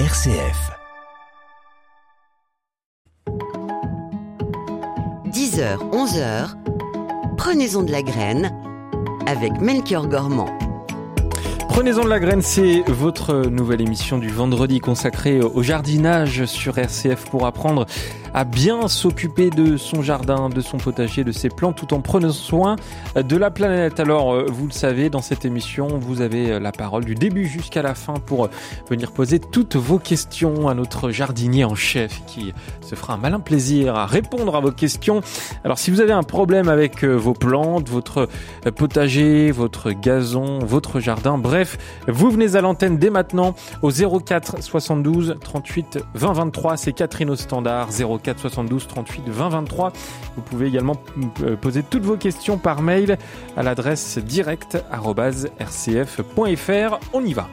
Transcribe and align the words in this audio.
RCF. 0.00 0.72
10h, 5.28 5.78
11h, 5.92 6.56
prenez-en 7.36 7.84
de 7.84 7.92
la 7.92 8.02
graine 8.02 8.50
avec 9.28 9.52
Melchior 9.60 10.08
Gormand. 10.08 10.48
Prenez-en 11.68 12.02
de 12.02 12.08
la 12.08 12.18
graine, 12.18 12.42
c'est 12.42 12.82
votre 12.88 13.46
nouvelle 13.46 13.82
émission 13.82 14.18
du 14.18 14.30
vendredi 14.30 14.80
consacrée 14.80 15.40
au 15.40 15.62
jardinage 15.62 16.44
sur 16.46 16.76
RCF 16.76 17.30
pour 17.30 17.46
apprendre 17.46 17.86
à 18.34 18.42
bien 18.42 18.88
s'occuper 18.88 19.50
de 19.50 19.76
son 19.76 20.02
jardin, 20.02 20.48
de 20.48 20.60
son 20.60 20.76
potager, 20.76 21.22
de 21.22 21.30
ses 21.30 21.48
plantes, 21.48 21.76
tout 21.76 21.94
en 21.94 22.00
prenant 22.00 22.32
soin 22.32 22.74
de 23.14 23.36
la 23.36 23.50
planète. 23.52 24.00
Alors, 24.00 24.34
euh, 24.34 24.46
vous 24.50 24.66
le 24.66 24.72
savez, 24.72 25.08
dans 25.08 25.22
cette 25.22 25.44
émission, 25.44 25.86
vous 25.86 26.20
avez 26.20 26.50
euh, 26.50 26.58
la 26.58 26.72
parole 26.72 27.04
du 27.04 27.14
début 27.14 27.46
jusqu'à 27.46 27.80
la 27.80 27.94
fin 27.94 28.14
pour 28.14 28.46
euh, 28.46 28.50
venir 28.90 29.12
poser 29.12 29.38
toutes 29.38 29.76
vos 29.76 30.00
questions 30.00 30.68
à 30.68 30.74
notre 30.74 31.10
jardinier 31.10 31.64
en 31.64 31.76
chef 31.76 32.22
qui 32.26 32.52
se 32.80 32.96
fera 32.96 33.14
un 33.14 33.18
malin 33.18 33.38
plaisir 33.38 33.94
à 33.94 34.06
répondre 34.06 34.56
à 34.56 34.60
vos 34.60 34.72
questions. 34.72 35.20
Alors, 35.62 35.78
si 35.78 35.92
vous 35.92 36.00
avez 36.00 36.12
un 36.12 36.24
problème 36.24 36.68
avec 36.68 37.04
vos 37.04 37.34
plantes, 37.34 37.88
votre 37.88 38.28
potager, 38.74 39.52
votre 39.52 39.92
gazon, 39.92 40.58
votre 40.58 40.98
jardin, 40.98 41.38
bref, 41.38 41.78
vous 42.08 42.30
venez 42.30 42.56
à 42.56 42.60
l'antenne 42.60 42.98
dès 42.98 43.10
maintenant 43.10 43.54
au 43.82 43.90
04 43.90 44.60
72 44.60 45.36
38 45.40 45.98
20 46.14 46.32
23. 46.32 46.76
C'est 46.76 46.92
Catherine 46.92 47.30
au 47.30 47.36
standard 47.36 47.90
04 47.92 48.23
4 48.24 48.40
72 48.40 48.88
38 48.88 49.28
20 49.28 49.48
23. 49.50 49.92
Vous 50.34 50.42
pouvez 50.42 50.66
également 50.66 50.96
euh, 51.42 51.56
poser 51.56 51.82
toutes 51.82 52.02
vos 52.02 52.16
questions 52.16 52.58
par 52.58 52.82
mail 52.82 53.18
à 53.56 53.62
l'adresse 53.62 54.18
direct.rcf.fr. 54.18 57.00
On 57.12 57.24
y 57.24 57.34
va. 57.34 57.48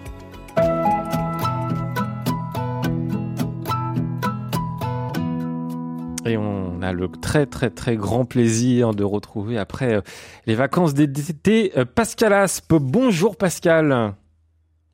Et 6.23 6.37
on 6.37 6.81
a 6.81 6.93
le 6.93 7.09
très 7.09 7.45
très 7.45 7.69
très 7.69 7.97
grand 7.97 8.25
plaisir 8.25 8.93
de 8.93 9.03
retrouver 9.03 9.57
après 9.57 9.95
euh, 9.95 10.01
les 10.45 10.55
vacances 10.55 10.93
d'été 10.93 11.73
euh, 11.77 11.85
Pascal 11.85 12.33
Aspe. 12.33 12.75
Bonjour 12.75 13.35
Pascal. 13.35 14.13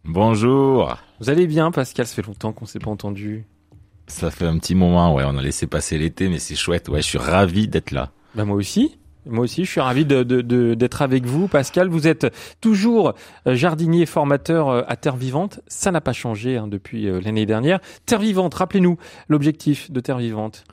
Bonjour. 0.03 0.97
Vous 1.19 1.29
allez 1.29 1.47
bien 1.47 1.71
Pascal? 1.71 2.07
Ça 2.07 2.15
fait 2.15 2.25
longtemps 2.25 2.53
qu'on 2.53 2.65
s'est 2.65 2.79
pas 2.79 2.89
entendu. 2.89 3.45
Ça 4.07 4.31
fait 4.31 4.45
un 4.45 4.57
petit 4.57 4.75
moment, 4.75 5.13
ouais, 5.13 5.23
on 5.25 5.37
a 5.37 5.41
laissé 5.41 5.67
passer 5.67 5.97
l'été, 5.97 6.29
mais 6.29 6.39
c'est 6.39 6.55
chouette, 6.55 6.87
ouais, 6.89 7.01
je 7.01 7.07
suis 7.07 7.17
ravi 7.17 7.67
d'être 7.67 7.91
là. 7.91 8.11
Bah 8.35 8.45
moi 8.45 8.55
aussi. 8.55 8.97
Moi 9.29 9.43
aussi, 9.43 9.65
je 9.65 9.71
suis 9.71 9.81
ravi 9.81 10.05
de, 10.05 10.23
d'être 10.73 11.01
avec 11.01 11.25
vous, 11.25 11.49
Pascal. 11.49 11.89
Vous 11.89 12.07
êtes 12.07 12.33
toujours 12.61 13.13
euh, 13.45 13.55
jardinier 13.55 14.05
formateur 14.05 14.69
euh, 14.69 14.81
à 14.87 14.95
Terre 14.95 15.17
Vivante. 15.17 15.59
Ça 15.67 15.91
n'a 15.91 15.99
pas 15.99 16.13
changé 16.13 16.55
hein, 16.55 16.67
depuis 16.67 17.07
euh, 17.07 17.19
l'année 17.19 17.45
dernière. 17.45 17.79
Terre 18.05 18.19
Vivante, 18.19 18.53
rappelez-nous 18.53 18.97
l'objectif 19.27 19.91
de 19.91 19.99
Terre 19.99 20.19
Vivante. 20.19 20.63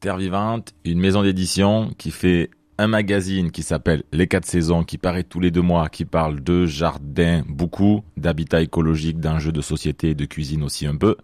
Terre 0.00 0.16
Vivante, 0.16 0.74
une 0.84 0.98
maison 0.98 1.22
d'édition 1.22 1.92
qui 1.98 2.10
fait 2.10 2.50
un 2.78 2.86
magazine 2.86 3.50
qui 3.50 3.62
s'appelle 3.64 4.04
Les 4.12 4.28
quatre 4.28 4.46
saisons, 4.46 4.84
qui 4.84 4.98
paraît 4.98 5.24
tous 5.24 5.40
les 5.40 5.50
deux 5.50 5.62
mois, 5.62 5.88
qui 5.88 6.04
parle 6.04 6.40
de 6.40 6.64
jardin 6.64 7.42
beaucoup, 7.48 8.04
d'habitat 8.16 8.62
écologique, 8.62 9.18
d'enjeux 9.18 9.52
de 9.52 9.60
société, 9.60 10.14
de 10.14 10.24
cuisine 10.24 10.62
aussi 10.62 10.86
un 10.86 10.96
peu, 10.96 11.16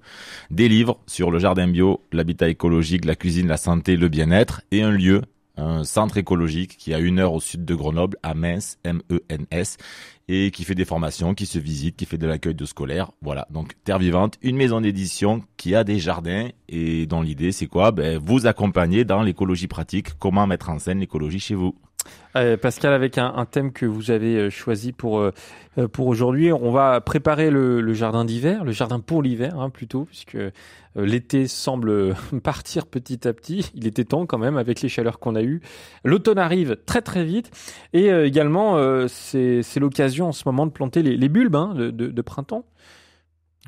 des 0.50 0.69
livres 0.69 0.98
sur 1.06 1.30
le 1.30 1.38
jardin 1.38 1.69
bio, 1.69 2.02
l'habitat 2.12 2.48
écologique, 2.48 3.05
la 3.05 3.14
cuisine, 3.14 3.47
la 3.47 3.56
santé, 3.56 3.97
le 3.97 4.08
bien-être, 4.08 4.62
et 4.72 4.82
un 4.82 4.91
lieu, 4.91 5.22
un 5.56 5.84
centre 5.84 6.16
écologique 6.16 6.77
qui 6.77 6.94
a 6.94 6.98
une 6.98 7.19
heure 7.19 7.33
au 7.33 7.41
sud 7.41 7.64
de 7.64 7.74
Grenoble, 7.74 8.16
à 8.22 8.34
Mens, 8.34 8.78
M-E-N-S, 8.84 9.77
et 10.28 10.50
qui 10.50 10.64
fait 10.64 10.74
des 10.74 10.84
formations, 10.84 11.34
qui 11.34 11.47
se 11.47 11.58
visite, 11.58 11.97
qui 11.97 12.06
fait 12.06 12.19
de 12.19 12.27
l'accueil 12.27 12.55
de 12.55 12.64
scolaires. 12.64 13.10
Voilà, 13.22 13.47
donc 13.50 13.75
Terre 13.84 13.98
Vivante, 13.98 14.38
une 14.42 14.56
maison 14.56 14.80
d'édition 14.80 15.42
qui 15.56 15.75
a 15.75 15.84
des 15.84 15.98
jardins 15.98 16.48
et 16.69 17.06
dont 17.06 17.22
l'idée 17.22 17.52
c'est 17.52 17.66
quoi? 17.66 17.92
Ben, 17.92 18.19
Vous 18.19 18.47
accompagner 18.47 19.05
dans 19.05 19.22
l'écologie 19.22 19.69
pratique, 19.69 20.19
comment 20.19 20.47
mettre 20.47 20.70
en 20.70 20.78
scène 20.78 21.00
l'écologie 21.00 21.41
chez 21.41 21.54
vous. 21.54 21.75
Euh, 22.37 22.56
Pascal, 22.56 22.92
avec 22.92 23.19
un, 23.19 23.32
un, 23.37 23.44
thème 23.44 23.72
que 23.72 23.87
vous 23.87 24.10
avez 24.10 24.37
euh, 24.37 24.50
choisi 24.50 24.92
pour 24.92 25.20
euh, 25.20 25.32
pour 25.92 26.09
aujourd'hui, 26.09 26.53
on 26.53 26.70
va 26.72 27.00
préparer 27.00 27.50
le, 27.50 27.81
le 27.81 27.94
jardin 27.94 28.25
d'hiver, 28.25 28.65
le 28.65 28.72
jardin 28.72 29.00
pour 29.00 29.22
l'hiver 29.22 29.59
hein, 29.59 29.70
plutôt, 29.70 30.04
puisque 30.04 30.38
l'été 30.97 31.47
semble 31.48 32.14
partir 32.43 32.87
petit 32.87 33.26
à 33.26 33.32
petit. 33.32 33.70
Il 33.75 33.87
était 33.87 34.04
temps 34.04 34.26
quand 34.26 34.38
même 34.38 34.56
avec 34.56 34.81
les 34.81 34.88
chaleurs 34.88 35.19
qu'on 35.19 35.34
a 35.34 35.43
eues. 35.43 35.60
L'automne 36.04 36.38
arrive 36.38 36.76
très 36.87 37.03
très 37.03 37.25
vite 37.25 37.50
et 37.93 38.09
également 38.09 38.78
c'est 39.09 39.62
c'est 39.62 39.81
l'occasion 39.81 40.28
en 40.28 40.32
ce 40.32 40.44
moment 40.47 40.66
de 40.66 40.72
planter 40.72 41.03
les, 41.03 41.16
les 41.16 41.28
bulbes 41.28 41.56
hein, 41.56 41.75
de, 41.75 41.91
de, 41.91 42.06
de, 42.09 42.22
printemps. 42.22 42.64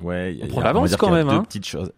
Ouais, 0.01 0.39
on 0.43 0.47
prend 0.47 0.61
l'avance 0.61 0.95
quand 0.97 1.11
même. 1.11 1.29
Deux 1.29 1.35
hein. 1.35 1.43
petites 1.43 1.67
choses. 1.67 1.93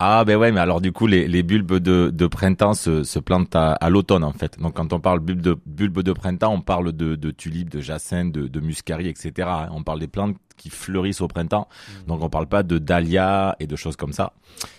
Ah 0.00 0.24
ben 0.24 0.36
ouais, 0.36 0.52
mais 0.52 0.60
alors 0.60 0.80
du 0.80 0.92
coup 0.92 1.08
les, 1.08 1.26
les 1.26 1.42
bulbes 1.42 1.74
de, 1.78 2.10
de 2.14 2.26
printemps 2.28 2.74
se, 2.74 3.02
se 3.02 3.18
plantent 3.18 3.56
à, 3.56 3.72
à 3.72 3.90
l'automne 3.90 4.22
en 4.22 4.32
fait. 4.32 4.56
Donc 4.60 4.74
quand 4.74 4.92
on 4.92 5.00
parle 5.00 5.18
bulbe 5.18 5.40
de 5.40 5.56
bulbes 5.66 6.02
de 6.02 6.12
printemps, 6.12 6.52
on 6.52 6.60
parle 6.60 6.92
de, 6.92 7.16
de 7.16 7.30
tulipes, 7.32 7.68
de 7.70 7.80
jacinthes, 7.80 8.30
de, 8.30 8.46
de 8.46 8.60
muscari, 8.60 9.08
etc. 9.08 9.48
On 9.72 9.82
parle 9.82 9.98
des 9.98 10.06
plantes 10.06 10.36
qui 10.56 10.70
fleurissent 10.70 11.20
au 11.20 11.26
printemps. 11.26 11.66
Mmh. 11.68 12.06
Donc 12.06 12.22
on 12.22 12.28
parle 12.28 12.46
pas 12.46 12.62
de 12.62 12.78
dahlia 12.78 13.56
et 13.58 13.66
de 13.66 13.74
choses 13.74 13.96
comme 13.96 14.12
ça. 14.12 14.34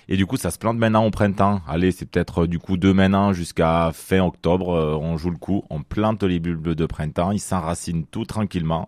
Et 0.08 0.16
du 0.16 0.26
coup 0.26 0.38
ça 0.38 0.52
se 0.52 0.58
plante 0.58 0.78
maintenant 0.78 1.06
au 1.06 1.12
printemps. 1.12 1.60
Allez, 1.68 1.92
c'est 1.92 2.06
peut-être 2.06 2.46
du 2.46 2.60
coup 2.60 2.78
de 2.78 2.94
maintenant 2.94 3.34
jusqu'à 3.34 3.92
fin 3.94 4.22
octobre, 4.24 4.74
euh, 4.74 4.96
on 4.96 5.18
joue 5.18 5.32
le 5.32 5.38
coup, 5.38 5.66
on 5.70 5.84
plante 5.84 6.24
les 6.24 6.40
bulbes 6.40 6.70
de 6.70 6.86
printemps, 6.86 7.32
ils 7.32 7.40
s'enracinent 7.40 8.06
tout 8.06 8.24
tranquillement 8.24 8.88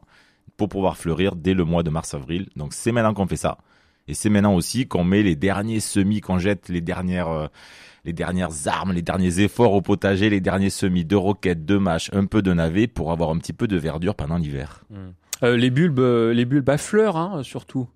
pour 0.55 0.69
pouvoir 0.69 0.95
fleurir 0.95 1.35
dès 1.35 1.53
le 1.53 1.65
mois 1.65 1.83
de 1.83 1.89
mars-avril. 1.89 2.47
Donc 2.55 2.71
c'est 2.71 2.93
maintenant 2.93 3.13
qu'on 3.13 3.27
fait 3.27 3.35
ça. 3.35 3.57
Et 4.11 4.13
c'est 4.13 4.29
maintenant 4.29 4.55
aussi 4.55 4.89
qu'on 4.89 5.05
met 5.05 5.23
les 5.23 5.37
derniers 5.37 5.79
semis, 5.79 6.19
qu'on 6.19 6.37
jette 6.37 6.67
les 6.67 6.81
dernières, 6.81 7.29
euh, 7.29 7.47
les 8.03 8.11
dernières 8.11 8.67
armes, 8.67 8.91
les 8.91 9.01
derniers 9.01 9.39
efforts 9.39 9.71
au 9.71 9.81
potager, 9.81 10.29
les 10.29 10.41
derniers 10.41 10.69
semis 10.69 11.05
de 11.05 11.15
roquettes, 11.15 11.63
de 11.63 11.77
mâches, 11.77 12.09
un 12.11 12.25
peu 12.25 12.41
de 12.41 12.51
navets 12.51 12.87
pour 12.87 13.13
avoir 13.13 13.29
un 13.29 13.37
petit 13.37 13.53
peu 13.53 13.69
de 13.69 13.77
verdure 13.77 14.15
pendant 14.15 14.35
l'hiver. 14.35 14.83
Mmh. 14.89 14.95
Euh, 15.43 15.55
les 15.55 15.69
bulbes, 15.69 16.01
les 16.01 16.43
bulbes 16.43 16.69
à 16.69 16.77
fleurs, 16.77 17.15
hein, 17.15 17.41
surtout. 17.43 17.87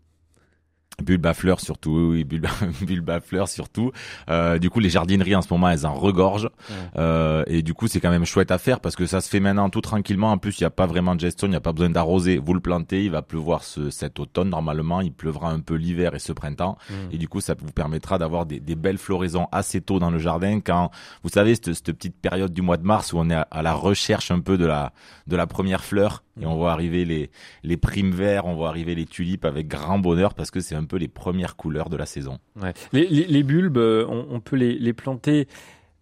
Fleurs 1.34 1.60
surtout, 1.60 2.12
oui, 2.12 2.26
fleurs 3.24 3.48
surtout. 3.48 3.92
Euh, 4.30 4.58
du 4.58 4.70
coup, 4.70 4.80
les 4.80 4.90
jardineries 4.90 5.36
en 5.36 5.42
ce 5.42 5.48
moment, 5.52 5.70
elles 5.70 5.86
en 5.86 5.94
regorgent. 5.94 6.50
Ouais. 6.70 6.76
Euh, 6.98 7.44
et 7.48 7.62
du 7.62 7.74
coup, 7.74 7.88
c'est 7.88 8.00
quand 8.00 8.10
même 8.10 8.26
chouette 8.26 8.52
à 8.52 8.58
faire 8.58 8.80
parce 8.80 8.96
que 8.96 9.06
ça 9.06 9.22
se 9.22 9.30
fait 9.30 9.40
maintenant 9.40 9.70
tout 9.70 9.82
tranquillement. 9.82 10.32
En 10.32 10.38
plus, 10.38 10.60
il 10.60 10.64
n'y 10.64 10.68
a 10.68 10.72
pas 10.72 10.86
vraiment 10.86 11.16
de 11.16 11.20
gestion, 11.20 11.48
il 11.48 11.52
n'y 11.52 11.56
a 11.56 11.62
pas 11.62 11.74
besoin 11.74 11.90
d'arroser. 11.90 12.38
Vous 12.38 12.54
le 12.54 12.60
plantez, 12.60 13.06
il 13.06 13.12
va 13.12 13.22
pleuvoir 13.22 13.64
ce, 13.64 13.90
cet 13.90 14.20
automne 14.20 14.50
normalement, 14.50 15.02
il 15.02 15.12
pleuvra 15.12 15.52
un 15.52 15.60
peu 15.60 15.76
l'hiver 15.76 16.16
et 16.16 16.20
ce 16.20 16.32
printemps. 16.32 16.78
Mmh. 16.90 16.94
Et 17.12 17.18
du 17.18 17.28
coup, 17.28 17.42
ça 17.42 17.56
vous 17.58 17.72
permettra 17.72 18.18
d'avoir 18.18 18.46
des, 18.46 18.60
des, 18.60 18.76
belles 18.76 18.98
floraisons 18.98 19.48
assez 19.52 19.82
tôt 19.82 20.00
dans 20.00 20.12
le 20.12 20.20
jardin. 20.20 20.60
Quand 20.60 20.92
vous 21.24 21.30
savez 21.30 21.56
cette, 21.56 21.74
cette, 21.74 21.92
petite 21.92 22.16
période 22.16 22.54
du 22.54 22.62
mois 22.62 22.78
de 22.78 22.86
mars 22.86 23.14
où 23.14 23.18
on 23.18 23.30
est 23.30 23.36
à, 23.36 23.48
à 23.52 23.62
la 23.62 23.74
recherche 23.74 24.32
un 24.32 24.40
peu 24.40 24.58
de 24.58 24.66
la 24.66 24.94
de 25.28 25.36
la 25.36 25.48
première 25.48 25.84
fleur 25.84 26.24
et 26.40 26.46
on 26.46 26.56
voit 26.56 26.72
arriver 26.72 27.06
les, 27.06 27.32
les 27.64 27.78
primes 27.78 28.12
verts, 28.12 28.46
on 28.46 28.56
voit 28.56 28.70
arriver 28.70 28.94
les 28.94 29.06
tulipes 29.06 29.46
avec 29.46 29.68
grand 29.68 30.00
bonheur 30.00 30.34
parce 30.34 30.52
que 30.52 30.60
c'est 30.60 30.76
un 30.76 30.84
peu 30.86 30.98
les 30.98 31.08
premières 31.08 31.56
couleurs 31.56 31.90
de 31.90 31.98
la 31.98 32.06
saison. 32.06 32.40
Ouais. 32.62 32.74
Les, 32.94 33.08
les, 33.08 33.26
les, 33.26 33.44
bulbes, 33.44 33.78
euh, 33.78 34.06
on, 34.08 34.28
on 34.30 34.40
peut 34.40 34.56
les, 34.56 34.78
les, 34.78 34.94
planter 34.94 35.48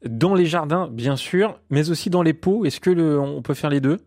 dans 0.07 0.35
les 0.35 0.45
jardins, 0.45 0.88
bien 0.91 1.16
sûr, 1.16 1.59
mais 1.69 1.89
aussi 1.89 2.09
dans 2.09 2.21
les 2.21 2.33
pots. 2.33 2.66
Est-ce 2.66 2.79
que 2.79 2.89
le, 2.89 3.19
on 3.19 3.41
peut 3.41 3.53
faire 3.53 3.69
les 3.69 3.81
deux? 3.81 3.99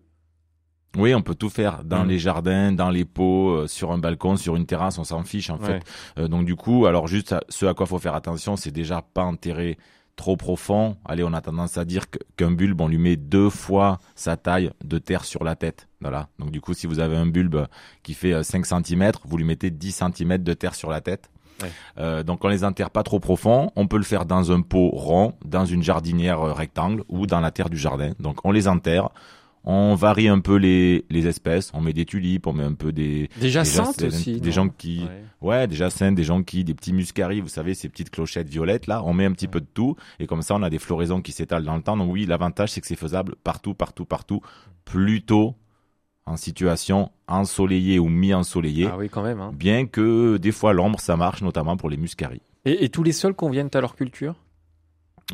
Oui, 0.97 1.14
on 1.14 1.22
peut 1.22 1.34
tout 1.34 1.50
faire 1.50 1.84
dans 1.84 2.04
mmh. 2.04 2.09
les 2.09 2.19
jardins, 2.19 2.72
dans 2.72 2.91
les 2.91 3.04
pots, 3.04 3.50
euh, 3.50 3.66
sur 3.66 3.92
un 3.92 3.98
balcon, 3.98 4.37
sur 4.37 4.56
une 4.56 4.66
terrasse, 4.66 4.98
on 4.98 5.04
s'en 5.04 5.22
fiche 5.25 5.50
en 5.50 5.59
fait. 5.59 5.82
Euh, 6.19 6.26
donc 6.26 6.47
du 6.47 6.56
coup, 6.56 6.87
alors 6.87 7.06
juste 7.06 7.32
à, 7.32 7.43
ce 7.48 7.66
à 7.66 7.75
quoi 7.75 7.87
faut 7.87 7.98
faire 7.98 8.14
attention, 8.14 8.56
c'est 8.56 8.70
déjà 8.70 9.03
pas 9.03 9.25
enterrer 9.25 9.76
trop 10.16 10.37
profond, 10.37 10.97
allez, 11.04 11.22
on 11.22 11.32
a 11.32 11.41
tendance 11.41 11.78
à 11.78 11.84
dire 11.84 12.06
qu'un 12.37 12.50
bulbe, 12.50 12.81
on 12.81 12.88
lui 12.88 12.99
met 12.99 13.16
deux 13.16 13.50
fois 13.50 13.99
sa 14.15 14.37
taille 14.37 14.71
de 14.82 14.99
terre 14.99 15.25
sur 15.25 15.44
la 15.44 15.54
tête. 15.54 15.88
Voilà. 16.00 16.28
Donc 16.38 16.50
du 16.50 16.60
coup, 16.60 16.75
si 16.75 16.87
vous 16.87 16.99
avez 17.00 17.16
un 17.16 17.27
bulbe 17.27 17.66
qui 18.03 18.15
fait 18.15 18.43
5 18.43 18.66
cm, 18.66 19.12
vous 19.25 19.37
lui 19.37 19.44
mettez 19.44 19.71
10 19.71 20.03
cm 20.16 20.38
de 20.38 20.53
terre 20.55 20.75
sur 20.75 20.91
la 20.91 21.00
tête. 21.00 21.31
Ouais. 21.62 21.70
Euh, 21.99 22.23
donc 22.23 22.44
on 22.44 22.49
les 22.49 22.64
enterre 22.64 22.91
pas 22.91 23.02
trop 23.02 23.20
profond. 23.20 23.70
On 23.76 23.87
peut 23.87 23.99
le 23.99 24.02
faire 24.02 24.26
dans 24.26 24.52
un 24.52 24.62
pot 24.62 24.91
rond, 24.91 25.35
dans 25.44 25.64
une 25.64 25.82
jardinière 25.82 26.41
rectangle 26.41 27.05
ou 27.08 27.26
dans 27.26 27.41
la 27.41 27.50
terre 27.50 27.70
du 27.70 27.79
jardin. 27.79 28.12
Donc 28.19 28.44
on 28.44 28.52
les 28.52 28.69
enterre. 28.69 29.11
On 29.69 29.97
varie 29.97 30.29
un 30.29 30.39
peu 30.39 30.57
les, 30.57 31.05
les 31.11 31.27
espèces. 31.27 31.73
On 31.75 31.81
met 31.81 31.93
des 31.93 32.05
tulipes, 32.05 32.47
on 32.47 32.53
met 32.53 32.63
un 32.63 32.75
peu 32.75 32.93
des 32.93 33.29
des 33.41 33.51
jacinthes 33.51 34.01
aussi. 34.03 34.41
Des, 34.41 34.53
gens 34.53 34.69
qui, 34.69 35.01
ouais. 35.01 35.49
ouais, 35.49 35.67
des 35.67 35.75
jacinthes, 35.75 36.15
des 36.15 36.23
jonquilles, 36.23 36.63
des 36.63 36.75
petits 36.75 36.93
muscaris. 36.93 37.41
Vous 37.41 37.49
savez 37.49 37.75
ces 37.75 37.89
petites 37.89 38.11
clochettes 38.11 38.49
violettes 38.49 38.87
là. 38.87 39.03
On 39.05 39.13
met 39.13 39.25
un 39.25 39.33
petit 39.33 39.47
ouais. 39.47 39.51
peu 39.51 39.61
de 39.61 39.67
tout 39.67 39.97
et 40.21 40.29
comme 40.29 40.43
ça 40.43 40.55
on 40.55 40.63
a 40.63 40.71
des 40.71 40.79
floraisons 40.79 41.21
qui 41.21 41.33
s'étalent 41.33 41.65
dans 41.65 41.75
le 41.75 41.83
temps. 41.83 41.97
Donc 41.97 42.13
oui, 42.13 42.27
l'avantage 42.27 42.71
c'est 42.71 42.81
que 42.81 42.87
c'est 42.87 42.95
faisable 42.95 43.35
partout, 43.43 43.75
partout, 43.75 44.05
partout. 44.05 44.41
Plutôt 44.85 45.57
en 46.27 46.37
situation 46.37 47.11
ensoleillée 47.27 47.99
ou 47.99 48.09
mi-ensoleillée. 48.09 48.89
Ah 48.91 48.97
oui, 48.97 49.09
quand 49.09 49.23
même. 49.23 49.41
Hein. 49.41 49.51
Bien 49.53 49.87
que 49.87 50.37
des 50.37 50.53
fois 50.53 50.73
l'ombre 50.75 51.01
ça 51.01 51.17
marche, 51.17 51.43
notamment 51.43 51.77
pour 51.77 51.91
les 51.91 51.97
muscaris. 51.97 52.43
Et, 52.65 52.85
et 52.85 52.89
tous 52.89 53.03
les 53.03 53.13
sols 53.13 53.35
conviennent 53.35 53.71
à 53.75 53.81
leur 53.81 53.97
culture? 53.97 54.37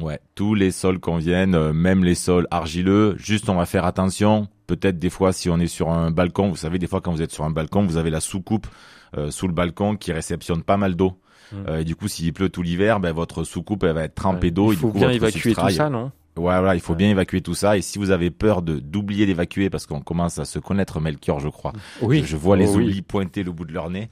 Ouais, 0.01 0.21
tous 0.35 0.55
les 0.55 0.71
sols 0.71 0.99
conviennent, 0.99 1.55
euh, 1.55 1.73
même 1.73 2.03
les 2.03 2.15
sols 2.15 2.49
argileux. 2.51 3.15
Juste, 3.19 3.51
on 3.51 3.57
va 3.57 3.67
faire 3.67 3.85
attention. 3.85 4.49
Peut-être 4.67 4.99
des 4.99 5.11
fois, 5.11 5.33
si 5.33 5.51
on 5.51 5.59
est 5.59 5.67
sur 5.67 5.91
un 5.91 6.11
balcon, 6.11 6.49
vous 6.49 6.57
savez, 6.57 6.79
des 6.79 6.87
fois 6.87 7.03
quand 7.03 7.13
vous 7.13 7.21
êtes 7.21 7.33
sur 7.33 7.45
un 7.45 7.51
balcon, 7.51 7.85
vous 7.85 7.99
avez 7.99 8.09
la 8.09 8.21
soucoupe 8.21 8.67
euh, 9.19 9.31
sous 9.31 9.47
le 9.47 9.53
balcon 9.53 9.97
qui 9.97 10.13
réceptionne 10.13 10.63
pas 10.63 10.79
mal 10.79 10.95
d'eau. 10.95 11.21
Mm. 11.53 11.57
Euh, 11.69 11.81
et 11.81 11.85
du 11.85 11.95
coup, 11.95 12.09
s'il 12.09 12.33
pleut 12.33 12.49
tout 12.49 12.63
l'hiver, 12.63 13.01
ben, 13.01 13.13
votre 13.13 13.45
soucoupe 13.45 13.85
elle 13.85 13.93
va 13.93 14.05
être 14.05 14.15
trempée 14.15 14.51
d'eau. 14.51 14.73
Il 14.73 14.77
et 14.77 14.79
faut 14.79 14.87
du 14.87 14.93
coup, 14.95 14.99
bien 14.99 15.11
évacuer 15.11 15.55
tout 15.55 15.69
ça, 15.69 15.91
non? 15.91 16.11
Ouais, 16.39 16.45
voilà, 16.59 16.75
il 16.75 16.81
faut 16.81 16.95
bien 16.95 17.11
évacuer 17.11 17.43
tout 17.43 17.55
ça. 17.55 17.77
Et 17.77 17.83
si 17.83 17.99
vous 17.99 18.11
avez 18.11 18.31
peur 18.31 18.63
de 18.63 18.79
d'oublier 18.79 19.27
d'évacuer, 19.27 19.69
parce 19.69 19.85
qu'on 19.87 20.01
commence 20.01 20.39
à 20.39 20.47
se 20.47 20.59
connaître 20.59 20.99
Melchior, 20.99 21.41
je 21.41 21.49
crois. 21.51 21.75
Oui. 22.01 22.23
Je 22.25 22.37
vois 22.39 22.57
les 22.57 22.69
Oh 22.69 22.77
oui. 22.79 23.03
pointer 23.03 23.43
le 23.43 23.53
bout 23.53 23.67
de 23.67 23.73
leur 23.73 23.91
nez. 23.91 24.09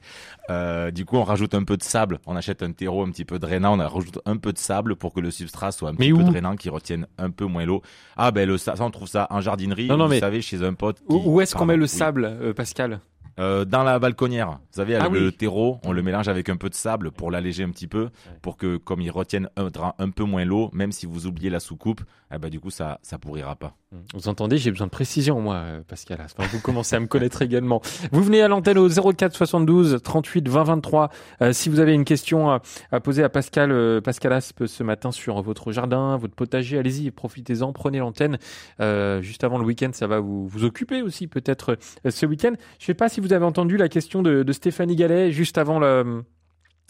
Euh, 0.51 0.91
du 0.91 1.03
coup, 1.05 1.17
on 1.17 1.23
rajoute 1.23 1.55
un 1.55 1.63
peu 1.63 1.77
de 1.77 1.83
sable. 1.83 2.19
On 2.27 2.35
achète 2.35 2.61
un 2.61 2.71
terreau 2.73 3.03
un 3.03 3.09
petit 3.09 3.25
peu 3.25 3.39
drainant. 3.39 3.73
On 3.79 3.87
rajoute 3.87 4.19
un 4.25 4.37
peu 4.37 4.53
de 4.53 4.59
sable 4.59 4.95
pour 4.97 5.13
que 5.13 5.19
le 5.19 5.31
substrat 5.31 5.71
soit 5.71 5.89
un 5.89 5.93
Mais 5.93 6.09
petit 6.11 6.13
peu 6.13 6.23
drainant, 6.23 6.55
qui 6.55 6.69
retienne 6.69 7.07
un 7.17 7.31
peu 7.31 7.45
moins 7.45 7.65
l'eau. 7.65 7.81
Ah 8.17 8.29
ben 8.29 8.47
le 8.47 8.57
ça, 8.59 8.75
on 8.79 8.91
trouve 8.91 9.07
ça 9.07 9.25
en 9.31 9.41
jardinerie. 9.41 9.87
Non, 9.87 9.97
non, 9.97 10.05
vous 10.05 10.11
mais- 10.11 10.19
savez, 10.19 10.41
chez 10.43 10.63
un 10.63 10.73
pote. 10.75 10.99
Qui... 10.99 11.15
Où, 11.15 11.41
est-ce 11.41 11.55
qu'on 11.55 11.65
met 11.65 11.75
le 11.75 11.83
oui. 11.83 11.89
sable, 11.89 12.25
euh, 12.25 12.53
Pascal? 12.53 12.99
Euh, 13.39 13.65
Dans 13.65 13.83
la 13.83 13.97
balconnière. 13.99 14.49
Vous 14.51 14.57
savez, 14.71 14.95
Ah 14.95 15.07
le 15.09 15.31
terreau, 15.31 15.79
on 15.83 15.91
le 15.91 16.01
mélange 16.01 16.27
avec 16.27 16.49
un 16.49 16.57
peu 16.57 16.69
de 16.69 16.75
sable 16.75 17.11
pour 17.11 17.31
l'alléger 17.31 17.63
un 17.63 17.69
petit 17.71 17.87
peu, 17.87 18.09
pour 18.41 18.57
que 18.57 18.77
comme 18.77 19.01
il 19.01 19.09
retienne 19.11 19.49
un, 19.57 19.69
un 19.97 20.09
peu 20.09 20.23
moins 20.23 20.45
l'eau, 20.45 20.69
même 20.73 20.91
si 20.91 21.05
vous 21.05 21.27
oubliez 21.27 21.49
la 21.49 21.59
soucoupe, 21.59 22.01
eh 22.33 22.37
ben 22.37 22.49
du 22.49 22.59
coup 22.59 22.71
ça 22.71 22.99
ça 23.01 23.17
pourrira 23.17 23.55
pas. 23.55 23.75
Vous 24.13 24.29
entendez, 24.29 24.57
j'ai 24.57 24.71
besoin 24.71 24.87
de 24.87 24.91
précision, 24.91 25.41
moi, 25.41 25.55
euh, 25.55 25.81
Pascal. 25.85 26.19
Enfin, 26.23 26.47
vous 26.49 26.61
commencez 26.61 26.95
à 26.95 26.99
me 27.01 27.07
connaître 27.07 27.41
également. 27.41 27.81
Vous 28.13 28.23
venez 28.23 28.41
à 28.41 28.47
l'antenne 28.47 28.77
au 28.77 28.87
04 28.87 29.35
72 29.35 29.99
38 30.01 30.47
20 30.47 30.63
23. 30.63 31.09
Euh, 31.41 31.51
si 31.51 31.67
vous 31.67 31.79
avez 31.79 31.93
une 31.93 32.05
question 32.05 32.49
à, 32.49 32.99
poser 33.01 33.21
à 33.21 33.27
Pascal, 33.27 33.69
euh, 33.71 33.99
Pascal 33.99 34.31
Aspe 34.31 34.65
ce 34.65 34.83
matin 34.83 35.11
sur 35.11 35.41
votre 35.41 35.73
jardin, 35.73 36.15
votre 36.15 36.35
potager, 36.35 36.77
allez-y, 36.77 37.11
profitez-en, 37.11 37.73
prenez 37.73 37.99
l'antenne. 37.99 38.37
Euh, 38.79 39.21
juste 39.21 39.43
avant 39.43 39.57
le 39.57 39.65
week-end, 39.65 39.91
ça 39.91 40.07
va 40.07 40.21
vous, 40.21 40.47
vous 40.47 40.63
occuper 40.63 41.01
aussi 41.01 41.27
peut-être 41.27 41.77
ce 42.09 42.25
week-end. 42.25 42.53
Je 42.79 42.85
sais 42.85 42.93
pas 42.93 43.09
si 43.09 43.19
vous 43.19 43.33
avez 43.33 43.45
entendu 43.45 43.75
la 43.75 43.89
question 43.89 44.21
de, 44.21 44.43
de 44.43 44.53
Stéphanie 44.53 44.95
Gallet 44.95 45.31
juste 45.31 45.57
avant 45.57 45.79
le, 45.79 46.23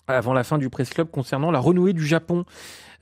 avant 0.07 0.33
la 0.33 0.44
fin 0.44 0.57
du 0.57 0.69
Press 0.69 0.89
Club 0.89 1.09
concernant 1.09 1.51
la 1.51 1.59
renouée 1.59 1.94
du 1.94 2.06
Japon. 2.06 2.45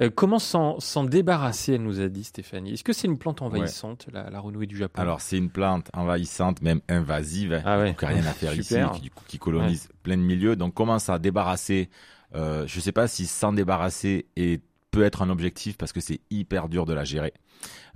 Euh, 0.01 0.09
comment 0.13 0.39
s'en 0.39 0.79
s'en 0.79 1.03
débarrasser, 1.03 1.73
elle 1.73 1.83
nous 1.83 1.99
a 1.99 2.07
dit 2.07 2.23
Stéphanie? 2.23 2.73
Est-ce 2.73 2.83
que 2.83 2.93
c'est 2.93 3.07
une 3.07 3.17
plante 3.17 3.41
envahissante, 3.41 4.07
la, 4.13 4.29
la 4.29 4.39
renouée 4.39 4.65
du 4.67 4.77
Japon? 4.77 5.01
Alors 5.01 5.19
c'est 5.19 5.37
une 5.37 5.49
plante 5.49 5.89
envahissante, 5.93 6.61
même 6.61 6.81
invasive, 6.87 7.61
Ah 7.65 7.79
ouais. 7.79 7.89
donc 7.89 8.01
rien 8.01 8.25
à 8.25 8.33
faire 8.33 8.53
ici, 8.53 8.75
qui, 8.93 9.11
qui 9.27 9.39
colonise 9.39 9.89
plein 10.03 10.17
de 10.17 10.21
milieux. 10.21 10.55
Donc 10.55 10.73
commence 10.73 11.09
à 11.09 11.19
débarrasser? 11.19 11.89
Euh, 12.35 12.65
je 12.67 12.79
sais 12.79 12.91
pas 12.91 13.07
si 13.07 13.25
s'en 13.25 13.53
débarrasser 13.53 14.27
est, 14.35 14.61
peut 14.91 15.03
être 15.03 15.21
un 15.21 15.29
objectif 15.29 15.77
parce 15.77 15.91
que 15.91 15.99
c'est 15.99 16.21
hyper 16.29 16.69
dur 16.69 16.85
de 16.85 16.93
la 16.93 17.03
gérer. 17.03 17.33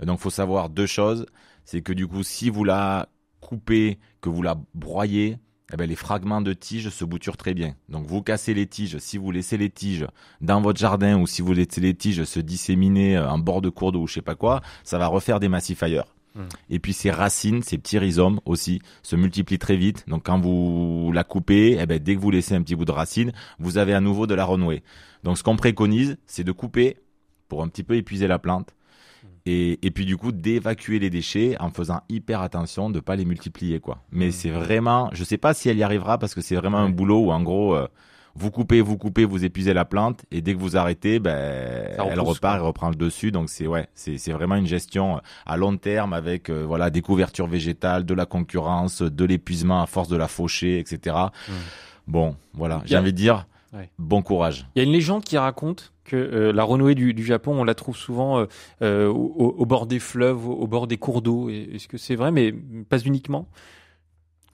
Donc 0.02 0.18
faut 0.18 0.30
savoir 0.30 0.68
deux 0.68 0.86
choses, 0.86 1.24
c'est 1.64 1.82
que 1.82 1.92
du 1.92 2.06
coup 2.06 2.22
si 2.22 2.50
vous 2.50 2.64
la 2.64 3.08
coupez, 3.40 3.98
que 4.20 4.28
vous 4.28 4.42
la 4.42 4.56
broyez, 4.74 5.38
eh 5.72 5.76
ben, 5.76 5.88
les 5.88 5.96
fragments 5.96 6.42
de 6.42 6.52
tiges 6.52 6.90
se 6.90 7.04
bouturent 7.04 7.36
très 7.36 7.54
bien. 7.54 7.74
Donc 7.88 8.06
vous 8.06 8.22
cassez 8.22 8.54
les 8.54 8.66
tiges, 8.66 8.98
si 8.98 9.16
vous 9.16 9.30
laissez 9.30 9.56
les 9.56 9.70
tiges 9.70 10.06
dans 10.40 10.60
votre 10.60 10.78
jardin 10.78 11.18
ou 11.18 11.26
si 11.26 11.42
vous 11.42 11.52
laissez 11.52 11.80
les 11.80 11.94
tiges 11.94 12.24
se 12.24 12.40
disséminer 12.40 13.16
euh, 13.16 13.28
en 13.28 13.38
bord 13.38 13.62
de 13.62 13.70
cours 13.70 13.92
d'eau 13.92 14.02
ou 14.02 14.06
je 14.06 14.14
sais 14.14 14.22
pas 14.22 14.34
quoi, 14.34 14.60
ça 14.82 14.98
va 14.98 15.06
refaire 15.06 15.40
des 15.40 15.48
massifs 15.48 15.82
ailleurs. 15.82 16.14
Et 16.68 16.80
puis 16.80 16.92
ces 16.92 17.10
racines, 17.10 17.62
ces 17.62 17.78
petits 17.78 17.98
rhizomes 17.98 18.40
aussi, 18.44 18.80
se 19.02 19.14
multiplient 19.14 19.58
très 19.58 19.76
vite. 19.76 20.04
Donc 20.08 20.24
quand 20.24 20.40
vous 20.40 21.12
la 21.14 21.22
coupez, 21.22 21.78
eh 21.80 21.86
ben, 21.86 21.98
dès 21.98 22.16
que 22.16 22.20
vous 22.20 22.30
laissez 22.30 22.54
un 22.54 22.62
petit 22.62 22.74
bout 22.74 22.84
de 22.84 22.92
racine, 22.92 23.32
vous 23.58 23.78
avez 23.78 23.94
à 23.94 24.00
nouveau 24.00 24.26
de 24.26 24.34
la 24.34 24.44
renouée. 24.44 24.82
Donc 25.22 25.38
ce 25.38 25.44
qu'on 25.44 25.56
préconise, 25.56 26.16
c'est 26.26 26.44
de 26.44 26.52
couper 26.52 26.96
pour 27.48 27.62
un 27.62 27.68
petit 27.68 27.84
peu 27.84 27.94
épuiser 27.94 28.26
la 28.26 28.38
plante. 28.38 28.74
Et, 29.46 29.86
et 29.86 29.90
puis 29.90 30.06
du 30.06 30.16
coup 30.16 30.32
d'évacuer 30.32 30.98
les 30.98 31.10
déchets 31.10 31.56
en 31.60 31.70
faisant 31.70 32.00
hyper 32.08 32.40
attention 32.40 32.88
de 32.88 32.98
pas 33.00 33.14
les 33.14 33.26
multiplier 33.26 33.78
quoi. 33.78 34.02
Mais 34.10 34.30
c'est 34.30 34.50
vraiment, 34.50 35.10
je 35.12 35.22
sais 35.22 35.36
pas 35.36 35.52
si 35.52 35.68
elle 35.68 35.76
y 35.76 35.82
arrivera 35.82 36.16
parce 36.18 36.34
que 36.34 36.40
c'est 36.40 36.56
vraiment 36.56 36.78
un 36.78 36.88
boulot 36.88 37.26
où 37.26 37.30
en 37.30 37.42
gros 37.42 37.74
euh, 37.74 37.86
vous 38.36 38.50
coupez, 38.50 38.80
vous 38.80 38.96
coupez, 38.96 39.24
vous 39.24 39.44
épuisez 39.44 39.74
la 39.74 39.84
plante 39.84 40.24
et 40.30 40.40
dès 40.40 40.54
que 40.54 40.58
vous 40.58 40.76
arrêtez, 40.76 41.18
ben 41.18 41.94
elle 41.96 42.20
repart 42.20 42.56
quoi. 42.56 42.56
et 42.56 42.66
reprend 42.66 42.88
le 42.88 42.96
dessus. 42.96 43.30
Donc 43.30 43.48
c'est 43.48 43.66
ouais, 43.66 43.88
c'est 43.94 44.18
c'est 44.18 44.32
vraiment 44.32 44.56
une 44.56 44.66
gestion 44.66 45.16
euh, 45.16 45.20
à 45.46 45.56
long 45.56 45.76
terme 45.76 46.12
avec 46.12 46.50
euh, 46.50 46.64
voilà 46.66 46.90
des 46.90 47.02
couvertures 47.02 47.46
végétales, 47.46 48.04
de 48.04 48.14
la 48.14 48.26
concurrence, 48.26 49.02
de 49.02 49.24
l'épuisement 49.24 49.82
à 49.82 49.86
force 49.86 50.08
de 50.08 50.16
la 50.16 50.28
faucher, 50.28 50.78
etc. 50.78 51.16
Bon, 52.06 52.36
voilà, 52.52 52.82
j'ai 52.84 52.98
envie 52.98 53.12
de 53.12 53.16
dire 53.16 53.46
Ouais. 53.74 53.90
bon 53.98 54.22
courage. 54.22 54.66
Il 54.74 54.78
y 54.78 54.82
a 54.82 54.84
une 54.84 54.92
légende 54.92 55.24
qui 55.24 55.36
raconte 55.36 55.92
que 56.04 56.16
euh, 56.16 56.52
la 56.52 56.62
renouée 56.64 56.94
du, 56.94 57.12
du 57.12 57.24
Japon, 57.24 57.58
on 57.58 57.64
la 57.64 57.74
trouve 57.74 57.96
souvent 57.96 58.38
euh, 58.38 58.46
euh, 58.82 59.08
au, 59.08 59.54
au 59.58 59.66
bord 59.66 59.86
des 59.86 59.98
fleuves, 59.98 60.46
au, 60.48 60.52
au 60.52 60.66
bord 60.66 60.86
des 60.86 60.96
cours 60.96 61.22
d'eau. 61.22 61.48
Est-ce 61.48 61.88
que 61.88 61.98
c'est 61.98 62.14
vrai, 62.14 62.30
mais 62.30 62.54
pas 62.88 62.98
uniquement 63.00 63.48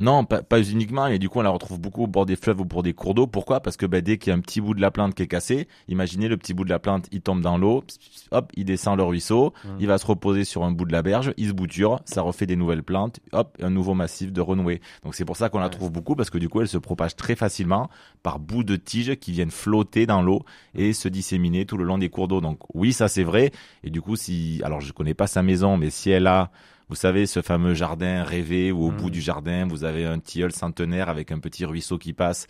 Non, 0.01 0.25
pas, 0.25 0.43
pas 0.43 0.63
uniquement, 0.63 1.07
et 1.09 1.19
du 1.19 1.29
coup 1.29 1.41
on 1.41 1.43
la 1.43 1.51
retrouve 1.51 1.79
beaucoup 1.79 2.05
au 2.05 2.07
bord 2.07 2.25
des 2.25 2.37
fleuves 2.37 2.61
ou 2.61 2.65
pour 2.65 2.83
des 2.83 2.95
cours 2.95 3.13
d'eau. 3.15 3.27
Pourquoi? 3.27 3.61
Parce 3.61 3.77
que 3.77 3.85
ben, 3.85 4.01
dès 4.01 4.17
qu'il 4.17 4.31
y 4.31 4.33
a 4.33 4.37
un 4.37 4.41
petit 4.41 4.61
bout 4.63 4.73
de 4.73 4.81
la 4.81 4.91
plante 4.91 5.15
qui 5.15 5.23
est 5.23 5.27
cassé, 5.27 5.69
imaginez 5.89 6.27
le 6.29 6.39
petit 6.39 6.55
bout 6.55 6.65
de 6.65 6.71
la 6.71 6.79
plante, 6.79 7.07
il 7.13 7.21
tombe 7.21 7.43
dans 7.43 7.59
l'eau, 7.59 7.85
hop, 8.31 8.51
il 8.57 8.65
descend 8.65 8.97
le 8.97 9.03
ruisseau, 9.03 9.53
Mm. 9.65 9.69
il 9.79 9.87
va 9.87 9.99
se 9.99 10.07
reposer 10.07 10.45
sur 10.45 10.65
un 10.65 10.71
bout 10.71 10.87
de 10.87 10.93
la 10.93 11.03
berge, 11.03 11.35
il 11.37 11.49
se 11.49 11.53
bouture, 11.53 12.01
ça 12.07 12.23
refait 12.23 12.47
des 12.47 12.57
nouvelles 12.57 12.83
plantes, 12.83 13.21
hop, 13.33 13.57
un 13.63 13.71
nouveau 13.71 13.93
massif 13.95 14.33
de 14.33 14.41
renouée. 14.41 14.81
Donc 15.05 15.15
c'est 15.15 15.25
pour 15.27 15.37
ça 15.37 15.51
qu'on 15.51 15.59
la 15.61 15.69
trouve 15.69 15.91
beaucoup, 15.93 16.17
parce 16.17 16.31
que 16.31 16.39
du 16.39 16.49
coup 16.49 16.63
elle 16.63 16.69
se 16.69 16.79
propage 16.79 17.15
très 17.15 17.37
facilement 17.37 17.91
par 18.23 18.39
bouts 18.39 18.65
de 18.65 18.77
tiges 18.77 19.17
qui 19.17 19.33
viennent 19.33 19.51
flotter 19.51 20.07
dans 20.07 20.23
l'eau 20.23 20.45
et 20.75 20.95
se 20.95 21.09
disséminer 21.09 21.67
tout 21.67 21.77
le 21.77 21.85
long 21.85 21.99
des 21.99 22.09
cours 22.09 22.27
d'eau. 22.27 22.41
Donc 22.41 22.59
oui, 22.75 22.93
ça 22.95 23.09
c'est 23.09 23.23
vrai, 23.25 23.53
et 23.85 23.91
du 23.91 24.01
coup 24.01 24.17
si, 24.17 24.61
alors 24.65 24.81
je 24.81 24.93
connais 24.93 25.15
pas 25.15 25.27
sa 25.27 25.43
maison, 25.43 25.77
mais 25.77 25.91
si 25.91 26.11
elle 26.11 26.27
a 26.27 26.51
vous 26.91 26.97
savez, 26.97 27.25
ce 27.27 27.41
fameux 27.41 27.73
jardin 27.73 28.23
rêvé 28.25 28.71
où 28.73 28.85
au 28.85 28.91
Mm. 28.91 28.97
bout 28.97 29.11
du 29.11 29.21
jardin, 29.23 29.67
vous 29.67 29.85
avez 29.85 30.05
un 30.05 30.19
tilleul 30.19 30.53
centenaire 30.53 31.09
avec 31.09 31.33
un 31.33 31.39
petit 31.39 31.65
ruisseau 31.65 31.97
qui 31.99 32.13
passe 32.13 32.47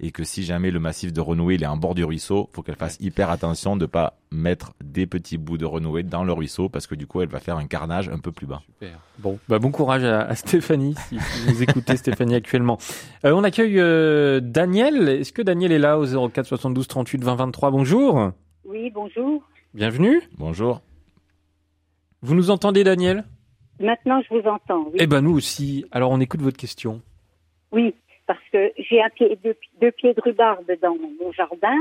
et 0.00 0.12
que 0.12 0.22
si 0.22 0.44
jamais 0.44 0.70
le 0.70 0.78
massif 0.78 1.12
de 1.12 1.20
renouée 1.20 1.54
il 1.56 1.64
est 1.64 1.66
en 1.66 1.76
bord 1.76 1.96
du 1.96 2.04
ruisseau, 2.04 2.48
faut 2.52 2.62
qu'elle 2.62 2.76
fasse 2.76 2.96
hyper 3.00 3.30
attention 3.30 3.76
de 3.76 3.84
pas 3.86 4.16
mettre 4.30 4.74
des 4.84 5.06
petits 5.08 5.38
bouts 5.38 5.58
de 5.58 5.64
renouée 5.64 6.04
dans 6.04 6.22
le 6.22 6.32
ruisseau 6.32 6.68
parce 6.68 6.86
que 6.86 6.94
du 6.94 7.08
coup 7.08 7.20
elle 7.20 7.28
va 7.28 7.40
faire 7.40 7.56
un 7.56 7.66
carnage 7.66 8.08
un 8.08 8.18
peu 8.20 8.30
plus 8.30 8.46
bas. 8.46 8.60
Super. 8.66 9.00
Bon, 9.18 9.40
bah, 9.48 9.58
bon 9.58 9.72
courage 9.72 10.04
à, 10.04 10.20
à 10.20 10.34
Stéphanie, 10.36 10.94
si, 11.08 11.18
si 11.18 11.46
vous 11.48 11.62
écoutez 11.64 11.96
Stéphanie 12.04 12.36
actuellement. 12.36 12.78
Euh, 13.24 13.32
on 13.32 13.42
accueille 13.42 13.80
euh, 13.80 14.38
Daniel. 14.40 15.08
Est-ce 15.08 15.32
que 15.32 15.42
Daniel 15.42 15.72
est 15.72 15.80
là 15.80 15.98
au 15.98 16.28
04 16.28 16.46
72 16.46 16.86
38 16.86 17.24
20 17.24 17.34
23 17.34 17.70
Bonjour. 17.72 18.30
Oui, 18.64 18.90
bonjour. 18.94 19.42
Bienvenue. 19.74 20.20
Bonjour. 20.36 20.80
Vous 22.22 22.34
nous 22.36 22.50
entendez, 22.50 22.84
Daniel? 22.84 23.24
Maintenant, 23.80 24.20
je 24.22 24.34
vous 24.34 24.46
entends. 24.48 24.84
Oui, 24.86 24.96
Eh 25.00 25.06
ben 25.06 25.20
nous 25.20 25.34
aussi. 25.36 25.84
Alors 25.92 26.10
on 26.10 26.20
écoute 26.20 26.40
votre 26.40 26.56
question. 26.56 27.00
oui 27.72 27.94
parce 28.26 28.40
que 28.52 28.72
j'ai 28.76 29.02
un 29.02 29.08
pied, 29.08 29.38
deux, 29.42 29.56
deux 29.80 29.90
pieds 29.90 30.12
de 30.12 30.20
rhubarbe 30.20 30.70
dans 30.82 30.94
mon 30.94 31.32
jardin 31.32 31.78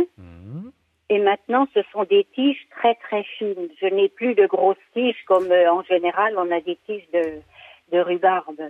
et 1.10 1.20
maintenant, 1.20 1.68
ce 1.74 1.82
sont 1.92 2.04
des 2.06 2.26
tiges 2.36 2.68
très 2.72 2.96
très 2.96 3.24
fines. 3.38 3.68
Je 3.82 3.88
n'ai 3.88 4.08
plus 4.10 4.34
de 4.36 4.46
grosses 4.46 4.78
tiges 4.94 5.24
comme 5.26 5.52
euh, 5.52 5.72
en 5.72 5.84
général 5.84 6.36
on 6.38 6.50
a 6.52 6.62
des 6.62 6.78
tiges 6.86 7.08
de, 7.14 7.42
de 7.92 8.00
rhubarbe. 8.00 8.62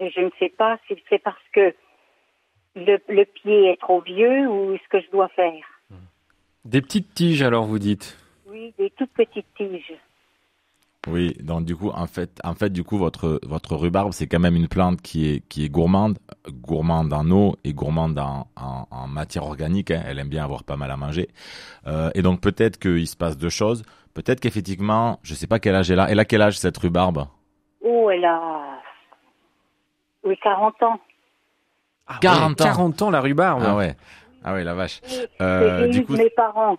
Et 0.00 0.10
je 0.10 0.20
ne 0.20 0.30
sais 0.38 0.50
pas 0.50 0.78
si 0.86 0.94
c'est 1.08 1.18
parce 1.20 1.42
que 1.52 1.74
le, 2.76 2.98
le 3.08 3.24
pied 3.24 3.70
est 3.70 3.80
trop 3.80 4.00
vieux 4.00 4.48
ou 4.48 4.76
ce 4.76 4.88
que 4.88 5.00
je 5.00 5.10
dois 5.10 5.28
faire. 5.28 5.64
Des 6.64 6.80
petites 6.80 7.12
tiges, 7.14 7.42
alors 7.42 7.64
vous 7.64 7.78
dites. 7.80 8.16
Oui, 8.46 8.72
des 8.78 8.90
toutes 8.90 9.12
petites 9.12 9.52
tiges. 9.56 9.94
Oui, 11.08 11.34
donc 11.40 11.64
du 11.64 11.74
coup, 11.74 11.90
en 11.90 12.06
fait, 12.06 12.38
en 12.44 12.54
fait, 12.54 12.70
du 12.70 12.84
coup, 12.84 12.96
votre 12.96 13.40
votre 13.42 13.74
rhubarbe, 13.74 14.12
c'est 14.12 14.28
quand 14.28 14.38
même 14.38 14.54
une 14.54 14.68
plante 14.68 15.02
qui 15.02 15.28
est 15.28 15.40
qui 15.48 15.64
est 15.64 15.68
gourmande, 15.68 16.16
gourmande 16.48 17.12
en 17.12 17.28
eau 17.32 17.56
et 17.64 17.72
gourmande 17.74 18.16
en, 18.20 18.46
en, 18.54 18.86
en 18.88 19.08
matière 19.08 19.44
organique. 19.44 19.90
hein. 19.90 20.02
Elle 20.06 20.20
aime 20.20 20.28
bien 20.28 20.44
avoir 20.44 20.62
pas 20.62 20.76
mal 20.76 20.92
à 20.92 20.96
manger. 20.96 21.28
Euh, 21.88 22.10
et 22.14 22.22
donc 22.22 22.40
peut-être 22.40 22.78
qu'il 22.78 23.06
se 23.08 23.16
passe 23.16 23.36
deux 23.36 23.48
choses. 23.48 23.82
Peut-être 24.14 24.38
qu'effectivement, 24.40 25.18
je 25.24 25.34
sais 25.34 25.48
pas 25.48 25.58
quel 25.58 25.74
âge 25.74 25.90
elle 25.90 25.98
a. 25.98 26.08
Elle 26.08 26.20
a 26.20 26.24
quel 26.24 26.40
âge 26.42 26.58
cette 26.58 26.78
rhubarbe? 26.78 27.26
Oh, 27.84 28.08
elle 28.10 28.24
a... 28.24 28.60
Oui, 30.24 30.36
40 30.40 30.82
ans. 30.84 31.00
Ah 32.06 32.18
40 32.20 32.60
ans. 32.60 32.64
40 32.64 33.02
ans 33.02 33.10
la 33.10 33.20
rhubarbe. 33.20 33.64
Ah 33.66 33.74
ouais, 33.74 33.96
ah 34.44 34.52
ouais, 34.54 34.62
la 34.62 34.74
vache. 34.74 35.00
Euh, 35.40 35.88
du 35.88 36.04
coup, 36.06 36.12
mes 36.14 36.30
parents. 36.30 36.76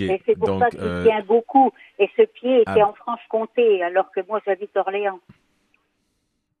Et 0.00 0.22
c'est 0.26 0.36
pour 0.36 0.48
Donc 0.48 0.62
ça 0.62 0.70
qu'il 0.70 0.80
euh, 0.80 1.04
tient 1.04 1.22
beaucoup. 1.22 1.72
Et 1.98 2.08
ce 2.16 2.22
pied 2.22 2.60
était 2.60 2.80
ah. 2.80 2.88
en 2.88 2.92
Franche-Comté, 2.94 3.82
alors 3.82 4.10
que 4.12 4.20
moi 4.28 4.40
j'habite 4.46 4.76
Orléans. 4.76 5.20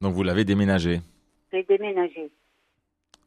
donc 0.00 0.14
vous 0.14 0.22
l'avez 0.22 0.44
déménagé. 0.44 1.00
J'ai 1.52 1.62
déménagé. 1.64 2.30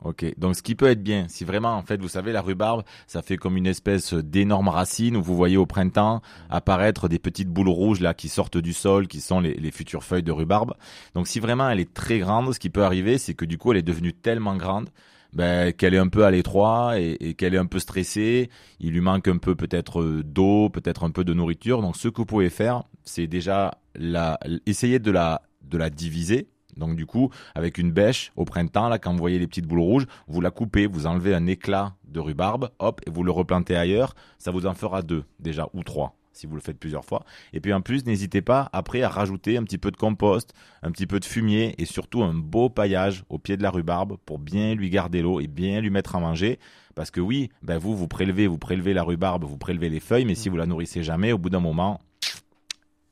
Ok, 0.03 0.25
donc 0.37 0.55
ce 0.55 0.61
qui 0.61 0.75
peut 0.75 0.85
être 0.85 1.01
bien, 1.01 1.27
si 1.27 1.43
vraiment, 1.43 1.73
en 1.73 1.81
fait, 1.81 1.99
vous 1.99 2.07
savez, 2.07 2.31
la 2.31 2.41
rhubarbe, 2.41 2.83
ça 3.07 3.23
fait 3.23 3.35
comme 3.35 3.57
une 3.57 3.65
espèce 3.65 4.13
d'énorme 4.13 4.67
racine 4.67 5.17
où 5.17 5.23
vous 5.23 5.35
voyez 5.35 5.57
au 5.57 5.65
printemps 5.65 6.21
apparaître 6.51 7.07
des 7.07 7.17
petites 7.17 7.49
boules 7.49 7.69
rouges 7.69 7.99
là 7.99 8.13
qui 8.13 8.29
sortent 8.29 8.59
du 8.59 8.73
sol, 8.73 9.07
qui 9.07 9.21
sont 9.21 9.39
les, 9.39 9.55
les 9.55 9.71
futures 9.71 10.03
feuilles 10.03 10.21
de 10.21 10.31
rhubarbe. 10.31 10.75
Donc 11.15 11.27
si 11.27 11.39
vraiment 11.39 11.67
elle 11.67 11.79
est 11.79 11.95
très 11.95 12.19
grande, 12.19 12.53
ce 12.53 12.59
qui 12.59 12.69
peut 12.69 12.83
arriver, 12.83 13.17
c'est 13.17 13.33
que 13.33 13.45
du 13.45 13.57
coup, 13.57 13.71
elle 13.71 13.79
est 13.79 13.81
devenue 13.81 14.13
tellement 14.13 14.55
grande 14.55 14.89
ben, 15.33 15.73
qu'elle 15.73 15.93
est 15.93 15.99
un 15.99 16.07
peu 16.07 16.25
à 16.25 16.31
l'étroit 16.31 16.99
et, 16.99 17.33
qu'elle 17.35 17.53
est 17.53 17.59
un 17.59 17.65
peu 17.65 17.79
stressée. 17.79 18.49
Il 18.79 18.91
lui 18.91 19.01
manque 19.01 19.27
un 19.27 19.37
peu 19.37 19.55
peut-être 19.55 20.21
d'eau, 20.23 20.69
peut-être 20.69 21.03
un 21.03 21.11
peu 21.11 21.23
de 21.23 21.33
nourriture. 21.33 21.81
Donc 21.81 21.97
ce 21.97 22.07
que 22.07 22.17
vous 22.17 22.25
pouvez 22.25 22.49
faire, 22.49 22.83
c'est 23.03 23.27
déjà 23.27 23.79
la, 23.95 24.39
essayer 24.65 24.99
de 24.99 25.11
la, 25.11 25.41
de 25.61 25.77
la 25.77 25.89
diviser. 25.89 26.49
Donc 26.77 26.95
du 26.95 27.05
coup, 27.05 27.29
avec 27.55 27.77
une 27.77 27.91
bêche 27.91 28.31
au 28.35 28.45
printemps, 28.45 28.89
là, 28.89 28.99
quand 28.99 29.11
vous 29.11 29.17
voyez 29.17 29.39
les 29.39 29.47
petites 29.47 29.67
boules 29.67 29.79
rouges, 29.79 30.05
vous 30.27 30.41
la 30.41 30.51
coupez, 30.51 30.85
vous 30.85 31.07
enlevez 31.07 31.33
un 31.33 31.47
éclat 31.47 31.95
de 32.07 32.19
rhubarbe, 32.19 32.69
hop, 32.79 33.01
et 33.05 33.09
vous 33.09 33.23
le 33.23 33.31
replantez 33.31 33.75
ailleurs. 33.75 34.13
Ça 34.37 34.51
vous 34.51 34.65
en 34.65 34.73
fera 34.73 35.01
deux 35.01 35.23
déjà 35.39 35.67
ou 35.73 35.83
trois 35.83 36.15
si 36.37 36.47
vous 36.47 36.55
le 36.55 36.61
faites 36.61 36.79
plusieurs 36.79 37.05
fois. 37.05 37.25
Et 37.53 37.59
puis 37.59 37.73
en 37.73 37.81
plus, 37.81 38.05
n'hésitez 38.05 38.41
pas 38.41 38.69
après 38.73 39.01
à 39.01 39.09
rajouter 39.09 39.57
un 39.57 39.63
petit 39.63 39.77
peu 39.77 39.91
de 39.91 39.97
compost, 39.97 40.53
un 40.83 40.91
petit 40.91 41.07
peu 41.07 41.19
de 41.19 41.25
fumier 41.25 41.75
et 41.77 41.85
surtout 41.85 42.23
un 42.23 42.33
beau 42.33 42.69
paillage 42.69 43.23
au 43.29 43.37
pied 43.39 43.57
de 43.57 43.63
la 43.63 43.69
rhubarbe 43.69 44.17
pour 44.25 44.39
bien 44.39 44.75
lui 44.75 44.89
garder 44.89 45.21
l'eau 45.21 45.39
et 45.39 45.47
bien 45.47 45.81
lui 45.81 45.89
mettre 45.89 46.15
à 46.15 46.19
manger. 46.19 46.59
Parce 46.95 47.11
que 47.11 47.21
oui, 47.21 47.49
ben 47.61 47.77
vous, 47.77 47.95
vous 47.95 48.07
prélevez, 48.07 48.47
vous 48.47 48.57
prélevez 48.57 48.93
la 48.93 49.03
rhubarbe, 49.03 49.43
vous 49.43 49.57
prélevez 49.57 49.89
les 49.89 49.99
feuilles, 49.99 50.25
mais 50.25 50.35
si 50.35 50.49
vous 50.49 50.57
la 50.57 50.65
nourrissez 50.65 51.03
jamais, 51.03 51.31
au 51.31 51.37
bout 51.37 51.49
d'un 51.49 51.59
moment, 51.59 51.99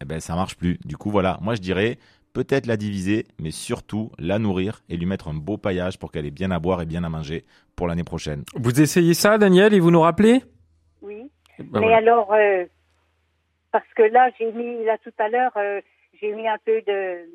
eh 0.01 0.05
ben 0.05 0.19
ça 0.19 0.35
marche 0.35 0.55
plus. 0.55 0.79
Du 0.85 0.97
coup, 0.97 1.11
voilà, 1.11 1.37
moi 1.41 1.55
je 1.55 1.61
dirais 1.61 1.97
peut-être 2.33 2.65
la 2.65 2.77
diviser, 2.77 3.25
mais 3.39 3.51
surtout 3.51 4.11
la 4.19 4.39
nourrir 4.39 4.83
et 4.89 4.97
lui 4.97 5.05
mettre 5.05 5.29
un 5.29 5.33
beau 5.33 5.57
paillage 5.57 5.97
pour 5.97 6.11
qu'elle 6.11 6.25
ait 6.25 6.31
bien 6.31 6.51
à 6.51 6.59
boire 6.59 6.81
et 6.81 6.85
bien 6.85 7.03
à 7.03 7.09
manger 7.09 7.45
pour 7.75 7.87
l'année 7.87 8.03
prochaine. 8.03 8.43
Vous 8.55 8.81
essayez 8.81 9.13
ça, 9.13 9.37
Daniel, 9.37 9.73
et 9.73 9.79
vous 9.79 9.89
nous 9.89 10.01
rappelez? 10.01 10.43
Oui. 11.01 11.31
Ben 11.57 11.79
mais 11.79 11.93
alors, 11.93 12.33
euh, 12.33 12.65
parce 13.75 13.93
que 13.93 14.03
là, 14.03 14.29
j'ai 14.39 14.53
mis, 14.53 14.85
là 14.85 14.97
tout 14.99 15.11
à 15.17 15.27
l'heure, 15.27 15.51
euh, 15.57 15.81
j'ai 16.21 16.31
mis 16.31 16.47
un 16.47 16.57
peu 16.59 16.81
de 16.83 17.29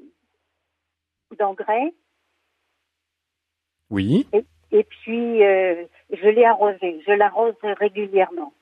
d'engrais. 1.38 1.92
Oui. 3.90 4.26
Et, 4.72 4.84
puis, 4.84 5.44
euh, 5.44 5.84
je 6.10 6.28
l'ai 6.28 6.46
arrosé. 6.46 7.02
Je 7.06 7.12
l'arrose 7.12 7.54
régulièrement. 7.62 8.54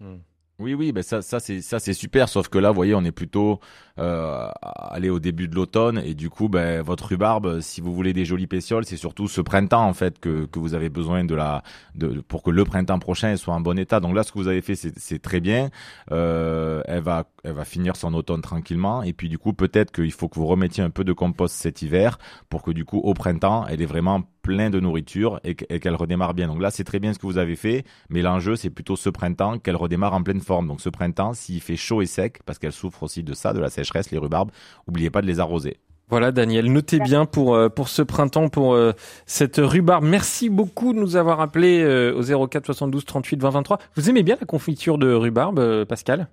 Hmm. 0.00 0.20
Oui, 0.58 0.72
oui, 0.72 0.90
ben 0.90 1.02
ça, 1.02 1.20
ça 1.20 1.38
c'est 1.38 1.60
ça 1.60 1.78
c'est 1.78 1.92
super. 1.92 2.30
Sauf 2.30 2.48
que 2.48 2.56
là, 2.56 2.70
vous 2.70 2.76
voyez, 2.76 2.94
on 2.94 3.04
est 3.04 3.12
plutôt 3.12 3.60
euh, 3.98 4.48
aller 4.62 5.10
au 5.10 5.20
début 5.20 5.48
de 5.48 5.54
l'automne 5.54 5.98
et 6.02 6.14
du 6.14 6.30
coup, 6.30 6.48
ben 6.48 6.80
votre 6.80 7.08
rhubarbe, 7.08 7.60
si 7.60 7.82
vous 7.82 7.94
voulez 7.94 8.14
des 8.14 8.24
jolies 8.24 8.46
pétioles, 8.46 8.86
c'est 8.86 8.96
surtout 8.96 9.28
ce 9.28 9.42
printemps 9.42 9.86
en 9.86 9.92
fait 9.92 10.18
que, 10.18 10.46
que 10.46 10.58
vous 10.58 10.72
avez 10.72 10.88
besoin 10.88 11.24
de 11.24 11.34
la 11.34 11.62
de 11.94 12.22
pour 12.22 12.42
que 12.42 12.50
le 12.50 12.64
printemps 12.64 12.98
prochain 12.98 13.36
soit 13.36 13.52
en 13.52 13.60
bon 13.60 13.78
état. 13.78 14.00
Donc 14.00 14.14
là, 14.14 14.22
ce 14.22 14.32
que 14.32 14.38
vous 14.38 14.48
avez 14.48 14.62
fait, 14.62 14.76
c'est 14.76 15.20
très 15.20 15.40
bien. 15.40 15.68
Euh, 16.10 16.82
elle 16.86 17.02
va 17.02 17.26
elle 17.44 17.52
va 17.52 17.66
finir 17.66 17.94
son 17.94 18.14
automne 18.14 18.40
tranquillement 18.40 19.02
et 19.02 19.12
puis 19.12 19.28
du 19.28 19.36
coup, 19.36 19.52
peut-être 19.52 19.92
qu'il 19.92 20.12
faut 20.12 20.28
que 20.30 20.38
vous 20.38 20.46
remettiez 20.46 20.82
un 20.82 20.90
peu 20.90 21.04
de 21.04 21.12
compost 21.12 21.54
cet 21.54 21.82
hiver 21.82 22.18
pour 22.48 22.62
que 22.62 22.70
du 22.70 22.86
coup, 22.86 22.98
au 23.00 23.12
printemps, 23.12 23.66
elle 23.68 23.82
est 23.82 23.86
vraiment 23.86 24.22
plein 24.46 24.70
de 24.70 24.78
nourriture 24.78 25.40
et 25.42 25.54
qu'elle 25.56 25.96
redémarre 25.96 26.32
bien. 26.32 26.46
Donc 26.46 26.62
là, 26.62 26.70
c'est 26.70 26.84
très 26.84 27.00
bien 27.00 27.12
ce 27.12 27.18
que 27.18 27.26
vous 27.26 27.38
avez 27.38 27.56
fait, 27.56 27.84
mais 28.08 28.22
l'enjeu, 28.22 28.54
c'est 28.54 28.70
plutôt 28.70 28.94
ce 28.94 29.10
printemps 29.10 29.58
qu'elle 29.58 29.76
redémarre 29.76 30.14
en 30.14 30.22
pleine 30.22 30.40
forme. 30.40 30.68
Donc 30.68 30.80
ce 30.80 30.88
printemps, 30.88 31.34
s'il 31.34 31.60
fait 31.60 31.76
chaud 31.76 32.00
et 32.00 32.06
sec, 32.06 32.38
parce 32.46 32.60
qu'elle 32.60 32.72
souffre 32.72 33.02
aussi 33.02 33.24
de 33.24 33.34
ça, 33.34 33.52
de 33.52 33.58
la 33.58 33.70
sécheresse, 33.70 34.12
les 34.12 34.18
rhubarbes, 34.18 34.52
n'oubliez 34.86 35.10
pas 35.10 35.20
de 35.20 35.26
les 35.26 35.40
arroser. 35.40 35.78
Voilà 36.08 36.30
Daniel, 36.30 36.70
notez 36.70 37.00
bien 37.00 37.26
pour 37.26 37.56
euh, 37.56 37.68
ce 37.86 38.02
printemps 38.02 38.48
pour 38.48 38.74
euh, 38.74 38.92
cette 39.26 39.56
rhubarbe. 39.56 40.04
Merci 40.04 40.48
beaucoup 40.48 40.92
de 40.92 41.00
nous 41.00 41.16
avoir 41.16 41.40
appelé 41.40 41.82
euh, 41.82 42.14
au 42.14 42.46
04 42.46 42.64
72 42.66 43.04
38 43.04 43.42
20 43.42 43.50
23. 43.50 43.78
Vous 43.96 44.08
aimez 44.08 44.22
bien 44.22 44.36
la 44.38 44.46
confiture 44.46 44.98
de 44.98 45.12
rhubarbe 45.12 45.84
Pascal? 45.84 46.28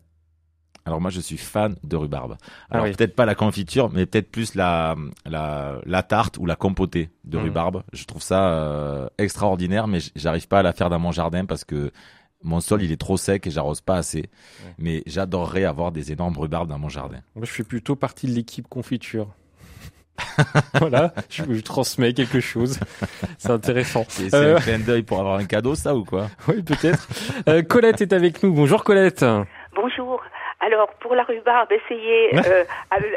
Alors 0.86 1.00
moi 1.00 1.10
je 1.10 1.22
suis 1.22 1.38
fan 1.38 1.76
de 1.84 1.96
rhubarbe. 1.96 2.38
Ah 2.70 2.76
Alors 2.76 2.86
peut-être 2.88 3.16
pas 3.16 3.26
la 3.26 3.36
confiture, 3.36 3.90
mais 3.92 4.06
peut-être 4.06 4.30
plus 4.32 4.56
la, 4.56 4.96
la, 5.26 5.80
la 5.86 6.04
tarte 6.04 6.38
ou 6.38 6.46
la 6.46 6.56
compotée 6.56 7.10
de 7.24 7.38
mmh. 7.38 7.42
rhubarbe. 7.42 7.84
Je 7.94 8.06
trouve 8.06 8.22
ça 8.22 8.50
euh, 8.50 9.08
extraordinaire, 9.18 9.88
mais 9.88 10.00
j'arrive 10.16 10.48
pas 10.48 10.60
à 10.60 10.64
la 10.64 10.74
faire 10.74 10.90
dans 10.90 11.00
mon 11.00 11.12
jardin 11.12 11.46
parce 11.46 11.64
que 11.64 11.92
mon 12.44 12.60
sol 12.60 12.84
il 12.84 12.92
est 12.92 13.00
trop 13.00 13.16
sec 13.16 13.48
et 13.48 13.52
j'arrose 13.52 13.80
pas 13.80 13.96
assez. 13.96 14.30
Mais 14.78 15.04
j'adorerais 15.06 15.64
avoir 15.64 15.94
des 15.94 16.12
énormes 16.12 16.38
rhubarbes 16.38 16.68
dans 16.68 16.80
mon 16.80 16.90
jardin. 16.90 17.20
Moi 17.36 17.46
je 17.46 17.52
fais 17.52 17.64
plutôt 17.64 17.96
partie 17.96 18.28
de 18.28 18.34
l'équipe 18.34 18.68
confiture. 18.68 19.30
voilà, 20.80 21.12
je, 21.30 21.44
je, 21.50 21.62
transmets 21.62 22.14
quelque 22.14 22.40
chose. 22.40 22.80
C'est 23.40 23.50
intéressant. 23.50 24.06
C'est 24.10 24.34
euh... 24.36 24.58
un 24.58 24.60
clin 24.60 24.80
d'œil 24.80 25.02
pour 25.02 25.20
avoir 25.20 25.40
un 25.40 25.46
cadeau, 25.46 25.74
ça 25.74 25.96
ou 25.96 26.04
quoi? 26.04 26.30
Oui, 26.48 26.62
peut-être. 26.62 27.08
Euh, 27.50 27.64
Colette 27.64 28.02
est 28.02 28.14
avec 28.14 28.44
nous. 28.44 28.54
Bonjour 28.54 28.84
Colette. 28.84 29.26
Bonjour. 29.76 30.22
Alors, 30.66 30.94
pour 31.02 31.14
la 31.14 31.24
rhubarbe, 31.24 31.72
essayez 31.74 32.34
euh, 32.48 32.64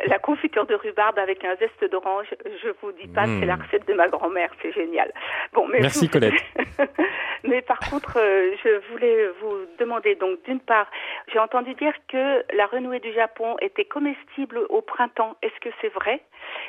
la 0.07 0.19
confiture 0.19 0.67
de 0.67 0.75
rhubarbe 0.75 1.17
avec 1.19 1.45
un 1.45 1.55
zeste 1.57 1.85
d'orange. 1.91 2.27
Je 2.45 2.71
vous 2.83 2.91
dis 2.93 3.07
pas, 3.07 3.25
c'est 3.27 3.47
la 3.47 3.57
hmm. 3.57 3.63
recette 3.63 3.87
de 3.87 3.95
ma 3.95 4.09
grand-mère, 4.09 4.51
c'est 4.61 4.73
génial. 4.73 5.13
Bon, 5.53 5.69
mais 5.69 5.79
Merci 5.81 6.09
Colette. 6.09 6.35
mais 7.45 7.63
par 7.63 7.79
contre, 7.79 8.19
euh, 8.19 8.51
je 8.65 8.91
voulais 8.91 9.29
vous 9.41 9.59
demander, 9.79 10.17
donc 10.17 10.43
d'une 10.45 10.59
part, 10.59 10.91
j'ai 11.33 11.39
entendu 11.39 11.75
dire 11.75 11.95
que 12.09 12.45
la 12.53 12.67
renouée 12.67 12.99
du 12.99 13.13
Japon 13.13 13.57
était 13.61 13.85
comestible 13.85 14.59
au 14.69 14.83
printemps. 14.83 15.37
Est-ce 15.43 15.61
que 15.61 15.73
c'est 15.81 15.93
vrai? 15.93 16.21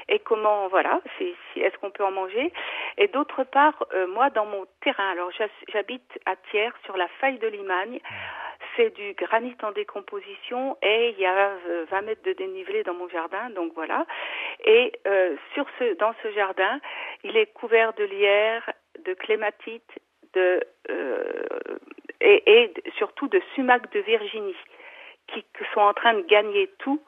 Et 0.10 0.20
comment, 0.20 0.68
voilà, 0.68 1.02
si, 1.18 1.34
est-ce 1.60 1.76
qu'on 1.78 1.90
peut 1.90 2.06
en 2.06 2.12
manger? 2.12 2.54
Et 2.98 3.08
d'autre 3.08 3.44
part, 3.44 3.84
euh, 3.94 4.08
moi, 4.08 4.30
dans 4.30 4.46
mon 4.46 4.66
terrain, 4.82 5.12
alors 5.12 5.32
j'habite 5.74 6.20
à 6.26 6.36
Thiers, 6.52 6.70
sur 6.86 6.98
la 6.98 7.08
faille 7.20 7.40
de 7.40 7.48
Limagne, 7.48 8.00
c'est 8.78 8.96
du 8.96 9.14
granit 9.14 9.56
en 9.64 9.72
décomposition 9.72 10.78
et 10.82 11.10
il 11.10 11.20
y 11.20 11.26
a 11.26 11.50
20 11.90 11.98
euh, 11.98 12.02
mètres 12.06 12.24
de 12.24 12.34
dénivelé 12.34 12.84
dans 12.84 12.94
mon 12.94 13.10
jardin, 13.10 13.50
donc 13.50 13.74
voilà. 13.74 14.06
Et 14.64 14.94
euh, 15.08 15.36
sur 15.54 15.66
ce, 15.80 15.96
dans 15.96 16.14
ce 16.24 16.32
jardin, 16.32 16.80
il 17.24 17.36
est 17.36 17.48
couvert 17.48 17.94
de 17.94 18.04
lierre, 18.06 18.72
de 19.04 19.14
clématite, 19.16 19.92
de 20.34 20.62
euh, 20.90 21.44
et, 22.22 22.62
et, 22.62 22.74
surtout 22.98 23.28
de 23.28 23.42
sumac 23.56 23.92
de 23.92 24.00
Virginie 24.00 24.56
qui, 25.28 25.44
sont 25.74 25.82
en 25.82 25.94
train 25.94 26.14
de 26.14 26.22
gagner 26.22 26.70
tout. 26.80 27.02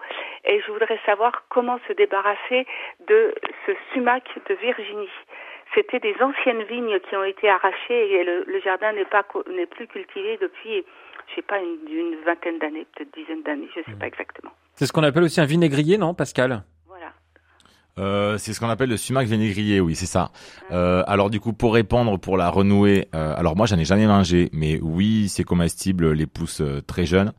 Et 0.46 0.60
je 0.62 0.72
voudrais 0.72 1.00
savoir 1.06 1.46
comment 1.50 1.80
se 1.88 1.94
débarrasser 1.94 2.66
de 3.08 3.34
ce 3.66 3.72
sumac 3.94 4.24
de 4.48 4.56
Virginie. 4.56 5.10
C'était 5.74 6.00
des 6.00 6.16
anciennes 6.22 6.64
vignes 6.64 7.00
qui 7.00 7.16
ont 7.16 7.24
été 7.24 7.48
arrachées 7.48 8.12
et 8.12 8.24
le, 8.24 8.44
le 8.46 8.60
jardin 8.62 8.92
n'est 8.92 9.06
pas 9.06 9.24
n'est 9.48 9.68
plus 9.68 9.88
cultivé 9.88 10.38
depuis 10.38 10.84
je 11.30 11.36
sais 11.36 11.42
pas, 11.42 11.60
une, 11.60 12.16
vingtaine 12.26 12.60
d'années, 12.60 12.86
peut-être 12.96 13.14
dizaine 13.14 13.44
d'années, 13.44 13.68
je 13.76 13.82
sais 13.82 13.98
pas 13.98 14.06
hmm. 14.06 14.10
exactement. 14.10 14.52
C'est 14.76 14.86
ce 14.86 14.94
qu'on 14.94 15.04
appelle 15.04 15.24
aussi 15.24 15.42
un 15.42 15.46
vinaigrier, 15.46 15.98
non, 15.98 16.14
Pascal? 16.14 16.64
Voilà. 16.88 17.12
Euh, 17.98 18.38
c'est 18.38 18.54
ce 18.54 18.60
qu'on 18.60 18.70
appelle 18.70 18.90
le 18.90 18.98
sumac 18.98 19.28
vinaigrier, 19.28 19.80
oui, 19.82 19.96
c'est 19.96 20.06
ça. 20.06 20.32
Euh, 20.72 21.04
alors 21.08 21.30
du 21.30 21.40
coup, 21.40 21.54
pour 21.54 21.74
répondre 21.74 22.18
pour 22.18 22.38
la 22.38 22.50
renouer, 22.50 23.10
euh, 23.14 23.34
alors 23.36 23.56
moi 23.56 23.66
j'en 23.66 23.78
ai 23.78 23.86
jamais 23.86 24.08
mangé, 24.08 24.50
mais 24.54 24.80
oui, 24.82 25.28
c'est 25.30 25.44
comestible 25.44 26.14
les 26.14 26.28
pousses 26.28 26.62
euh, 26.62 26.82
très 26.82 27.06
jeunes. 27.06 27.34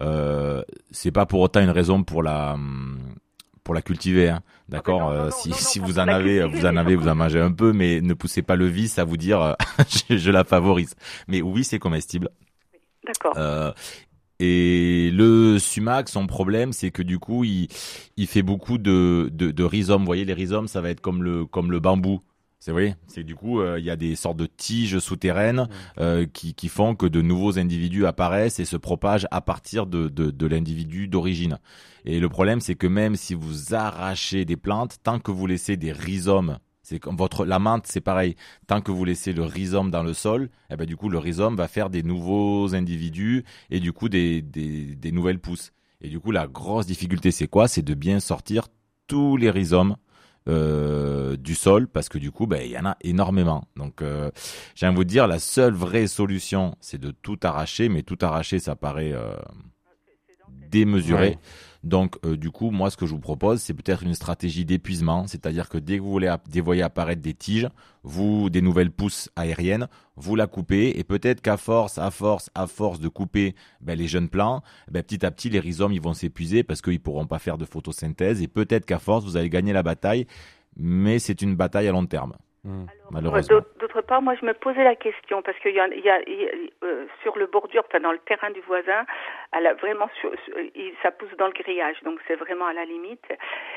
Euh, 0.00 0.62
c'est 0.90 1.12
pas 1.12 1.26
pour 1.26 1.40
autant 1.40 1.60
une 1.60 1.70
raison 1.70 2.02
pour 2.02 2.22
la 2.22 2.56
pour 3.64 3.74
la 3.74 3.80
cultiver, 3.80 4.28
hein. 4.28 4.40
d'accord. 4.68 5.12
Ah, 5.12 5.30
si, 5.30 5.52
si 5.52 5.78
vous 5.78 6.00
en 6.00 6.08
avez, 6.08 6.44
vous 6.44 6.66
en 6.66 6.76
avez, 6.76 6.96
vous 6.96 7.06
en 7.06 7.14
mangez 7.14 7.40
un 7.40 7.52
peu, 7.52 7.72
mais 7.72 8.00
ne 8.00 8.12
poussez 8.12 8.42
pas 8.42 8.56
le 8.56 8.66
vice 8.66 8.98
à 8.98 9.04
vous 9.04 9.16
dire 9.16 9.56
je, 10.10 10.16
je, 10.16 10.30
la 10.32 10.42
favorise. 10.42 10.96
Mais 11.28 11.42
oui, 11.42 11.62
c'est 11.62 11.78
comestible. 11.78 12.28
D'accord. 13.06 13.34
Euh, 13.36 13.72
et 14.38 15.10
le 15.12 15.58
sumac, 15.58 16.08
son 16.08 16.26
problème, 16.26 16.72
c'est 16.72 16.90
que 16.90 17.02
du 17.02 17.18
coup, 17.18 17.44
il, 17.44 17.68
il 18.16 18.26
fait 18.26 18.42
beaucoup 18.42 18.78
de, 18.78 19.30
de, 19.32 19.50
de 19.50 19.64
rhizomes. 19.64 20.02
Vous 20.02 20.06
voyez, 20.06 20.24
les 20.24 20.34
rhizomes, 20.34 20.68
ça 20.68 20.80
va 20.80 20.90
être 20.90 21.00
comme 21.00 21.22
le, 21.22 21.44
comme 21.44 21.70
le 21.70 21.80
bambou. 21.80 22.22
C'est 22.64 22.70
vrai, 22.70 22.96
c'est 23.08 23.24
du 23.24 23.34
coup 23.34 23.60
euh, 23.60 23.80
il 23.80 23.84
y 23.84 23.90
a 23.90 23.96
des 23.96 24.14
sortes 24.14 24.36
de 24.36 24.46
tiges 24.46 25.00
souterraines 25.00 25.68
euh, 25.98 26.26
qui, 26.32 26.54
qui 26.54 26.68
font 26.68 26.94
que 26.94 27.06
de 27.06 27.20
nouveaux 27.20 27.58
individus 27.58 28.06
apparaissent 28.06 28.60
et 28.60 28.64
se 28.64 28.76
propagent 28.76 29.26
à 29.32 29.40
partir 29.40 29.84
de, 29.84 30.06
de, 30.06 30.30
de 30.30 30.46
l'individu 30.46 31.08
d'origine. 31.08 31.58
Et 32.04 32.20
le 32.20 32.28
problème 32.28 32.60
c'est 32.60 32.76
que 32.76 32.86
même 32.86 33.16
si 33.16 33.34
vous 33.34 33.74
arrachez 33.74 34.44
des 34.44 34.56
plantes, 34.56 34.98
tant 35.02 35.18
que 35.18 35.32
vous 35.32 35.48
laissez 35.48 35.76
des 35.76 35.90
rhizomes 35.90 36.58
c'est 36.82 36.98
comme 36.98 37.16
votre 37.16 37.44
la 37.44 37.58
menthe, 37.58 37.86
c'est 37.86 38.00
pareil. 38.00 38.34
Tant 38.66 38.80
que 38.80 38.90
vous 38.90 39.04
laissez 39.04 39.32
le 39.32 39.44
rhizome 39.44 39.90
dans 39.90 40.02
le 40.02 40.14
sol, 40.14 40.50
eh 40.70 40.76
ben 40.76 40.84
du 40.86 40.96
coup 40.96 41.08
le 41.08 41.18
rhizome 41.18 41.56
va 41.56 41.68
faire 41.68 41.90
des 41.90 42.02
nouveaux 42.02 42.74
individus 42.74 43.44
et 43.70 43.80
du 43.80 43.92
coup 43.92 44.08
des, 44.08 44.42
des, 44.42 44.96
des 44.96 45.12
nouvelles 45.12 45.38
pousses. 45.38 45.72
Et 46.00 46.08
du 46.08 46.18
coup 46.18 46.32
la 46.32 46.48
grosse 46.48 46.86
difficulté 46.86 47.30
c'est 47.30 47.46
quoi? 47.46 47.68
C'est 47.68 47.82
de 47.82 47.94
bien 47.94 48.18
sortir 48.18 48.66
tous 49.06 49.36
les 49.36 49.50
rhizomes 49.50 49.96
euh, 50.48 51.36
du 51.36 51.54
sol 51.54 51.86
parce 51.86 52.08
que 52.08 52.18
du 52.18 52.32
coup 52.32 52.48
ben 52.48 52.62
il 52.64 52.72
y 52.72 52.78
en 52.78 52.84
a 52.84 52.96
énormément. 53.02 53.64
Donc 53.76 54.02
euh, 54.02 54.30
j'ai 54.74 54.86
envie 54.86 54.94
de 54.94 54.98
vous 54.98 55.04
dire 55.04 55.28
la 55.28 55.38
seule 55.38 55.74
vraie 55.74 56.08
solution 56.08 56.74
c'est 56.80 56.98
de 57.00 57.12
tout 57.12 57.38
arracher, 57.44 57.88
mais 57.88 58.02
tout 58.02 58.18
arracher 58.22 58.58
ça 58.58 58.74
paraît 58.74 59.12
euh, 59.12 59.36
démesuré. 60.68 61.38
Donc, 61.82 62.16
euh, 62.24 62.36
du 62.36 62.50
coup, 62.50 62.70
moi, 62.70 62.90
ce 62.90 62.96
que 62.96 63.06
je 63.06 63.12
vous 63.12 63.18
propose, 63.18 63.60
c'est 63.60 63.74
peut-être 63.74 64.04
une 64.04 64.14
stratégie 64.14 64.64
d'épuisement, 64.64 65.26
c'est-à-dire 65.26 65.68
que 65.68 65.78
dès 65.78 65.98
que 65.98 66.02
vous 66.02 66.12
voulez 66.12 66.82
apparaître 66.82 67.20
des 67.20 67.34
tiges, 67.34 67.68
vous, 68.04 68.50
des 68.50 68.62
nouvelles 68.62 68.92
pousses 68.92 69.30
aériennes, 69.34 69.88
vous 70.16 70.36
la 70.36 70.46
coupez, 70.46 70.96
et 70.96 71.02
peut-être 71.02 71.40
qu'à 71.40 71.56
force, 71.56 71.98
à 71.98 72.12
force, 72.12 72.50
à 72.54 72.68
force 72.68 73.00
de 73.00 73.08
couper 73.08 73.56
ben, 73.80 73.98
les 73.98 74.06
jeunes 74.06 74.28
plants, 74.28 74.62
ben, 74.90 75.02
petit 75.02 75.26
à 75.26 75.32
petit, 75.32 75.50
les 75.50 75.58
rhizomes, 75.58 75.92
ils 75.92 76.00
vont 76.00 76.14
s'épuiser 76.14 76.62
parce 76.62 76.82
qu'ils 76.82 77.00
pourront 77.00 77.26
pas 77.26 77.40
faire 77.40 77.58
de 77.58 77.64
photosynthèse, 77.64 78.42
et 78.42 78.48
peut-être 78.48 78.86
qu'à 78.86 79.00
force, 79.00 79.24
vous 79.24 79.36
allez 79.36 79.50
gagner 79.50 79.72
la 79.72 79.82
bataille, 79.82 80.26
mais 80.76 81.18
c'est 81.18 81.42
une 81.42 81.56
bataille 81.56 81.88
à 81.88 81.92
long 81.92 82.06
terme. 82.06 82.34
Hmm. 82.64 82.86
D'autre 83.10 84.02
part, 84.02 84.22
moi, 84.22 84.36
je 84.40 84.46
me 84.46 84.54
posais 84.54 84.84
la 84.84 84.94
question 84.94 85.42
parce 85.42 85.58
qu'il 85.58 85.74
y 85.74 85.80
a, 85.80 85.88
il 85.88 86.04
y 86.04 86.08
a, 86.08 86.20
euh, 86.84 87.06
sur 87.22 87.36
le 87.36 87.46
bordure, 87.46 87.82
enfin 87.88 87.98
dans 87.98 88.12
le 88.12 88.20
terrain 88.20 88.50
du 88.50 88.60
voisin, 88.60 89.04
elle 89.52 89.66
a 89.66 89.74
vraiment 89.74 90.08
sur, 90.20 90.30
ça 91.02 91.10
pousse 91.10 91.36
dans 91.38 91.48
le 91.48 91.52
grillage, 91.52 92.00
donc 92.04 92.20
c'est 92.28 92.36
vraiment 92.36 92.66
à 92.66 92.72
la 92.72 92.84
limite. 92.84 93.26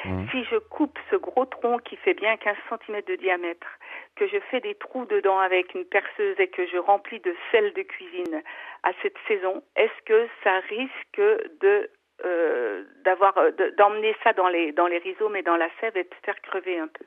Hmm. 0.05 0.27
Si 0.29 0.43
je 0.43 0.57
coupe 0.57 0.99
ce 1.09 1.15
gros 1.15 1.45
tronc 1.45 1.79
qui 1.79 1.95
fait 1.95 2.13
bien 2.13 2.37
15 2.37 2.55
cm 2.69 3.01
de 3.07 3.15
diamètre, 3.15 3.67
que 4.15 4.27
je 4.27 4.37
fais 4.51 4.59
des 4.59 4.75
trous 4.75 5.05
dedans 5.05 5.39
avec 5.39 5.73
une 5.73 5.85
perceuse 5.85 6.39
et 6.39 6.49
que 6.49 6.67
je 6.67 6.77
remplis 6.77 7.19
de 7.21 7.35
sel 7.51 7.73
de 7.73 7.81
cuisine 7.81 8.43
à 8.83 8.91
cette 9.01 9.17
saison, 9.27 9.63
est-ce 9.75 10.03
que 10.05 10.27
ça 10.43 10.59
risque 10.69 11.41
de 11.59 11.89
euh, 12.23 12.83
d'avoir 13.03 13.33
d'emmener 13.77 14.15
ça 14.23 14.31
dans 14.33 14.47
les 14.47 14.71
dans 14.71 14.87
les 14.87 14.99
rhizomes 14.99 15.35
et 15.35 15.41
dans 15.41 15.57
la 15.57 15.69
sève 15.81 15.97
et 15.97 16.03
de 16.03 16.15
faire 16.23 16.39
crever 16.41 16.77
un 16.79 16.87
peu? 16.87 17.03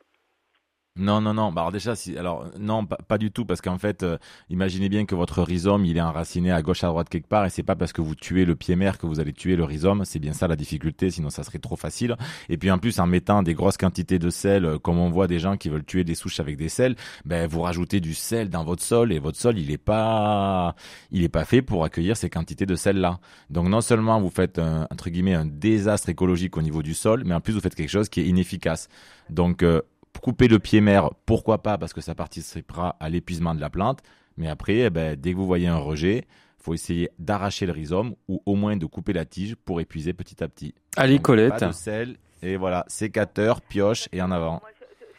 Non, 0.98 1.20
non, 1.20 1.32
non. 1.32 1.52
Bah, 1.52 1.62
alors 1.62 1.72
déjà, 1.72 1.94
si, 1.94 2.16
alors 2.18 2.46
non, 2.58 2.84
pas, 2.84 3.18
du 3.18 3.30
tout, 3.30 3.44
parce 3.44 3.60
qu'en 3.60 3.78
fait, 3.78 4.02
euh, 4.02 4.18
imaginez 4.50 4.88
bien 4.88 5.06
que 5.06 5.14
votre 5.14 5.42
rhizome, 5.42 5.84
il 5.84 5.96
est 5.96 6.00
enraciné 6.00 6.50
à 6.50 6.60
gauche, 6.60 6.82
à 6.82 6.88
droite 6.88 7.08
quelque 7.08 7.28
part, 7.28 7.46
et 7.46 7.50
c'est 7.50 7.62
pas 7.62 7.76
parce 7.76 7.92
que 7.92 8.00
vous 8.00 8.16
tuez 8.16 8.44
le 8.44 8.56
pied 8.56 8.74
mère 8.74 8.98
que 8.98 9.06
vous 9.06 9.20
allez 9.20 9.32
tuer 9.32 9.54
le 9.54 9.62
rhizome. 9.62 10.04
C'est 10.04 10.18
bien 10.18 10.32
ça 10.32 10.48
la 10.48 10.56
difficulté, 10.56 11.10
sinon 11.10 11.30
ça 11.30 11.44
serait 11.44 11.60
trop 11.60 11.76
facile. 11.76 12.16
Et 12.48 12.58
puis 12.58 12.70
en 12.70 12.78
plus, 12.78 12.98
en 12.98 13.06
mettant 13.06 13.42
des 13.44 13.54
grosses 13.54 13.76
quantités 13.76 14.18
de 14.18 14.28
sel, 14.28 14.64
euh, 14.64 14.78
comme 14.78 14.98
on 14.98 15.08
voit 15.08 15.28
des 15.28 15.38
gens 15.38 15.56
qui 15.56 15.68
veulent 15.68 15.84
tuer 15.84 16.02
des 16.02 16.16
souches 16.16 16.40
avec 16.40 16.56
des 16.56 16.68
sels, 16.68 16.96
ben 17.24 17.46
vous 17.46 17.60
rajoutez 17.60 18.00
du 18.00 18.14
sel 18.14 18.50
dans 18.50 18.64
votre 18.64 18.82
sol, 18.82 19.12
et 19.12 19.20
votre 19.20 19.38
sol, 19.38 19.56
il 19.58 19.70
est 19.70 19.78
pas, 19.78 20.74
il 21.12 21.22
est 21.22 21.28
pas 21.28 21.44
fait 21.44 21.62
pour 21.62 21.84
accueillir 21.84 22.16
ces 22.16 22.28
quantités 22.28 22.66
de 22.66 22.74
sel 22.74 22.96
là. 22.98 23.20
Donc 23.50 23.68
non 23.68 23.80
seulement 23.80 24.20
vous 24.20 24.30
faites 24.30 24.58
un, 24.58 24.88
entre 24.90 25.10
guillemets 25.10 25.34
un 25.34 25.46
désastre 25.46 26.08
écologique 26.08 26.56
au 26.56 26.62
niveau 26.62 26.82
du 26.82 26.94
sol, 26.94 27.22
mais 27.24 27.34
en 27.34 27.40
plus 27.40 27.52
vous 27.52 27.60
faites 27.60 27.76
quelque 27.76 27.88
chose 27.88 28.08
qui 28.08 28.20
est 28.20 28.26
inefficace. 28.26 28.88
Donc 29.30 29.62
euh, 29.62 29.82
couper 30.20 30.48
le 30.48 30.58
pied 30.58 30.80
mère, 30.80 31.10
pourquoi 31.26 31.62
pas, 31.62 31.78
parce 31.78 31.92
que 31.92 32.00
ça 32.00 32.14
participera 32.14 32.96
à 33.00 33.08
l'épuisement 33.08 33.54
de 33.54 33.60
la 33.60 33.70
plante. 33.70 34.00
Mais 34.36 34.48
après, 34.48 34.78
eh 34.78 34.90
ben, 34.90 35.16
dès 35.16 35.32
que 35.32 35.36
vous 35.36 35.46
voyez 35.46 35.68
un 35.68 35.78
rejet, 35.78 36.26
faut 36.58 36.74
essayer 36.74 37.10
d'arracher 37.18 37.66
le 37.66 37.72
rhizome 37.72 38.14
ou 38.28 38.42
au 38.46 38.54
moins 38.54 38.76
de 38.76 38.86
couper 38.86 39.12
la 39.12 39.24
tige 39.24 39.56
pour 39.56 39.80
épuiser 39.80 40.12
petit 40.12 40.42
à 40.42 40.48
petit. 40.48 40.74
Allez, 40.96 41.18
Colette. 41.18 41.58
Pas 41.58 41.66
de 41.68 41.72
sel, 41.72 42.16
et 42.42 42.56
voilà, 42.56 42.84
sécateur, 42.88 43.60
pioche 43.60 44.08
et 44.12 44.22
en 44.22 44.30
avant. 44.30 44.60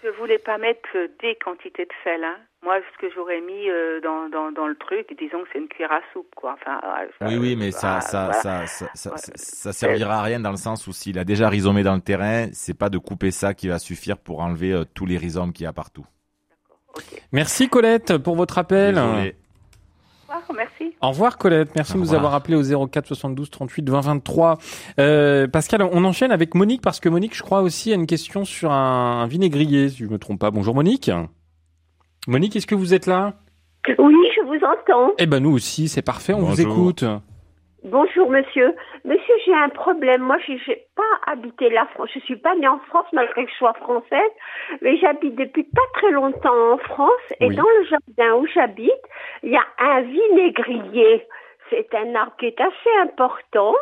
Je 0.03 0.09
voulais 0.17 0.37
pas 0.37 0.57
mettre 0.57 0.87
des 1.21 1.35
quantités 1.43 1.85
de 1.85 1.91
sel. 2.03 2.23
Hein. 2.23 2.37
Moi, 2.63 2.79
ce 2.93 3.05
que 3.05 3.13
j'aurais 3.13 3.41
mis 3.41 3.69
euh, 3.69 3.99
dans, 4.01 4.29
dans, 4.29 4.51
dans, 4.51 4.67
le 4.67 4.75
truc, 4.75 5.07
disons 5.17 5.43
que 5.43 5.49
c'est 5.51 5.59
une 5.59 5.67
cuillère 5.67 5.91
à 5.91 6.01
soupe, 6.13 6.33
quoi. 6.35 6.55
Enfin, 6.61 6.79
oui, 7.21 7.37
oui, 7.37 7.55
mais 7.57 7.71
ça, 7.71 7.99
ça, 7.99 8.31
ça, 8.33 8.65
ça, 8.67 8.87
ça, 8.95 9.73
servira 9.73 10.19
à 10.19 10.23
rien 10.23 10.39
dans 10.39 10.51
le 10.51 10.57
sens 10.57 10.87
où 10.87 10.93
s'il 10.93 11.19
a 11.19 11.25
déjà 11.25 11.49
rhizomé 11.49 11.83
dans 11.83 11.95
le 11.95 12.01
terrain, 12.01 12.47
c'est 12.53 12.77
pas 12.77 12.89
de 12.89 12.97
couper 12.97 13.31
ça 13.31 13.53
qui 13.53 13.67
va 13.67 13.79
suffire 13.79 14.17
pour 14.17 14.39
enlever 14.39 14.71
euh, 14.71 14.83
tous 14.93 15.05
les 15.05 15.17
rhizomes 15.17 15.51
qu'il 15.51 15.65
y 15.65 15.67
a 15.67 15.73
partout. 15.73 16.05
Merci 17.31 17.69
Colette 17.69 18.17
pour 18.17 18.35
votre 18.35 18.57
appel. 18.57 18.95
Désolé. 18.95 19.35
Au 20.49 20.53
revoir, 20.53 20.67
merci. 20.79 20.95
Au 21.01 21.09
revoir 21.09 21.37
Colette, 21.37 21.75
merci 21.75 21.93
de 21.93 21.99
nous 21.99 22.13
avoir 22.13 22.33
appelé 22.33 22.55
au 22.55 22.87
04 22.87 23.07
72 23.07 23.49
38 23.49 23.89
20 23.89 24.01
23. 24.01 24.57
Euh, 24.99 25.47
Pascal, 25.47 25.83
on 25.83 26.03
enchaîne 26.03 26.31
avec 26.31 26.55
Monique 26.55 26.81
parce 26.81 26.99
que 26.99 27.07
Monique, 27.07 27.35
je 27.35 27.43
crois 27.43 27.61
aussi, 27.61 27.91
a 27.91 27.95
une 27.95 28.07
question 28.07 28.45
sur 28.45 28.71
un, 28.71 29.27
vinaigrier, 29.27 29.89
si 29.89 29.99
je 29.99 30.05
me 30.05 30.17
trompe 30.17 30.39
pas. 30.39 30.49
Bonjour 30.49 30.73
Monique. 30.73 31.11
Monique, 32.27 32.55
est-ce 32.55 32.67
que 32.67 32.75
vous 32.75 32.93
êtes 32.93 33.05
là? 33.05 33.35
Oui, 33.97 34.15
je 34.35 34.41
vous 34.45 34.65
entends. 34.65 35.13
Eh 35.19 35.25
ben 35.25 35.39
nous 35.39 35.51
aussi, 35.51 35.87
c'est 35.87 36.01
parfait, 36.01 36.33
on 36.33 36.41
vous 36.41 36.61
écoute. 36.61 37.03
Bonjour 37.83 38.29
monsieur. 38.29 38.75
Monsieur, 39.05 39.33
j'ai 39.45 39.53
un 39.53 39.69
problème. 39.69 40.21
Moi, 40.21 40.37
je 40.45 40.51
n'ai 40.51 40.85
pas 40.95 41.31
habité 41.31 41.69
la 41.69 41.85
France. 41.87 42.09
Je 42.13 42.19
suis 42.19 42.35
pas 42.35 42.53
née 42.55 42.67
en 42.67 42.79
France 42.79 43.05
malgré 43.13 43.45
que 43.45 43.51
je 43.51 43.55
sois 43.55 43.73
française, 43.73 44.31
mais 44.81 44.97
j'habite 44.97 45.35
depuis 45.35 45.63
pas 45.63 45.81
très 45.93 46.11
longtemps 46.11 46.73
en 46.73 46.77
France 46.77 47.33
et 47.39 47.47
dans 47.49 47.63
le 47.63 47.85
jardin 47.85 48.35
où 48.35 48.47
j'habite, 48.47 48.91
il 49.43 49.51
y 49.51 49.55
a 49.55 49.65
un 49.79 50.01
vinaigrier. 50.01 51.25
C'est 51.69 51.93
un 51.93 52.15
arbre 52.15 52.33
qui 52.37 52.47
est 52.47 52.59
assez 52.59 52.97
important, 53.01 53.75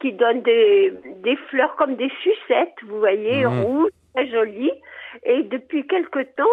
qui 0.00 0.12
donne 0.12 0.42
des, 0.42 0.92
des 1.22 1.36
fleurs 1.48 1.74
comme 1.76 1.96
des 1.96 2.10
sucettes, 2.22 2.74
vous 2.86 2.98
voyez, 2.98 3.44
mmh. 3.44 3.62
rouges, 3.62 3.90
très 4.14 4.28
jolies. 4.28 4.72
Et 5.24 5.42
depuis 5.42 5.86
quelque 5.86 6.22
temps, 6.36 6.44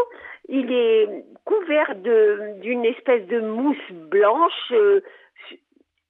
il 0.49 0.71
est 0.71 1.07
couvert 1.45 1.93
d'une 2.61 2.85
espèce 2.85 3.27
de 3.27 3.39
mousse 3.41 3.91
blanche 3.91 4.71
euh, 4.71 5.01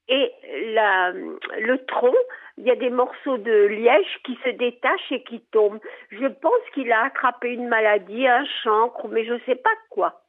et 0.09 0.31
la, 0.73 1.11
le 1.11 1.85
tronc, 1.85 2.13
il 2.57 2.65
y 2.65 2.71
a 2.71 2.75
des 2.75 2.89
morceaux 2.89 3.37
de 3.37 3.67
liège 3.67 4.21
qui 4.25 4.37
se 4.43 4.49
détachent 4.49 5.11
et 5.11 5.23
qui 5.23 5.41
tombent. 5.51 5.79
Je 6.11 6.25
pense 6.25 6.61
qu'il 6.73 6.91
a 6.91 7.05
attrapé 7.05 7.49
une 7.49 7.67
maladie, 7.67 8.27
un 8.27 8.45
chancre, 8.63 9.07
mais 9.09 9.25
je 9.25 9.33
ne 9.33 9.39
sais 9.45 9.55
pas 9.55 9.69
quoi. 9.89 10.23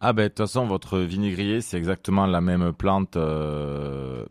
Ah 0.00 0.14
ben 0.14 0.24
de 0.24 0.28
toute 0.28 0.38
façon, 0.38 0.66
votre 0.66 0.98
vinaigrier, 0.98 1.60
c'est 1.60 1.76
exactement 1.76 2.26
la 2.26 2.40
même 2.40 2.72
plante 2.72 3.16
euh, 3.16 4.24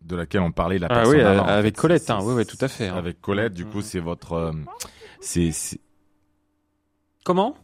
de 0.00 0.16
laquelle 0.16 0.40
on 0.40 0.50
parlait 0.50 0.78
la 0.78 0.88
ah 0.88 1.02
oui, 1.06 1.20
avec 1.20 1.76
Colette, 1.76 2.08
hein. 2.08 2.20
oui, 2.22 2.34
oui, 2.34 2.46
tout 2.46 2.56
à 2.62 2.68
fait. 2.68 2.88
Hein. 2.88 2.96
Avec 2.96 3.20
Colette, 3.20 3.52
du 3.52 3.66
coup, 3.66 3.82
c'est 3.82 4.00
votre, 4.00 4.32
euh, 4.32 4.52
c'est 5.20 5.50
Comment? 7.24 7.54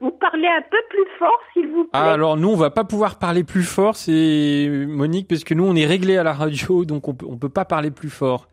Vous 0.00 0.10
parlez 0.12 0.46
un 0.48 0.62
peu 0.62 0.76
plus 0.90 1.06
fort, 1.18 1.38
s'il 1.52 1.68
vous 1.68 1.84
plaît. 1.84 1.90
Ah, 1.92 2.12
alors 2.12 2.36
nous, 2.36 2.48
on 2.50 2.56
va 2.56 2.70
pas 2.70 2.84
pouvoir 2.84 3.18
parler 3.18 3.44
plus 3.44 3.62
fort, 3.64 3.96
c'est 3.96 4.68
Monique, 4.88 5.28
parce 5.28 5.44
que 5.44 5.54
nous, 5.54 5.64
on 5.64 5.74
est 5.76 5.86
réglé 5.86 6.16
à 6.16 6.22
la 6.22 6.32
radio, 6.32 6.84
donc 6.86 7.08
on 7.08 7.14
peut, 7.14 7.26
on 7.28 7.36
peut 7.36 7.48
pas 7.48 7.64
parler 7.64 7.90
plus 7.90 8.10
fort. 8.10 8.48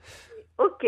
Ok. 0.57 0.85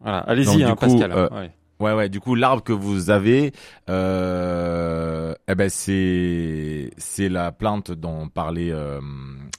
Voilà, 0.00 0.18
allez-y, 0.18 0.62
hein, 0.64 0.76
Pascal. 0.76 1.12
Euh, 1.12 1.28
Ouais, 1.30 1.50
ouais. 1.92 2.08
Du 2.08 2.20
coup, 2.20 2.34
l'arbre 2.34 2.62
que 2.62 2.72
vous 2.72 3.10
avez, 3.10 3.52
euh, 3.90 5.34
eh 5.48 5.54
ben 5.54 5.68
c'est 5.68 6.90
c'est 6.96 7.28
la 7.28 7.52
plante 7.52 7.90
dont 7.90 8.28
parlait 8.28 8.70
euh, 8.70 9.00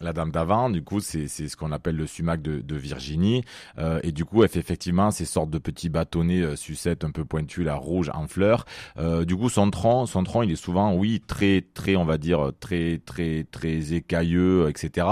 la 0.01 0.13
dame 0.13 0.31
d'avant. 0.31 0.69
Du 0.69 0.83
coup, 0.83 1.01
c'est 1.01 1.27
c'est 1.27 1.47
ce 1.47 1.57
qu'on 1.57 1.71
appelle 1.71 1.95
le 1.95 2.07
sumac 2.07 2.41
de, 2.41 2.61
de 2.61 2.75
Virginie. 2.75 3.43
Euh, 3.77 3.99
et 4.03 4.11
du 4.11 4.25
coup, 4.25 4.43
elle 4.43 4.49
fait 4.49 4.59
effectivement 4.59 5.11
ces 5.11 5.25
sortes 5.25 5.49
de 5.49 5.57
petits 5.57 5.89
bâtonnets 5.89 6.41
euh, 6.41 6.55
sucettes 6.55 7.03
un 7.03 7.11
peu 7.11 7.25
pointus, 7.25 7.65
là, 7.65 7.75
rouges 7.75 8.11
en 8.13 8.27
fleurs. 8.27 8.65
Euh, 8.97 9.25
du 9.25 9.35
coup, 9.35 9.49
son 9.49 9.69
tronc, 9.69 10.05
son 10.05 10.23
tronc, 10.23 10.43
il 10.43 10.51
est 10.51 10.55
souvent, 10.55 10.93
oui, 10.93 11.21
très 11.27 11.65
très, 11.73 11.95
on 11.95 12.05
va 12.05 12.17
dire 12.17 12.51
très 12.59 13.01
très 13.05 13.45
très 13.51 13.93
écailleux, 13.93 14.69
etc. 14.69 15.07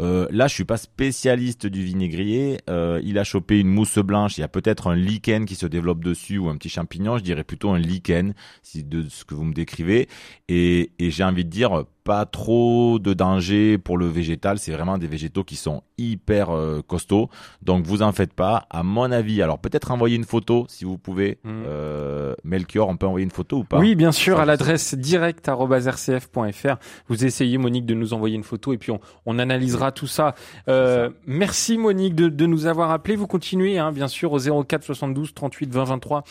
Euh, 0.00 0.26
là, 0.30 0.48
je 0.48 0.54
suis 0.54 0.64
pas 0.64 0.78
spécialiste 0.78 1.66
du 1.66 1.82
vinaigrier. 1.82 2.58
il 3.02 3.18
a 3.18 3.24
chopé 3.24 3.60
une 3.60 3.68
mousse 3.68 3.98
blanche. 3.98 4.38
Il 4.38 4.40
y 4.40 4.44
a 4.44 4.48
peut-être 4.48 4.88
un 4.88 4.96
lichen 4.96 5.44
qui 5.44 5.54
se 5.54 5.66
développe 5.66 6.02
dessus 6.02 6.40
un 6.48 6.55
petit 6.56 6.68
champignon, 6.68 7.18
je 7.18 7.22
dirais 7.22 7.44
plutôt 7.44 7.70
un 7.70 7.78
lichen, 7.78 8.34
si 8.62 8.84
de 8.84 9.08
ce 9.08 9.24
que 9.24 9.34
vous 9.34 9.44
me 9.44 9.54
décrivez. 9.54 10.08
Et, 10.48 10.92
et 10.98 11.10
j'ai 11.10 11.24
envie 11.24 11.44
de 11.44 11.50
dire, 11.50 11.84
pas 12.06 12.24
trop 12.24 13.00
de 13.00 13.14
danger 13.14 13.78
pour 13.78 13.98
le 13.98 14.06
végétal. 14.06 14.60
C'est 14.60 14.70
vraiment 14.70 14.96
des 14.96 15.08
végétaux 15.08 15.42
qui 15.42 15.56
sont 15.56 15.82
hyper 15.98 16.50
euh, 16.50 16.80
costauds. 16.86 17.28
Donc 17.62 17.84
vous 17.84 18.00
en 18.00 18.12
faites 18.12 18.32
pas. 18.32 18.64
À 18.70 18.84
mon 18.84 19.10
avis, 19.10 19.42
alors 19.42 19.58
peut-être 19.58 19.90
envoyer 19.90 20.14
une 20.14 20.24
photo 20.24 20.66
si 20.68 20.84
vous 20.84 20.98
pouvez. 20.98 21.38
Mm. 21.42 21.64
Euh, 21.66 22.34
Melchior, 22.44 22.88
on 22.88 22.96
peut 22.96 23.06
envoyer 23.06 23.24
une 23.24 23.32
photo 23.32 23.58
ou 23.58 23.64
pas? 23.64 23.80
Oui, 23.80 23.96
bien 23.96 24.12
sûr, 24.12 24.38
à 24.38 24.44
l'adresse 24.44 24.94
direct@rcf.fr. 24.94 26.76
Vous 27.08 27.24
essayez 27.24 27.58
Monique 27.58 27.86
de 27.86 27.94
nous 27.94 28.14
envoyer 28.14 28.36
une 28.36 28.44
photo 28.44 28.72
et 28.72 28.78
puis 28.78 28.92
on, 28.92 29.00
on 29.26 29.40
analysera 29.40 29.90
tout 29.90 30.06
ça. 30.06 30.36
Euh, 30.68 31.10
merci 31.26 31.78
Monique 31.78 32.14
de, 32.14 32.28
de, 32.28 32.46
nous 32.46 32.66
avoir 32.66 32.92
appelé. 32.92 33.16
Vous 33.16 33.26
continuez, 33.26 33.80
hein, 33.80 33.90
bien 33.90 34.06
sûr, 34.06 34.32
au 34.32 34.38
04 34.38 34.84
72 34.84 35.34
38 35.34 35.72
20 35.72 35.84
23 35.84 36.22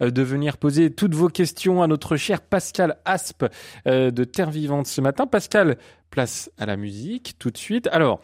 de 0.00 0.22
venir 0.22 0.58
poser 0.58 0.90
toutes 0.90 1.14
vos 1.14 1.28
questions 1.28 1.82
à 1.82 1.88
notre 1.88 2.16
cher 2.16 2.40
Pascal 2.40 2.98
Aspe 3.04 3.46
de 3.86 4.24
Terre 4.24 4.50
Vivante 4.50 4.86
ce 4.86 5.00
matin. 5.00 5.23
Pascal, 5.26 5.76
place 6.10 6.50
à 6.58 6.66
la 6.66 6.76
musique 6.76 7.36
tout 7.38 7.50
de 7.50 7.58
suite. 7.58 7.88
Alors, 7.92 8.20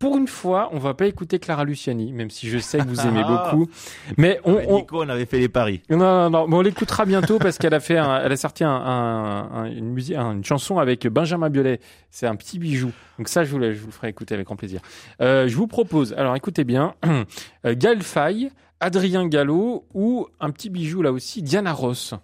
pour 0.00 0.16
une 0.16 0.28
fois, 0.28 0.70
on 0.72 0.78
va 0.78 0.94
pas 0.94 1.06
écouter 1.06 1.38
Clara 1.38 1.64
Luciani, 1.64 2.12
même 2.14 2.30
si 2.30 2.48
je 2.48 2.56
sais 2.58 2.78
que 2.78 2.88
vous 2.88 3.06
aimez 3.06 3.22
beaucoup. 3.28 3.68
Mais 4.16 4.40
on, 4.44 4.86
on... 4.90 5.08
avait 5.10 5.26
fait 5.26 5.38
les 5.38 5.50
paris. 5.50 5.82
Non, 5.90 5.98
non, 5.98 6.30
non, 6.30 6.48
mais 6.48 6.56
on 6.56 6.62
l'écoutera 6.62 7.04
bientôt 7.04 7.38
parce 7.38 7.58
qu'elle 7.58 7.74
a 7.74 7.80
fait, 7.80 7.94
elle 7.94 8.32
a 8.32 8.36
sorti 8.36 8.64
une 8.64 9.92
musique, 9.92 10.16
une 10.16 10.42
chanson 10.42 10.78
avec 10.78 11.06
Benjamin 11.06 11.50
Biolay. 11.50 11.80
C'est 12.10 12.26
un 12.26 12.34
petit 12.34 12.58
bijou. 12.58 12.92
Donc 13.18 13.28
ça, 13.28 13.44
je 13.44 13.50
vous, 13.50 13.58
le, 13.58 13.74
je 13.74 13.80
vous 13.80 13.88
le 13.88 13.92
ferai 13.92 14.08
écouter 14.08 14.34
avec 14.34 14.46
grand 14.46 14.56
plaisir. 14.56 14.80
Euh, 15.20 15.46
je 15.48 15.54
vous 15.54 15.66
propose, 15.66 16.14
alors 16.14 16.34
écoutez 16.34 16.64
bien, 16.64 16.94
Gaël 17.64 18.02
Faye, 18.02 18.50
Adrien 18.80 19.28
Gallo 19.28 19.84
ou 19.92 20.26
un 20.40 20.50
petit 20.50 20.70
bijou 20.70 21.02
là 21.02 21.12
aussi, 21.12 21.42
Diana 21.42 21.74
Ross. 21.74 22.14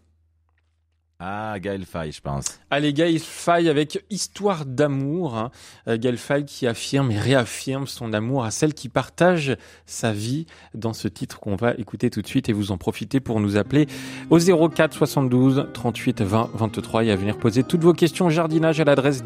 Ah, 1.19 1.59
Gaël 1.61 1.87
Faye, 1.87 2.13
je 2.13 2.21
pense. 2.21 2.61
Allez, 2.71 2.93
Gaël 2.93 3.19
Faye 3.19 3.71
avec 3.71 4.05
Histoire 4.11 4.67
d'amour. 4.67 5.35
Hein. 5.37 5.51
Euh, 5.89 5.97
Gaël 5.97 6.19
Faye 6.19 6.45
qui 6.45 6.67
affirme 6.67 7.11
et 7.11 7.19
réaffirme 7.19 7.87
son 7.87 8.13
amour 8.13 8.45
à 8.45 8.51
celle 8.51 8.75
qui 8.75 8.91
partage 8.91 9.57
sa 9.87 10.13
vie 10.13 10.45
dans 10.75 10.93
ce 10.93 11.09
titre 11.09 11.41
qu'on 11.41 11.57
va 11.57 11.73
écouter 11.79 12.11
tout 12.11 12.21
de 12.21 12.27
suite 12.27 12.51
et 12.51 12.53
vous 12.53 12.71
en 12.71 12.77
profitez 12.77 13.21
pour 13.21 13.41
nous 13.41 13.57
appeler 13.57 13.87
au 14.29 14.39
04 14.39 14.93
72 14.93 15.69
38 15.73 16.21
20 16.21 16.51
23 16.53 17.05
et 17.05 17.11
à 17.11 17.17
venir 17.17 17.39
poser 17.39 17.63
toutes 17.63 17.83
vos 17.83 17.95
questions 17.95 18.29
jardinage 18.29 18.79
à 18.81 18.85
l'adresse 18.85 19.23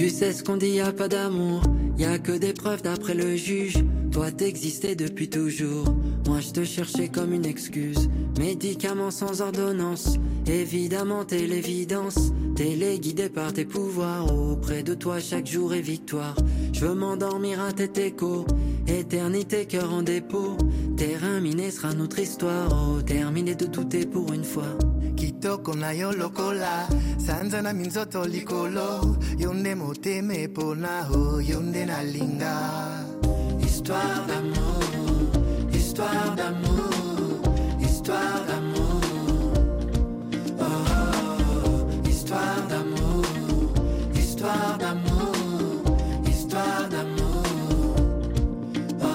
direct.rcf.fr. 0.00 0.18
C'est 0.18 0.32
ce 0.32 0.44
qu'on 0.44 0.56
dit, 0.56 0.70
y 0.70 0.80
a 0.80 0.92
pas 0.92 1.08
d'amour. 1.08 1.62
Y 1.98 2.04
a 2.04 2.18
que 2.18 2.32
des 2.32 2.52
preuves 2.52 2.82
d'après 2.82 3.14
le 3.14 3.36
juge. 3.36 3.76
Toi 4.10 4.30
t'existais 4.32 4.96
depuis 4.96 5.28
toujours. 5.28 5.94
Moi 6.26 6.40
je 6.40 6.50
te 6.50 6.64
cherchais 6.64 7.08
comme 7.08 7.32
une 7.32 7.44
excuse. 7.46 8.08
Médicaments 8.38 9.10
sans 9.10 9.40
ordonnance. 9.40 10.16
Évidemment 10.46 11.24
t'es 11.24 11.46
l'évidence. 11.46 12.32
Téléguidé 12.56 13.28
par 13.28 13.52
tes 13.52 13.64
pouvoirs. 13.64 14.34
Auprès 14.34 14.82
de 14.82 14.94
toi 14.94 15.20
chaque 15.20 15.46
jour 15.46 15.74
est 15.74 15.80
victoire. 15.80 16.34
Je 16.72 16.86
veux 16.86 16.94
m'endormir 16.94 17.60
à 17.60 17.72
tes 17.72 18.06
échos. 18.06 18.46
Éternité, 18.88 19.66
cœur 19.66 19.92
en 19.92 20.02
dépôt. 20.02 20.56
Terrain 20.96 21.40
miné 21.40 21.70
sera 21.70 21.94
notre 21.94 22.18
histoire. 22.18 22.68
Oh, 22.72 23.02
terminé 23.02 23.54
de 23.54 23.66
douter 23.66 24.06
pour 24.06 24.32
une 24.32 24.44
fois. 24.44 24.76
Kitoko 25.20 25.74
lokola 25.74 26.88
sanza 27.18 27.60
na 27.62 27.72
minzoto 27.72 28.24
likolo 28.24 29.16
yo 29.38 29.52
nde 29.52 29.74
motema 29.74 30.34
Histoire 33.80 34.24
d'amour, 34.28 35.74
histoire 35.74 36.34
d'amour, 36.36 37.42
histoire 37.80 38.46
d'amour. 38.46 39.00
Oh, 40.60 42.08
histoire 42.08 42.66
d'amour, 42.68 43.24
histoire 44.14 44.78
d'amour, 44.78 45.98
histoire 46.26 46.88
d'amour. 46.88 47.96
Oh, 49.02 49.06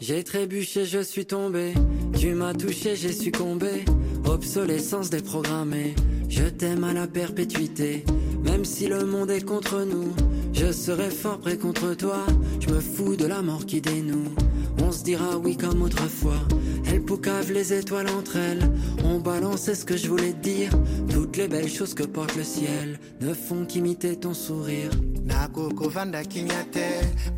j'ai 0.00 0.22
trébuché, 0.22 0.84
je 0.84 1.00
suis 1.00 1.26
tombé. 1.26 1.74
Tu 2.18 2.34
m'as 2.34 2.54
touché, 2.54 2.96
j'ai 2.96 3.12
succombé. 3.12 3.84
Obsolescence 4.28 5.08
déprogrammée. 5.08 5.94
Je 6.28 6.44
t'aime 6.44 6.84
à 6.84 6.92
la 6.92 7.06
perpétuité. 7.06 8.04
Même 8.44 8.64
si 8.64 8.86
le 8.86 9.06
monde 9.06 9.30
est 9.30 9.44
contre 9.44 9.84
nous, 9.84 10.12
je 10.52 10.70
serai 10.70 11.08
fort 11.10 11.38
près 11.38 11.56
contre 11.56 11.94
toi. 11.94 12.26
Je 12.60 12.68
me 12.68 12.80
fous 12.80 13.16
de 13.16 13.26
la 13.26 13.40
mort 13.40 13.64
qui 13.64 13.80
dénoue. 13.80 14.28
On 14.82 14.92
se 14.92 15.02
dira 15.02 15.38
oui 15.38 15.56
comme 15.56 15.82
autrefois. 15.82 16.40
Elle 16.86 17.02
poucave 17.02 17.52
les 17.52 17.72
étoiles 17.72 18.10
entre 18.10 18.36
elles. 18.36 18.70
On 19.02 19.18
balançait 19.18 19.74
ce 19.74 19.86
que 19.86 19.96
je 19.96 20.08
voulais 20.08 20.34
dire. 20.34 20.72
Toutes 21.10 21.36
les 21.38 21.48
belles 21.48 21.70
choses 21.70 21.94
que 21.94 22.04
porte 22.04 22.36
le 22.36 22.44
ciel 22.44 23.00
ne 23.20 23.32
font 23.32 23.64
qu'imiter 23.64 24.16
ton 24.16 24.34
sourire. 24.34 24.90
nakokovanda 25.28 26.24
kimia 26.24 26.64
te 26.72 26.88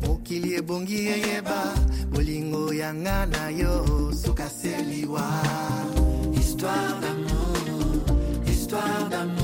mokili 0.07 0.53
ebongi 0.53 1.07
eyeba 1.07 1.73
bolingo 2.11 2.71
yanga 2.73 3.25
na 3.25 3.49
yo 3.49 4.11
Histoire 6.51 6.99
d'amour, 6.99 8.17
histoire 8.45 9.07
d'amour, 9.09 9.40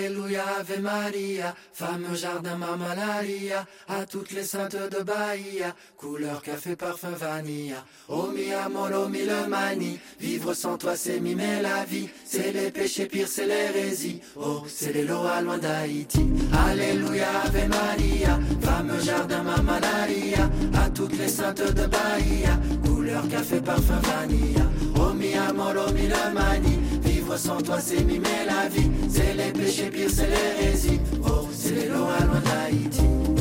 Alléluia, 0.00 0.44
Ave 0.58 0.80
Maria, 0.80 1.54
fameux 1.74 2.14
jardin 2.14 2.56
Mamalaria, 2.56 3.66
à 3.86 4.06
toutes 4.06 4.30
les 4.30 4.44
saintes 4.44 4.76
de 4.90 5.02
Bahia, 5.02 5.74
couleur 5.98 6.40
café, 6.40 6.74
parfum 6.74 7.10
vanilla. 7.10 7.84
Oh 8.08 8.28
mi 8.34 8.50
amor, 8.50 8.90
oh 8.94 9.08
mi 9.10 9.26
le 9.26 9.46
mani, 9.46 9.98
vivre 10.18 10.54
sans 10.54 10.78
toi 10.78 10.96
c'est 10.96 11.20
mimer 11.20 11.60
la 11.60 11.84
vie, 11.84 12.08
c'est 12.24 12.50
les 12.52 12.70
péchés 12.70 13.06
pires, 13.06 13.28
c'est 13.28 13.46
l'hérésie. 13.46 14.22
Oh, 14.36 14.62
c'est 14.66 14.94
les 14.94 15.04
lois 15.04 15.42
loin 15.42 15.58
d'Haïti. 15.58 16.26
Alléluia, 16.66 17.26
Ave 17.44 17.68
Maria, 17.68 18.40
fameux 18.62 19.00
jardin 19.00 19.42
Mamalaria, 19.42 20.48
à 20.82 20.88
toutes 20.88 21.18
les 21.18 21.28
saintes 21.28 21.74
de 21.74 21.86
Bahia, 21.86 22.58
couleur 22.86 23.28
café, 23.28 23.60
parfum 23.60 24.00
vanilla. 24.00 24.64
Oh 24.96 25.12
mi 25.12 25.34
amor, 25.34 25.74
oh 25.76 25.92
mi 25.92 26.08
le 26.08 26.32
mani, 26.32 26.78
sans 27.36 27.58
toi 27.58 27.78
c'est 27.80 28.02
mimer 28.02 28.44
la 28.46 28.68
vie, 28.68 28.90
c'est 29.08 29.34
les 29.34 29.52
péchés 29.52 29.90
pires, 29.90 30.10
c'est 30.10 30.28
l'hérésie. 30.28 31.00
Oh, 31.24 31.48
c'est 31.52 31.74
les 31.74 31.88
lois 31.88 32.18
loin 32.20 32.40
d'Haïti. 32.40 33.39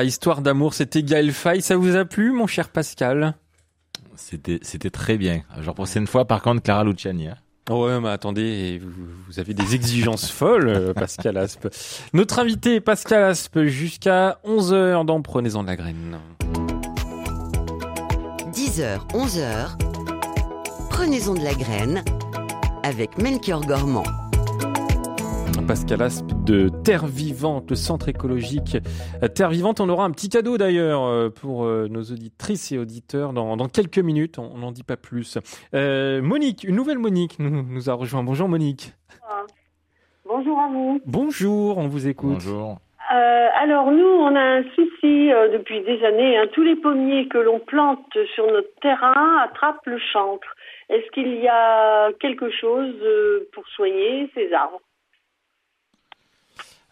Voilà, 0.00 0.08
histoire 0.08 0.40
d'amour, 0.40 0.72
c'était 0.72 1.02
Gaël 1.02 1.30
Faye. 1.30 1.60
Ça 1.60 1.76
vous 1.76 1.94
a 1.94 2.06
plu, 2.06 2.32
mon 2.32 2.46
cher 2.46 2.70
Pascal? 2.70 3.34
C'était, 4.16 4.58
c'était 4.62 4.88
très 4.88 5.18
bien. 5.18 5.42
Genre 5.60 5.74
prochaine 5.74 6.06
fois, 6.06 6.24
par 6.24 6.40
contre, 6.40 6.62
Clara 6.62 6.84
Luciani. 6.84 7.28
Hein. 7.28 7.36
Oh 7.68 7.84
Ouais, 7.84 8.00
mais 8.00 8.08
attendez, 8.08 8.80
vous, 8.82 8.88
vous 9.28 9.38
avez 9.40 9.52
des 9.52 9.74
exigences 9.74 10.30
folles, 10.32 10.68
euh, 10.68 10.94
Pascal 10.94 11.36
Aspe. 11.36 11.68
Notre 12.14 12.38
invité, 12.38 12.80
Pascal 12.80 13.24
Aspe, 13.24 13.64
jusqu'à 13.64 14.38
11h 14.46 15.04
dans 15.04 15.20
Prenez-en 15.20 15.64
de 15.64 15.68
la 15.68 15.76
graine. 15.76 16.18
10h, 18.54 19.06
11h. 19.12 19.76
Prenez-en 20.88 21.34
de 21.34 21.44
la 21.44 21.52
graine 21.52 22.02
avec 22.84 23.18
Melchior 23.18 23.60
Gormand. 23.66 24.04
Pascal 25.70 26.02
Aspe 26.02 26.32
de 26.44 26.68
Terre 26.82 27.06
Vivante, 27.06 27.70
le 27.70 27.76
centre 27.76 28.08
écologique 28.08 28.78
Terre 29.36 29.50
Vivante. 29.50 29.78
On 29.78 29.88
aura 29.88 30.04
un 30.04 30.10
petit 30.10 30.28
cadeau 30.28 30.58
d'ailleurs 30.58 31.04
euh, 31.04 31.30
pour 31.30 31.64
euh, 31.64 31.86
nos 31.88 32.02
auditrices 32.02 32.72
et 32.72 32.78
auditeurs 32.78 33.32
dans, 33.32 33.56
dans 33.56 33.68
quelques 33.68 34.00
minutes. 34.00 34.40
On 34.40 34.58
n'en 34.58 34.72
dit 34.72 34.82
pas 34.82 34.96
plus. 34.96 35.38
Euh, 35.74 36.22
Monique, 36.22 36.64
une 36.64 36.74
nouvelle 36.74 36.98
Monique 36.98 37.38
nous, 37.38 37.62
nous 37.62 37.88
a 37.88 37.92
rejoint. 37.92 38.24
Bonjour 38.24 38.48
Monique. 38.48 38.94
Bonjour 40.24 40.58
à 40.58 40.66
vous. 40.66 41.00
Bonjour, 41.06 41.78
on 41.78 41.86
vous 41.86 42.08
écoute. 42.08 42.32
Bonjour. 42.32 42.78
Euh, 43.14 43.46
alors 43.62 43.92
nous, 43.92 44.02
on 44.04 44.34
a 44.34 44.40
un 44.40 44.64
souci 44.74 45.32
euh, 45.32 45.56
depuis 45.56 45.82
des 45.82 46.04
années. 46.04 46.36
hein. 46.36 46.46
Tous 46.52 46.64
les 46.64 46.74
pommiers 46.74 47.28
que 47.28 47.38
l'on 47.38 47.60
plante 47.60 48.18
sur 48.34 48.44
notre 48.48 48.74
terrain 48.82 49.38
attrapent 49.44 49.86
le 49.86 49.98
chancre. 50.12 50.48
Est-ce 50.88 51.08
qu'il 51.12 51.32
y 51.40 51.46
a 51.46 52.10
quelque 52.18 52.50
chose 52.50 52.92
euh, 53.04 53.48
pour 53.52 53.64
soigner 53.68 54.28
ces 54.34 54.52
arbres? 54.52 54.80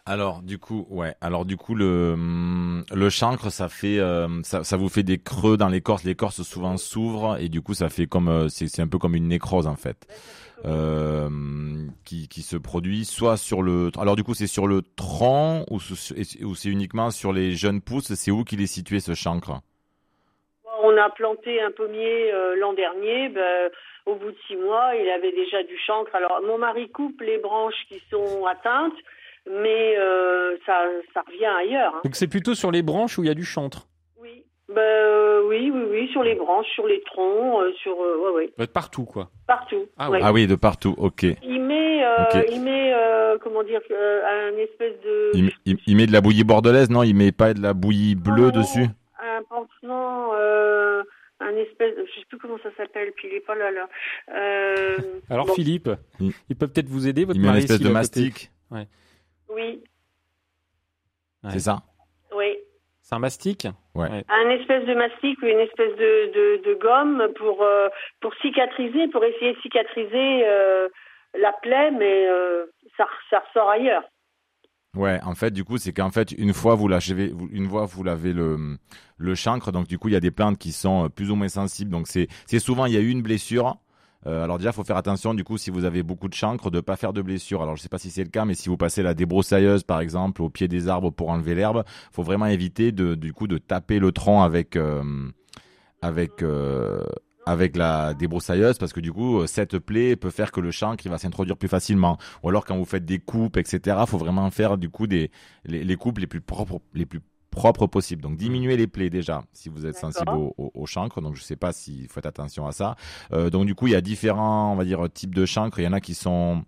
Alors 0.09 0.41
du 0.41 0.57
coup, 0.57 0.87
ouais. 0.89 1.13
Alors 1.21 1.45
du 1.45 1.55
coup, 1.55 1.75
le 1.75 2.13
hum, 2.13 2.83
chancre, 3.11 3.51
ça 3.51 3.69
fait, 3.69 3.99
euh, 3.99 4.27
ça, 4.41 4.75
vous 4.75 4.89
fait 4.89 5.03
des 5.03 5.19
creux 5.19 5.55
dans 5.55 5.67
l'écorce. 5.67 6.03
L'écorce 6.03 6.41
souvent 6.41 6.77
s'ouvre 6.77 7.37
et 7.39 7.47
du 7.47 7.61
coup, 7.61 7.75
ça 7.75 7.89
fait 7.89 8.07
comme, 8.07 8.27
euh, 8.27 8.47
c'est 8.49 8.81
un 8.81 8.87
peu 8.87 8.97
comme 8.97 9.13
une 9.13 9.27
nécrose 9.27 9.67
en 9.67 9.75
fait, 9.75 10.07
euh, 10.65 11.29
qui 12.05 12.41
se 12.41 12.57
produit 12.57 13.05
soit 13.05 13.37
sur 13.37 13.61
le. 13.61 13.91
Alors 13.99 14.15
du 14.15 14.23
coup, 14.23 14.33
c'est 14.33 14.47
sur 14.47 14.65
le 14.65 14.81
tronc 14.81 15.65
ou 15.69 15.79
c'est 15.79 16.69
uniquement 16.69 17.11
sur 17.11 17.31
les 17.31 17.51
jeunes 17.51 17.79
pousses? 17.79 18.11
C'est 18.15 18.31
où 18.31 18.43
qu'il 18.43 18.61
est 18.61 18.73
situé 18.73 19.01
ce 19.01 19.13
chancre? 19.13 19.61
On 20.81 20.97
a 20.97 21.11
planté 21.11 21.61
un 21.61 21.69
pommier 21.69 22.31
l'an 22.57 22.73
dernier. 22.73 23.29
ben, 23.29 23.69
au 24.09 24.15
bout 24.15 24.31
de 24.31 24.37
six 24.47 24.55
mois, 24.55 24.95
il 24.95 25.07
avait 25.09 25.31
déjà 25.31 25.61
du 25.61 25.77
chancre. 25.77 26.15
Alors 26.15 26.41
mon 26.47 26.57
mari 26.57 26.89
coupe 26.89 27.21
les 27.21 27.37
branches 27.37 27.85
qui 27.87 28.01
sont 28.09 28.45
atteintes, 28.45 28.97
mais 29.49 29.97
euh, 29.97 30.55
ça, 30.65 30.83
ça 31.13 31.21
revient 31.27 31.45
ailleurs. 31.45 31.95
hein. 31.95 32.01
Donc 32.03 32.15
c'est 32.15 32.27
plutôt 32.27 32.55
sur 32.55 32.71
les 32.71 32.81
branches 32.81 33.17
où 33.17 33.23
il 33.23 33.27
y 33.27 33.31
a 33.31 33.33
du 33.35 33.43
chantre. 33.45 33.87
Oui. 34.21 34.43
Ben, 34.67 34.77
euh, 34.81 35.41
oui, 35.47 35.71
oui, 35.73 35.81
oui, 35.89 36.09
sur 36.11 36.21
les 36.21 36.35
branches, 36.35 36.67
sur 36.75 36.85
les 36.85 37.01
troncs, 37.01 37.61
euh, 37.61 37.71
sur, 37.81 37.93
euh, 38.01 38.17
ouais, 38.25 38.31
ouais, 38.45 38.53
Euh, 38.59 38.67
Partout 38.67 39.05
quoi. 39.05 39.31
partout. 39.47 39.87
Ah 39.97 40.11
ouais. 40.11 40.19
Ah 40.21 40.31
oui, 40.31 40.45
de 40.45 40.53
partout. 40.55 40.93
Ok. 40.99 41.23
Il 41.43 41.61
met, 41.63 42.03
euh, 42.05 42.43
il 42.51 42.61
met, 42.61 42.93
euh, 42.93 43.37
comment 43.41 43.63
dire, 43.63 43.81
euh, 43.89 44.51
un 44.53 44.57
espèce 44.57 44.93
de 45.03 45.31
Il, 45.33 45.51
il, 45.65 45.77
il 45.87 45.95
met 45.95 46.05
de 46.05 46.11
la 46.11 46.21
bouillie 46.21 46.43
bordelaise, 46.43 46.89
non? 46.91 47.01
Il 47.01 47.15
met 47.15 47.31
pas 47.31 47.53
de 47.55 47.61
la 47.61 47.73
bouillie 47.73 48.13
bleue 48.15 48.51
Non. 48.51 48.59
dessus? 48.61 48.85
un 49.21 49.43
pansement, 49.49 50.31
euh, 50.35 51.01
un 51.39 51.55
espèce, 51.55 51.93
je 51.97 52.19
sais 52.19 52.25
plus 52.29 52.37
comment 52.37 52.57
ça 52.61 52.69
s'appelle, 52.77 53.11
Philippe. 53.17 53.43
Oh 53.49 53.53
là 53.53 53.71
là. 53.71 53.87
Euh, 54.35 54.97
Alors 55.29 55.45
bon, 55.47 55.53
Philippe, 55.53 55.89
Il- 56.19 56.31
il 56.49 56.55
peut 56.55 56.67
peut-être 56.67 56.87
vous 56.89 57.07
aider, 57.07 57.25
votre 57.25 57.37
Il 57.37 57.41
met 57.41 57.47
une 57.47 57.53
mari 57.53 57.63
espèce 57.63 57.77
s'il 57.77 57.85
de 57.85 57.89
est 57.89 57.93
mastic, 57.93 58.51
Oui, 59.49 59.83
Ouais. 61.43 61.51
c'est 61.53 61.59
ça 61.59 61.81
oui. 62.35 62.57
C'est 63.01 63.15
un 63.15 63.19
mastic? 63.19 63.65
Un 63.95 64.49
espèce 64.51 64.85
de 64.85 64.93
mastic 64.93 65.41
ou 65.41 65.45
une 65.47 65.59
espèce 65.59 65.95
de, 65.97 66.31
de, 66.31 66.63
de 66.63 66.73
gomme 66.75 67.27
pour 67.37 67.63
euh, 67.63 67.87
pour 68.21 68.33
cicatriser, 68.35 69.07
pour 69.07 69.23
essayer 69.25 69.53
de 69.53 69.59
cicatriser 69.61 70.41
euh, 70.45 70.87
la 71.33 71.51
plaie, 71.53 71.89
mais 71.91 72.27
euh, 72.27 72.65
ça, 72.97 73.07
ça 73.31 73.39
ressort 73.39 73.69
ailleurs. 73.69 74.03
Ouais, 74.95 75.19
en 75.23 75.33
fait, 75.33 75.51
du 75.51 75.63
coup, 75.63 75.77
c'est 75.77 75.93
qu'en 75.93 76.11
fait, 76.11 76.31
une 76.33 76.53
fois 76.53 76.75
vous 76.75 76.87
l'achevez, 76.87 77.29
vous- 77.29 77.49
une 77.51 77.67
fois 77.69 77.85
vous 77.85 78.03
lavez 78.03 78.33
le 78.33 78.77
le 79.17 79.35
chancre, 79.35 79.71
donc 79.71 79.87
du 79.87 79.97
coup, 79.97 80.09
il 80.09 80.13
y 80.13 80.17
a 80.17 80.19
des 80.21 80.31
plantes 80.31 80.57
qui 80.59 80.71
sont 80.71 81.09
plus 81.09 81.31
ou 81.31 81.35
moins 81.35 81.49
sensibles. 81.49 81.89
Donc 81.91 82.07
c'est 82.07 82.27
c'est 82.45 82.59
souvent 82.59 82.85
il 82.85 82.93
y 82.93 82.97
a 82.97 83.01
eu 83.01 83.09
une 83.09 83.23
blessure. 83.23 83.75
Euh, 84.27 84.43
alors 84.43 84.57
déjà, 84.57 84.71
faut 84.71 84.83
faire 84.83 84.97
attention, 84.97 85.33
du 85.33 85.43
coup, 85.43 85.57
si 85.57 85.69
vous 85.69 85.85
avez 85.85 86.03
beaucoup 86.03 86.27
de 86.27 86.33
chancre, 86.33 86.69
de 86.69 86.81
pas 86.81 86.95
faire 86.95 87.13
de 87.13 87.21
blessure. 87.21 87.61
Alors 87.61 87.75
je 87.75 87.81
sais 87.81 87.89
pas 87.89 87.97
si 87.97 88.11
c'est 88.11 88.23
le 88.23 88.29
cas, 88.29 88.45
mais 88.45 88.53
si 88.53 88.69
vous 88.69 88.77
passez 88.77 89.01
la 89.01 89.13
débroussailleuse, 89.13 89.83
par 89.83 90.01
exemple, 90.01 90.41
au 90.41 90.49
pied 90.49 90.67
des 90.67 90.87
arbres 90.87 91.11
pour 91.11 91.29
enlever 91.29 91.55
l'herbe, 91.55 91.83
faut 92.11 92.23
vraiment 92.23 92.47
éviter 92.47 92.91
du 92.91 93.33
coup 93.33 93.47
de 93.47 93.57
taper 93.57 93.99
le 93.99 94.11
tronc 94.11 94.41
avec 94.41 94.75
euh, 94.75 95.03
euh, 96.03 97.03
la 97.47 98.13
débroussailleuse 98.13 98.77
parce 98.77 98.93
que 98.93 98.99
du 98.99 99.11
coup 99.11 99.45
cette 99.47 99.79
plaie 99.79 100.15
peut 100.15 100.29
faire 100.29 100.51
que 100.51 100.59
le 100.59 100.69
chancre 100.69 101.03
il 101.05 101.09
va 101.09 101.17
s'introduire 101.17 101.57
plus 101.57 101.67
facilement 101.67 102.17
ou 102.43 102.49
alors 102.49 102.63
quand 102.63 102.77
vous 102.77 102.85
faites 102.85 103.05
des 103.05 103.17
coupes 103.17 103.57
etc 103.57 103.97
faut 104.05 104.19
vraiment 104.19 104.49
faire 104.51 104.77
du 104.77 104.89
coup 104.89 105.07
les, 105.07 105.31
coupes 105.97 106.19
les 106.19 106.27
plus 106.27 106.41
propres 106.41 106.79
les 106.93 107.07
propres 107.51 107.87
possibles 107.87 108.21
donc 108.21 108.37
diminuer 108.37 108.77
les 108.77 108.87
plaies 108.87 109.09
déjà 109.09 109.43
si 109.53 109.69
vous 109.69 109.85
êtes 109.85 109.95
sensible 109.95 110.31
au, 110.31 110.53
au, 110.57 110.71
au 110.73 110.85
chancre. 110.85 111.21
Donc 111.21 111.35
je 111.35 111.41
sais 111.43 111.55
pas 111.55 111.71
si 111.73 112.07
faites 112.09 112.25
attention 112.25 112.67
à 112.67 112.71
ça. 112.71 112.95
Euh, 113.33 113.49
donc 113.49 113.65
du 113.65 113.75
coup 113.75 113.87
il 113.87 113.93
y 113.93 113.95
a 113.95 114.01
différents 114.01 114.71
on 114.71 114.75
va 114.75 114.85
dire 114.85 115.07
types 115.13 115.33
de 115.35 115.45
chancre 115.45 115.79
il 115.79 115.85
y 115.85 115.87
en 115.87 115.93
a 115.93 115.99
qui 115.99 116.13
sont 116.13 116.63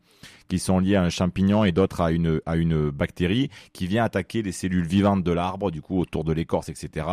qui 0.47 0.59
sont 0.59 0.79
liés 0.79 0.95
à 0.95 1.03
un 1.03 1.09
champignon 1.09 1.63
et 1.63 1.71
d'autres 1.71 2.01
à 2.01 2.11
une 2.11 2.41
à 2.45 2.55
une 2.57 2.89
bactérie 2.89 3.49
qui 3.73 3.87
vient 3.87 4.03
attaquer 4.03 4.41
les 4.41 4.51
cellules 4.51 4.85
vivantes 4.85 5.23
de 5.23 5.31
l'arbre 5.31 5.71
du 5.71 5.81
coup 5.81 5.99
autour 5.99 6.23
de 6.23 6.33
l'écorce 6.33 6.69
etc 6.69 7.05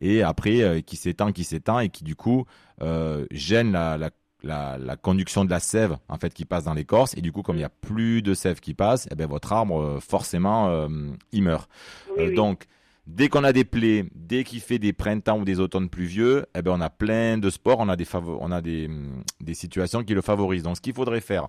et 0.00 0.22
après 0.22 0.62
euh, 0.62 0.80
qui 0.80 0.96
s'étend 0.96 1.32
qui 1.32 1.44
s'étend 1.44 1.78
et 1.80 1.88
qui 1.90 2.04
du 2.04 2.14
coup 2.16 2.44
euh, 2.82 3.26
gêne 3.30 3.72
la, 3.72 3.96
la 3.98 4.10
la, 4.42 4.78
la 4.78 4.96
conduction 4.96 5.44
de 5.44 5.50
la 5.50 5.58
sève 5.60 5.96
en 6.08 6.18
fait 6.18 6.32
qui 6.32 6.44
passe 6.44 6.64
dans 6.64 6.74
l'écorce. 6.74 7.16
Et 7.16 7.20
du 7.22 7.32
coup 7.32 7.42
comme 7.42 7.56
il 7.56 7.62
y 7.62 7.64
a 7.64 7.68
plus 7.70 8.22
de 8.22 8.32
sève 8.34 8.60
qui 8.60 8.74
passe 8.74 9.08
eh 9.10 9.14
ben 9.16 9.26
votre 9.26 9.52
arbre 9.52 9.98
forcément 10.00 10.68
euh, 10.68 10.88
il 11.32 11.42
meurt. 11.42 11.68
Oui, 12.16 12.24
Euh, 12.24 12.28
oui. 12.28 12.34
donc 12.36 12.66
dès 13.06 13.28
qu'on 13.28 13.44
a 13.44 13.52
des 13.52 13.64
plaies 13.64 14.04
dès 14.14 14.44
qu'il 14.44 14.60
fait 14.60 14.78
des 14.78 14.92
printemps 14.92 15.38
ou 15.38 15.44
des 15.44 15.60
automnes 15.60 15.88
pluvieux 15.88 16.46
eh 16.54 16.62
ben 16.62 16.72
on 16.72 16.80
a 16.80 16.90
plein 16.90 17.38
de 17.38 17.50
sports 17.50 17.78
on 17.80 17.88
a 17.88 17.96
des 17.96 18.06
on 18.14 18.50
a 18.50 18.60
des 18.60 18.90
des 19.40 19.54
situations 19.54 20.02
qui 20.02 20.14
le 20.14 20.22
favorisent 20.22 20.62
donc 20.62 20.76
ce 20.76 20.80
qu'il 20.80 20.94
faudrait 20.94 21.20
faire 21.20 21.48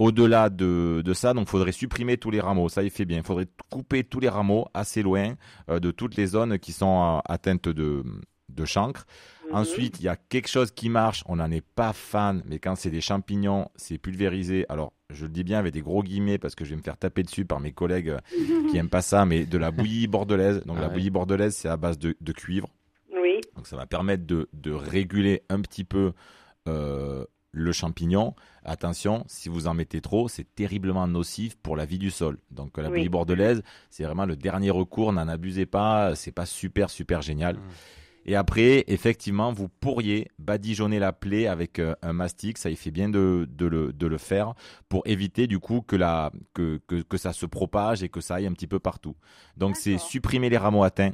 au-delà 0.00 0.48
de, 0.48 1.02
de 1.04 1.12
ça, 1.12 1.34
donc 1.34 1.46
faudrait 1.46 1.72
supprimer 1.72 2.16
tous 2.16 2.30
les 2.30 2.40
rameaux. 2.40 2.70
Ça, 2.70 2.82
il 2.82 2.88
fait 2.88 3.04
bien. 3.04 3.18
Il 3.18 3.22
faudrait 3.22 3.48
couper 3.68 4.02
tous 4.02 4.18
les 4.18 4.30
rameaux 4.30 4.66
assez 4.72 5.02
loin 5.02 5.34
euh, 5.68 5.78
de 5.78 5.90
toutes 5.90 6.16
les 6.16 6.28
zones 6.28 6.58
qui 6.58 6.72
sont 6.72 7.18
euh, 7.18 7.20
atteintes 7.26 7.68
de, 7.68 8.02
de 8.48 8.64
chancre. 8.64 9.06
Mhm. 9.50 9.56
Ensuite, 9.56 10.00
il 10.00 10.04
y 10.04 10.08
a 10.08 10.16
quelque 10.16 10.48
chose 10.48 10.70
qui 10.70 10.88
marche. 10.88 11.22
On 11.26 11.36
n'en 11.36 11.50
est 11.50 11.60
pas 11.60 11.92
fan, 11.92 12.42
mais 12.46 12.58
quand 12.58 12.76
c'est 12.76 12.90
des 12.90 13.02
champignons, 13.02 13.68
c'est 13.76 13.98
pulvérisé. 13.98 14.64
Alors, 14.70 14.94
je 15.12 15.24
le 15.24 15.30
dis 15.30 15.44
bien 15.44 15.58
avec 15.58 15.72
des 15.72 15.80
gros 15.82 16.02
guillemets 16.02 16.38
parce 16.38 16.54
que 16.54 16.64
je 16.64 16.70
vais 16.70 16.76
me 16.76 16.82
faire 16.82 16.96
taper 16.96 17.22
dessus 17.22 17.44
par 17.44 17.60
mes 17.60 17.72
collègues 17.72 18.10
euh, 18.10 18.18
qui 18.70 18.76
aiment 18.76 18.88
pas 18.88 19.02
ça, 19.02 19.24
mais 19.24 19.46
de 19.46 19.58
la 19.58 19.70
bouillie 19.70 20.06
bordelaise. 20.06 20.62
Donc, 20.64 20.76
Ah 20.78 20.82
la 20.82 20.86
ouais. 20.88 20.92
bouillie 20.94 21.10
bordelaise, 21.10 21.54
c'est 21.54 21.68
à 21.68 21.76
base 21.76 21.98
de, 21.98 22.16
de 22.20 22.32
cuivre. 22.32 22.68
Oui, 23.20 23.40
Donc 23.56 23.66
ça 23.66 23.76
va 23.76 23.86
permettre 23.86 24.24
de, 24.26 24.48
de 24.52 24.72
réguler 24.72 25.42
un 25.48 25.60
petit 25.60 25.84
peu 25.84 26.12
euh, 26.68 27.24
le 27.52 27.72
champignon. 27.72 28.34
Attention, 28.64 29.24
si 29.26 29.48
vous 29.48 29.66
en 29.66 29.74
mettez 29.74 30.00
trop, 30.00 30.28
c'est 30.28 30.46
terriblement 30.54 31.06
nocif 31.08 31.56
pour 31.56 31.76
la 31.76 31.84
vie 31.84 31.98
du 31.98 32.10
sol. 32.10 32.38
Donc 32.50 32.78
la 32.78 32.84
Oui. 32.84 32.90
bouillie 32.90 33.08
bordelaise, 33.08 33.62
c'est 33.90 34.04
vraiment 34.04 34.26
le 34.26 34.36
dernier 34.36 34.70
recours. 34.70 35.12
N'en 35.12 35.26
abusez 35.28 35.66
pas, 35.66 36.14
c'est 36.14 36.32
pas 36.32 36.46
super 36.46 36.90
super 36.90 37.22
génial. 37.22 37.56
Mm. 37.56 37.60
Et 38.26 38.36
après, 38.36 38.84
effectivement, 38.86 39.52
vous 39.52 39.68
pourriez 39.68 40.28
badigeonner 40.38 40.98
la 40.98 41.12
plaie 41.12 41.46
avec 41.46 41.78
euh, 41.78 41.94
un 42.02 42.12
mastic. 42.12 42.58
Ça, 42.58 42.70
il 42.70 42.76
fait 42.76 42.90
bien 42.90 43.08
de, 43.08 43.48
de, 43.50 43.66
le, 43.66 43.92
de 43.92 44.06
le 44.06 44.18
faire 44.18 44.54
pour 44.88 45.02
éviter 45.06 45.46
du 45.46 45.58
coup 45.58 45.80
que, 45.80 45.96
la, 45.96 46.30
que, 46.52 46.80
que, 46.86 47.02
que 47.02 47.16
ça 47.16 47.32
se 47.32 47.46
propage 47.46 48.02
et 48.02 48.08
que 48.08 48.20
ça 48.20 48.36
aille 48.36 48.46
un 48.46 48.52
petit 48.52 48.66
peu 48.66 48.78
partout. 48.78 49.16
Donc, 49.56 49.76
c'est 49.76 49.98
supprimer 49.98 50.50
les 50.50 50.58
rameaux 50.58 50.82
atteints, 50.84 51.12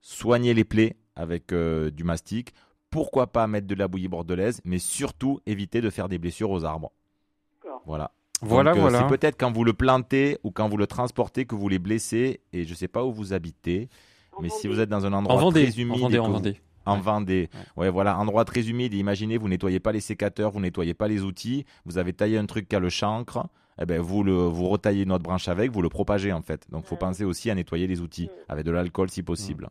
soigner 0.00 0.52
les 0.52 0.64
plaies 0.64 0.96
avec 1.16 1.52
euh, 1.52 1.90
du 1.90 2.04
mastic. 2.04 2.52
Pourquoi 2.90 3.26
pas 3.28 3.46
mettre 3.46 3.66
de 3.66 3.74
la 3.74 3.88
bouillie 3.88 4.08
bordelaise, 4.08 4.60
mais 4.64 4.78
surtout 4.78 5.40
éviter 5.46 5.80
de 5.80 5.90
faire 5.90 6.08
des 6.08 6.18
blessures 6.18 6.50
aux 6.50 6.64
arbres. 6.64 6.92
Voilà. 7.86 8.12
Voilà, 8.40 8.70
Donc, 8.72 8.78
euh, 8.78 8.82
voilà. 8.82 8.98
C'est 9.00 9.08
peut-être 9.08 9.36
quand 9.38 9.50
vous 9.50 9.64
le 9.64 9.72
plantez 9.72 10.38
ou 10.42 10.50
quand 10.50 10.68
vous 10.68 10.76
le 10.76 10.86
transportez 10.86 11.46
que 11.46 11.54
vous 11.54 11.68
les 11.68 11.78
blessez. 11.78 12.40
Et 12.52 12.64
je 12.64 12.70
ne 12.70 12.74
sais 12.76 12.88
pas 12.88 13.04
où 13.04 13.12
vous 13.12 13.32
habitez, 13.32 13.88
mais 14.40 14.48
si 14.48 14.68
vous 14.68 14.80
êtes 14.80 14.88
dans 14.88 15.06
un 15.06 15.12
endroit 15.12 15.34
En 15.34 15.38
Vendée, 15.38 15.70
très 15.70 15.80
humide 15.80 15.96
en 15.96 16.00
Vendée, 16.02 16.18
en 16.18 16.28
Vendée. 16.30 16.60
en 16.86 16.94
Ouais. 16.96 17.00
Vendée. 17.00 17.50
Ouais. 17.76 17.90
voilà, 17.90 18.18
endroit 18.18 18.44
très 18.44 18.68
humide. 18.68 18.94
Et 18.94 18.98
imaginez, 18.98 19.38
vous 19.38 19.48
nettoyez 19.48 19.80
pas 19.80 19.92
les 19.92 20.00
sécateurs, 20.00 20.50
vous 20.50 20.60
nettoyez 20.60 20.94
pas 20.94 21.08
les 21.08 21.22
outils, 21.22 21.64
vous 21.84 21.98
avez 21.98 22.12
taillé 22.12 22.38
un 22.38 22.46
truc 22.46 22.68
qui 22.68 22.76
a 22.76 22.80
le 22.80 22.90
chancre. 22.90 23.46
Eh 23.80 23.86
ben, 23.86 24.00
vous 24.00 24.22
le, 24.22 24.32
vous 24.32 24.68
retaillez 24.68 25.04
notre 25.04 25.24
branche 25.24 25.48
avec, 25.48 25.72
vous 25.72 25.82
le 25.82 25.88
propagez 25.88 26.32
en 26.32 26.42
fait. 26.42 26.64
Donc, 26.70 26.84
faut 26.84 26.94
penser 26.96 27.24
aussi 27.24 27.50
à 27.50 27.56
nettoyer 27.56 27.88
les 27.88 28.00
outils 28.00 28.28
avec 28.48 28.64
de 28.64 28.70
l'alcool 28.70 29.10
si 29.10 29.22
possible. 29.24 29.68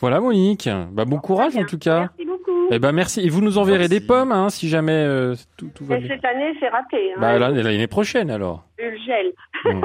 Voilà 0.00 0.20
Monique. 0.20 0.68
Bah, 0.92 1.04
bon 1.04 1.18
courage 1.18 1.56
en 1.56 1.64
tout 1.64 1.78
cas. 1.78 2.00
Merci 2.00 2.24
beaucoup. 2.24 2.68
Eh 2.70 2.78
ben 2.78 2.92
merci. 2.92 3.20
Et 3.20 3.28
vous 3.30 3.40
nous 3.40 3.56
enverrez 3.58 3.88
Merci. 3.88 4.00
des 4.00 4.00
pommes 4.06 4.30
hein, 4.30 4.50
si 4.50 4.68
jamais 4.68 4.92
euh, 4.92 5.34
tout, 5.56 5.70
tout 5.74 5.84
va 5.86 5.96
Mais 5.96 6.02
bien. 6.06 6.14
cette 6.16 6.24
année, 6.24 6.52
c'est 6.60 6.68
raté. 6.68 7.12
Hein. 7.12 7.20
Bah 7.20 7.38
l'année 7.38 7.86
prochaine 7.86 8.30
alors. 8.30 8.64
Le 8.78 8.90
gel. 9.06 9.32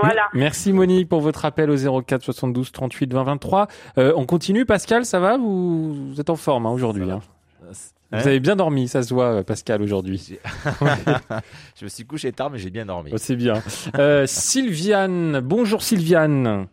Voilà. 0.00 0.22
Merci 0.34 0.72
Monique 0.72 1.08
pour 1.08 1.20
votre 1.20 1.44
appel 1.46 1.70
au 1.70 2.02
04 2.02 2.22
72 2.22 2.70
38 2.70 3.12
20 3.12 3.22
23. 3.24 3.66
Euh, 3.98 4.12
on 4.16 4.26
continue 4.26 4.66
Pascal, 4.66 5.04
ça 5.06 5.18
va? 5.18 5.36
Vous, 5.38 6.10
vous 6.10 6.20
êtes 6.20 6.28
en 6.30 6.36
forme 6.36 6.66
hein, 6.66 6.70
aujourd'hui. 6.70 7.10
hein. 7.10 7.20
Hein 7.64 7.72
Vous 8.20 8.28
avez 8.28 8.38
bien 8.40 8.54
dormi, 8.54 8.86
ça 8.86 9.02
se 9.02 9.12
voit 9.12 9.42
Pascal 9.42 9.82
aujourd'hui. 9.82 10.38
je 11.80 11.84
me 11.84 11.88
suis 11.88 12.04
couché 12.04 12.30
tard, 12.32 12.50
mais 12.50 12.58
j'ai 12.58 12.70
bien 12.70 12.86
dormi. 12.86 13.10
Oh, 13.12 13.16
c'est 13.16 13.34
bien. 13.36 13.54
Euh, 13.98 14.26
Sylviane, 14.26 15.40
bonjour 15.40 15.82
Sylviane. 15.82 16.66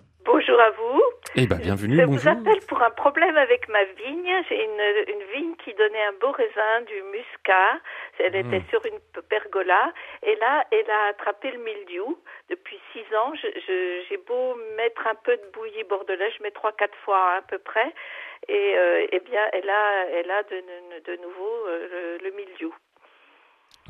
Eh 1.36 1.48
ben 1.48 1.58
bienvenue, 1.58 1.98
Je 1.98 2.06
bonjour. 2.06 2.34
vous 2.34 2.40
appelle 2.50 2.62
pour 2.68 2.82
un 2.84 2.92
problème 2.92 3.36
avec 3.38 3.68
ma 3.68 3.84
vigne. 3.86 4.32
J'ai 4.50 4.64
une, 4.64 4.82
une 5.16 5.24
vigne 5.34 5.56
qui 5.56 5.74
donnait 5.74 6.04
un 6.06 6.14
beau 6.22 6.32
raisin, 6.32 6.82
du 6.86 7.02
muscat. 7.12 7.80
Elle 8.20 8.36
était 8.36 8.60
Mm. 8.60 8.70
sur 8.70 8.86
une 8.86 9.00
pergola. 9.30 9.92
Et 10.22 10.36
là, 10.36 10.64
elle 10.72 10.90
a 10.92 11.08
attrapé 11.10 11.50
le 11.52 11.58
mildiou. 11.58 12.20
Depuis 12.52 12.80
six 12.92 13.04
ans, 13.16 13.34
je- 13.34 13.60
je- 13.66 14.02
j'ai 14.10 14.18
beau 14.18 14.54
mettre 14.78 15.08
un 15.08 15.16
peu 15.16 15.36
de 15.36 15.46
bouillie 15.54 15.84
bordelaise, 15.86 16.34
je 16.38 16.44
mets 16.44 16.52
trois, 16.52 16.72
quatre 16.74 16.98
fois 17.04 17.38
à 17.38 17.42
peu 17.42 17.58
près. 17.58 17.92
Et 18.48 18.74
euh, 18.78 19.08
eh 19.12 19.20
bien, 19.22 19.42
elle 19.54 19.70
a, 19.70 20.06
elle 20.12 20.30
a 20.30 20.44
de, 20.44 20.62
de 21.12 21.16
nouveau 21.22 21.52
euh, 21.68 22.18
le, 22.20 22.30
le 22.30 22.36
mildiou. 22.36 22.76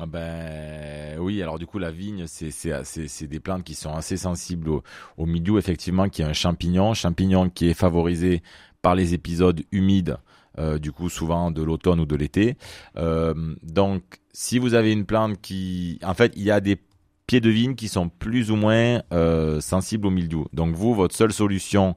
Ah 0.00 0.04
ben 0.06 1.03
oui, 1.18 1.42
alors 1.42 1.58
du 1.58 1.66
coup 1.66 1.78
la 1.78 1.90
vigne, 1.90 2.26
c'est 2.26 3.26
des 3.26 3.40
plantes 3.40 3.64
qui 3.64 3.74
sont 3.74 3.94
assez 3.94 4.16
sensibles 4.16 4.70
au, 5.16 5.26
milieu 5.26 5.58
effectivement, 5.58 6.08
qui 6.08 6.22
est 6.22 6.24
un 6.24 6.32
champignon, 6.32 6.94
champignon 6.94 7.50
qui 7.50 7.68
est 7.68 7.74
favorisé 7.74 8.42
par 8.82 8.94
les 8.94 9.14
épisodes 9.14 9.62
humides, 9.72 10.18
euh, 10.58 10.78
du 10.78 10.92
coup 10.92 11.08
souvent 11.08 11.50
de 11.50 11.62
l'automne 11.62 12.00
ou 12.00 12.06
de 12.06 12.16
l'été. 12.16 12.56
Euh, 12.96 13.54
donc 13.62 14.02
si 14.32 14.58
vous 14.58 14.74
avez 14.74 14.92
une 14.92 15.06
plante 15.06 15.40
qui, 15.40 15.98
en 16.02 16.14
fait, 16.14 16.32
il 16.36 16.42
y 16.42 16.50
a 16.50 16.60
des 16.60 16.78
pieds 17.26 17.40
de 17.40 17.50
vigne 17.50 17.74
qui 17.74 17.88
sont 17.88 18.08
plus 18.08 18.50
ou 18.50 18.56
moins 18.56 19.02
euh, 19.12 19.60
sensibles 19.60 20.06
au 20.06 20.10
mildiou. 20.10 20.46
Donc 20.52 20.74
vous, 20.74 20.94
votre 20.94 21.14
seule 21.14 21.32
solution 21.32 21.96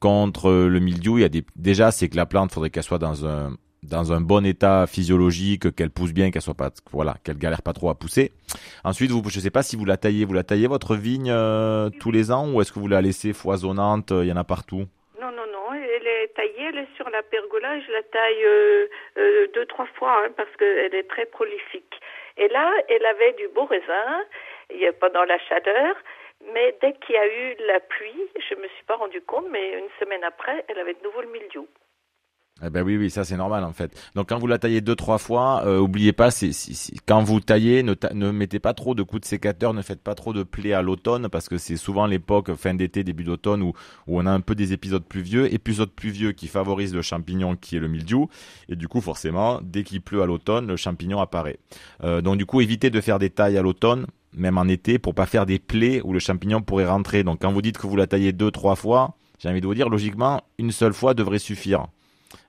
contre 0.00 0.50
le 0.50 0.80
mildiou, 0.80 1.18
il 1.18 1.22
y 1.22 1.24
a 1.24 1.42
déjà 1.56 1.90
c'est 1.90 2.08
que 2.08 2.16
la 2.16 2.26
plante 2.26 2.52
faudrait 2.52 2.70
qu'elle 2.70 2.84
soit 2.84 2.98
dans 2.98 3.26
un 3.26 3.56
dans 3.82 4.12
un 4.12 4.20
bon 4.20 4.44
état 4.44 4.86
physiologique, 4.86 5.74
qu'elle 5.74 5.90
pousse 5.90 6.12
bien, 6.12 6.30
qu'elle 6.30 6.42
soit 6.42 6.54
pas, 6.54 6.70
voilà, 6.92 7.14
qu'elle 7.24 7.38
galère 7.38 7.62
pas 7.62 7.72
trop 7.72 7.90
à 7.90 7.94
pousser. 7.94 8.32
Ensuite, 8.84 9.10
vous, 9.10 9.22
je 9.28 9.40
sais 9.40 9.50
pas 9.50 9.62
si 9.62 9.76
vous 9.76 9.84
la 9.84 9.96
taillez, 9.96 10.24
vous 10.24 10.34
la 10.34 10.42
taillez 10.42 10.66
votre 10.66 10.96
vigne 10.96 11.30
euh, 11.30 11.90
tous 12.00 12.10
les 12.10 12.30
ans 12.32 12.50
ou 12.50 12.60
est-ce 12.60 12.72
que 12.72 12.78
vous 12.78 12.88
la 12.88 13.00
laissez 13.00 13.32
foisonnante, 13.32 14.12
euh, 14.12 14.24
il 14.24 14.28
y 14.28 14.32
en 14.32 14.36
a 14.36 14.44
partout? 14.44 14.84
Non, 15.20 15.30
non, 15.30 15.46
non, 15.52 15.74
elle 15.74 16.06
est 16.06 16.34
taillée, 16.34 16.68
elle 16.68 16.78
est 16.78 16.96
sur 16.96 17.08
la 17.10 17.22
pergola 17.22 17.80
je 17.80 17.92
la 17.92 18.02
taille 18.02 18.44
euh, 18.44 19.46
deux, 19.54 19.66
trois 19.66 19.86
fois 19.94 20.24
hein, 20.24 20.30
parce 20.36 20.50
qu'elle 20.58 20.94
est 20.94 21.08
très 21.08 21.26
prolifique. 21.26 22.00
Et 22.36 22.48
là, 22.48 22.72
elle 22.88 23.04
avait 23.04 23.32
du 23.32 23.48
beau 23.48 23.64
raisin 23.64 24.24
pendant 25.00 25.24
la 25.24 25.38
chaleur, 25.40 25.96
mais 26.52 26.76
dès 26.80 26.92
qu'il 26.94 27.14
y 27.14 27.18
a 27.18 27.26
eu 27.26 27.56
la 27.66 27.80
pluie, 27.80 28.28
je 28.36 28.54
me 28.54 28.68
suis 28.68 28.84
pas 28.86 28.96
rendu 28.96 29.20
compte, 29.22 29.46
mais 29.50 29.72
une 29.72 29.88
semaine 29.98 30.22
après, 30.22 30.64
elle 30.68 30.78
avait 30.78 30.94
de 30.94 31.02
nouveau 31.02 31.22
le 31.22 31.28
mildiou. 31.28 31.66
Eh 32.64 32.70
ben 32.70 32.82
oui, 32.84 32.96
oui, 32.96 33.08
ça 33.08 33.24
c'est 33.24 33.36
normal 33.36 33.62
en 33.62 33.72
fait. 33.72 33.96
Donc 34.16 34.28
quand 34.30 34.38
vous 34.38 34.48
la 34.48 34.58
taillez 34.58 34.80
deux 34.80 34.96
trois 34.96 35.18
fois, 35.18 35.62
euh, 35.64 35.78
oubliez 35.78 36.12
pas, 36.12 36.32
c'est 36.32 36.50
quand 37.06 37.22
vous 37.22 37.38
taillez, 37.38 37.84
ne, 37.84 37.94
ta- 37.94 38.12
ne 38.12 38.32
mettez 38.32 38.58
pas 38.58 38.74
trop 38.74 38.96
de 38.96 39.04
coups 39.04 39.22
de 39.22 39.26
sécateur, 39.26 39.74
ne 39.74 39.82
faites 39.82 40.02
pas 40.02 40.16
trop 40.16 40.32
de 40.32 40.42
plaies 40.42 40.72
à 40.72 40.82
l'automne 40.82 41.28
parce 41.28 41.48
que 41.48 41.56
c'est 41.56 41.76
souvent 41.76 42.06
l'époque 42.06 42.52
fin 42.54 42.74
d'été, 42.74 43.04
début 43.04 43.22
d'automne 43.22 43.62
où, 43.62 43.74
où 44.08 44.18
on 44.20 44.26
a 44.26 44.30
un 44.32 44.40
peu 44.40 44.56
des 44.56 44.72
épisodes 44.72 45.04
pluvieux, 45.04 45.52
épisodes 45.54 45.90
pluvieux 45.90 46.32
qui 46.32 46.48
favorisent 46.48 46.94
le 46.96 47.02
champignon 47.02 47.54
qui 47.54 47.76
est 47.76 47.80
le 47.80 47.86
mildiou 47.88 48.28
et 48.68 48.74
du 48.74 48.88
coup 48.88 49.00
forcément 49.00 49.60
dès 49.62 49.84
qu'il 49.84 50.00
pleut 50.00 50.22
à 50.22 50.26
l'automne, 50.26 50.66
le 50.66 50.76
champignon 50.76 51.20
apparaît. 51.20 51.58
Euh, 52.02 52.20
donc 52.22 52.38
du 52.38 52.46
coup 52.46 52.60
évitez 52.60 52.90
de 52.90 53.00
faire 53.00 53.20
des 53.20 53.30
tailles 53.30 53.56
à 53.56 53.62
l'automne. 53.62 54.06
Même 54.34 54.58
en 54.58 54.64
été, 54.68 54.98
pour 54.98 55.14
pas 55.14 55.24
faire 55.24 55.46
des 55.46 55.58
plaies 55.58 56.02
où 56.04 56.12
le 56.12 56.18
champignon 56.18 56.60
pourrait 56.60 56.86
rentrer. 56.86 57.24
Donc, 57.24 57.40
quand 57.40 57.50
vous 57.50 57.62
dites 57.62 57.78
que 57.78 57.86
vous 57.86 57.96
la 57.96 58.06
taillez 58.06 58.32
deux, 58.32 58.50
trois 58.50 58.76
fois, 58.76 59.14
j'ai 59.38 59.48
envie 59.48 59.62
de 59.62 59.66
vous 59.66 59.74
dire, 59.74 59.88
logiquement, 59.88 60.42
une 60.58 60.70
seule 60.70 60.92
fois 60.92 61.14
devrait 61.14 61.38
suffire. 61.38 61.86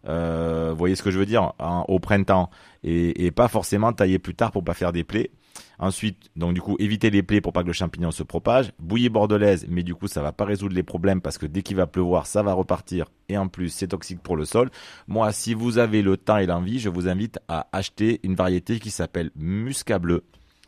Euh, 0.08 0.70
vous 0.72 0.78
voyez 0.78 0.96
ce 0.96 1.04
que 1.04 1.12
je 1.12 1.20
veux 1.20 1.26
dire 1.26 1.54
en- 1.60 1.86
au 1.88 2.00
printemps 2.00 2.50
et, 2.84 3.26
et 3.26 3.32
pas 3.32 3.48
forcément 3.48 3.94
tailler 3.94 4.20
plus 4.20 4.36
tard 4.36 4.52
pour 4.52 4.64
pas 4.64 4.74
faire 4.74 4.92
des 4.92 5.04
plaies. 5.04 5.32
Ensuite, 5.78 6.30
donc 6.36 6.54
du 6.54 6.62
coup, 6.62 6.76
éviter 6.80 7.10
les 7.10 7.24
plaies 7.24 7.42
pour 7.42 7.54
pas 7.54 7.62
que 7.64 7.68
le 7.68 7.74
champignon 7.74 8.12
se 8.12 8.24
propage. 8.24 8.72
Bouillie 8.80 9.10
bordelaise, 9.10 9.66
mais 9.70 9.84
du 9.84 9.96
coup, 9.96 10.08
ça 10.08 10.22
va 10.22 10.32
pas 10.32 10.46
résoudre 10.46 10.76
les 10.76 10.84
problèmes 10.84 11.22
parce 11.22 11.38
que 11.38 11.46
dès 11.46 11.62
qu'il 11.64 11.78
va 11.78 11.88
pleuvoir, 11.88 12.28
ça 12.28 12.44
va 12.44 12.54
repartir 12.54 13.06
et 13.30 13.38
en 13.38 13.48
plus, 13.48 13.70
c'est 13.70 13.88
toxique 13.88 14.22
pour 14.22 14.36
le 14.36 14.46
sol. 14.46 14.70
Moi, 15.08 15.32
si 15.32 15.54
vous 15.54 15.78
avez 15.78 16.02
le 16.02 16.18
temps 16.18 16.38
et 16.38 16.46
l'envie, 16.46 16.80
je 16.80 16.90
vous 16.90 17.08
invite 17.08 17.40
à 17.48 17.68
acheter 17.72 18.20
une 18.24 18.36
variété 18.36 18.80
qui 18.80 18.92
s'appelle 18.92 19.32
Muscat 19.36 20.00
bleu. 20.00 20.24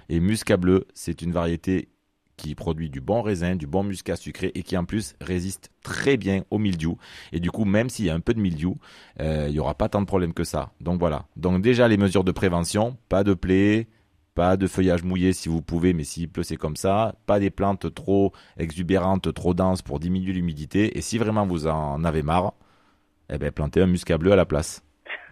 Et 0.10 0.20
Muscat 0.20 0.58
bleu, 0.58 0.88
c'est 0.94 1.22
une 1.22 1.32
variété 1.32 1.90
qui 2.42 2.56
produit 2.56 2.90
du 2.90 3.02
bon 3.02 3.22
raisin, 3.22 3.56
du 3.56 3.68
bon 3.68 3.84
muscat 3.84 4.16
sucré 4.16 4.52
et 4.56 4.64
qui 4.64 4.76
en 4.76 4.84
plus 4.84 5.14
résiste 5.22 5.70
très 5.84 6.18
bien 6.18 6.44
au 6.50 6.58
mildiou. 6.58 6.98
Et 7.32 7.40
du 7.40 7.52
coup, 7.52 7.66
même 7.66 7.90
s'il 7.90 8.06
y 8.06 8.10
a 8.10 8.16
un 8.16 8.20
peu 8.20 8.34
de 8.34 8.40
mildiou, 8.40 8.78
euh, 9.20 9.46
il 9.48 9.54
n'y 9.54 9.60
aura 9.60 9.76
pas 9.76 9.90
tant 9.90 10.02
de 10.02 10.08
problèmes 10.08 10.34
que 10.34 10.44
ça. 10.44 10.72
Donc 10.82 11.00
voilà. 11.00 11.26
Donc 11.36 11.62
déjà 11.62 11.88
les 11.88 11.98
mesures 11.98 12.24
de 12.24 12.32
prévention, 12.32 12.98
pas 13.10 13.24
de 13.24 13.36
plaies, 13.36 13.88
pas 14.34 14.58
de 14.58 14.66
feuillage 14.66 15.04
mouillé 15.04 15.34
si 15.34 15.50
vous 15.50 15.62
pouvez, 15.62 15.94
mais 15.94 16.04
s'il 16.04 16.30
pleut 16.30 16.42
c'est 16.42 16.58
comme 16.58 16.76
ça. 16.76 17.14
Pas 17.28 17.40
des 17.40 17.52
plantes 17.52 17.94
trop 17.94 18.34
exubérantes, 18.58 19.32
trop 19.34 19.54
denses 19.54 19.84
pour 19.84 20.00
diminuer 20.00 20.34
l'humidité. 20.34 20.98
Et 20.98 21.02
si 21.02 21.20
vraiment 21.20 21.46
vous 21.46 21.68
en 21.68 22.04
avez 22.04 22.24
marre, 22.24 22.54
eh 23.32 23.38
ben 23.38 23.52
plantez 23.52 23.82
un 23.82 23.88
muscat 23.88 24.18
bleu 24.18 24.32
à 24.32 24.36
la 24.36 24.46
place. 24.46 24.84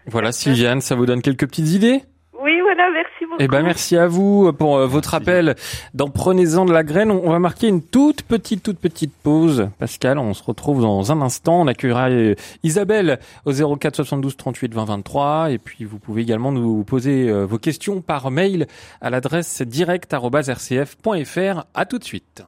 Voilà, 0.06 0.32
Sylviane, 0.32 0.82
ça 0.82 0.96
vous 0.96 1.08
donne 1.08 1.22
quelques 1.22 1.48
petites 1.48 1.70
idées? 1.70 2.04
Oui, 2.42 2.62
voilà, 2.62 2.88
merci. 2.94 3.19
Eh 3.42 3.48
ben 3.48 3.64
merci 3.64 3.96
à 3.96 4.06
vous 4.06 4.52
pour 4.52 4.76
euh, 4.76 4.86
votre 4.86 5.14
appel. 5.14 5.56
Dans 5.94 6.10
Prenez-en 6.10 6.66
de 6.66 6.74
la 6.74 6.84
graine, 6.84 7.10
on 7.10 7.30
on 7.30 7.32
va 7.32 7.40
marquer 7.40 7.68
une 7.68 7.82
toute 7.82 8.24
petite, 8.24 8.64
toute 8.64 8.80
petite 8.80 9.14
pause. 9.14 9.70
Pascal, 9.78 10.18
on 10.18 10.34
se 10.34 10.44
retrouve 10.44 10.82
dans 10.82 11.14
un 11.14 11.22
instant. 11.22 11.62
On 11.62 11.68
accueillera 11.68 12.10
euh, 12.10 12.36
Isabelle 12.64 13.20
au 13.46 13.54
04 13.54 13.96
72 13.96 14.36
38 14.36 14.74
20 14.74 14.86
23. 14.86 15.52
Et 15.52 15.58
puis 15.58 15.86
vous 15.86 16.00
pouvez 16.00 16.24
également 16.24 16.52
nous 16.52 16.84
poser 16.84 17.30
euh, 17.30 17.46
vos 17.46 17.60
questions 17.60 18.02
par 18.02 18.30
mail 18.30 18.68
à 19.00 19.10
l'adresse 19.10 19.62
direct@rcf.fr. 19.62 21.66
À 21.74 21.86
tout 21.86 21.98
de 21.98 22.04
suite. 22.04 22.44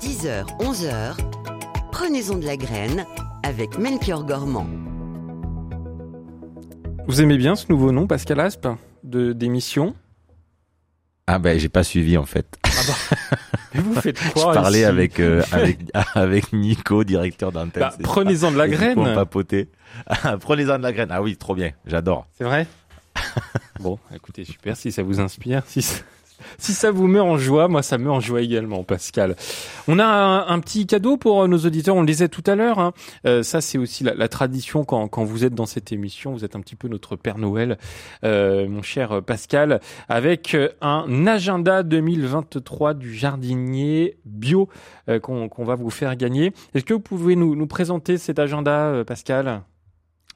10h, 0.00 0.46
11h, 0.58 1.16
prenez-en 1.92 2.38
de 2.38 2.46
la 2.46 2.56
graine 2.56 3.06
avec 3.44 3.78
Melchior 3.78 4.24
Gormand. 4.24 4.66
Vous 7.06 7.20
aimez 7.20 7.36
bien 7.36 7.56
ce 7.56 7.66
nouveau 7.68 7.92
nom, 7.92 8.06
Pascal 8.06 8.40
Aspe, 8.40 8.68
de 9.02 9.32
d'émission? 9.32 9.94
Ah 11.26 11.38
ben 11.38 11.58
j'ai 11.58 11.68
pas 11.68 11.84
suivi 11.84 12.16
en 12.16 12.24
fait. 12.24 12.58
Mais 13.74 13.80
vous 13.80 13.94
faites 13.94 14.20
Je 14.22 14.28
quoi 14.32 14.52
parlais 14.52 14.78
ici? 14.80 14.84
avec, 14.84 15.18
euh, 15.20 15.42
avec 15.52 15.78
avec 16.14 16.52
Nico, 16.52 17.04
directeur 17.04 17.52
d'antenne. 17.52 17.82
Bah, 17.82 17.94
Prenez-en 18.02 18.52
de 18.52 18.56
la 18.58 18.68
graine. 18.68 18.96
papotait. 19.14 19.68
Ah, 20.06 20.36
Prenez-en 20.38 20.78
de 20.78 20.82
la 20.82 20.92
graine. 20.92 21.08
Ah 21.10 21.20
oui, 21.22 21.36
trop 21.36 21.54
bien. 21.54 21.72
J'adore. 21.86 22.26
C'est 22.32 22.44
vrai? 22.44 22.66
Bon, 23.80 23.98
écoutez, 24.14 24.44
super, 24.44 24.74
si 24.76 24.90
ça 24.90 25.02
vous 25.02 25.20
inspire, 25.20 25.62
si 25.66 25.82
ça, 25.82 26.02
si 26.58 26.72
ça 26.72 26.90
vous 26.90 27.06
met 27.06 27.20
en 27.20 27.36
joie, 27.36 27.68
moi 27.68 27.82
ça 27.82 27.98
me 27.98 28.04
met 28.04 28.10
en 28.10 28.20
joie 28.20 28.40
également, 28.40 28.84
Pascal. 28.84 29.36
On 29.88 29.98
a 29.98 30.06
un, 30.06 30.60
petit 30.60 30.86
cadeau 30.86 31.16
pour 31.16 31.48
nos 31.48 31.58
auditeurs, 31.58 31.96
on 31.96 32.00
le 32.00 32.06
disait 32.06 32.28
tout 32.28 32.44
à 32.46 32.54
l'heure, 32.54 32.78
hein. 32.78 32.92
Euh, 33.26 33.42
ça 33.42 33.60
c'est 33.60 33.78
aussi 33.78 34.04
la, 34.04 34.28
tradition 34.28 34.84
quand, 34.84 35.08
quand 35.08 35.24
vous 35.24 35.44
êtes 35.44 35.54
dans 35.54 35.66
cette 35.66 35.92
émission, 35.92 36.32
vous 36.32 36.44
êtes 36.44 36.56
un 36.56 36.60
petit 36.60 36.76
peu 36.76 36.88
notre 36.88 37.16
Père 37.16 37.38
Noël, 37.38 37.78
euh, 38.24 38.68
mon 38.68 38.82
cher 38.82 39.22
Pascal, 39.22 39.80
avec 40.08 40.54
euh, 40.54 40.68
un 40.80 41.26
agenda 41.26 41.82
2023 41.82 42.94
du 42.94 43.14
jardinier 43.14 44.16
bio 44.24 44.68
euh, 45.08 45.20
qu'on 45.20 45.48
qu'on 45.48 45.64
va 45.64 45.74
vous 45.74 45.90
faire 45.90 46.16
gagner. 46.16 46.52
Est-ce 46.74 46.84
que 46.84 46.94
vous 46.94 47.00
pouvez 47.00 47.36
nous, 47.36 47.56
nous 47.56 47.66
présenter 47.66 48.18
cet 48.18 48.38
agenda, 48.38 48.86
euh, 48.86 49.04
Pascal? 49.04 49.62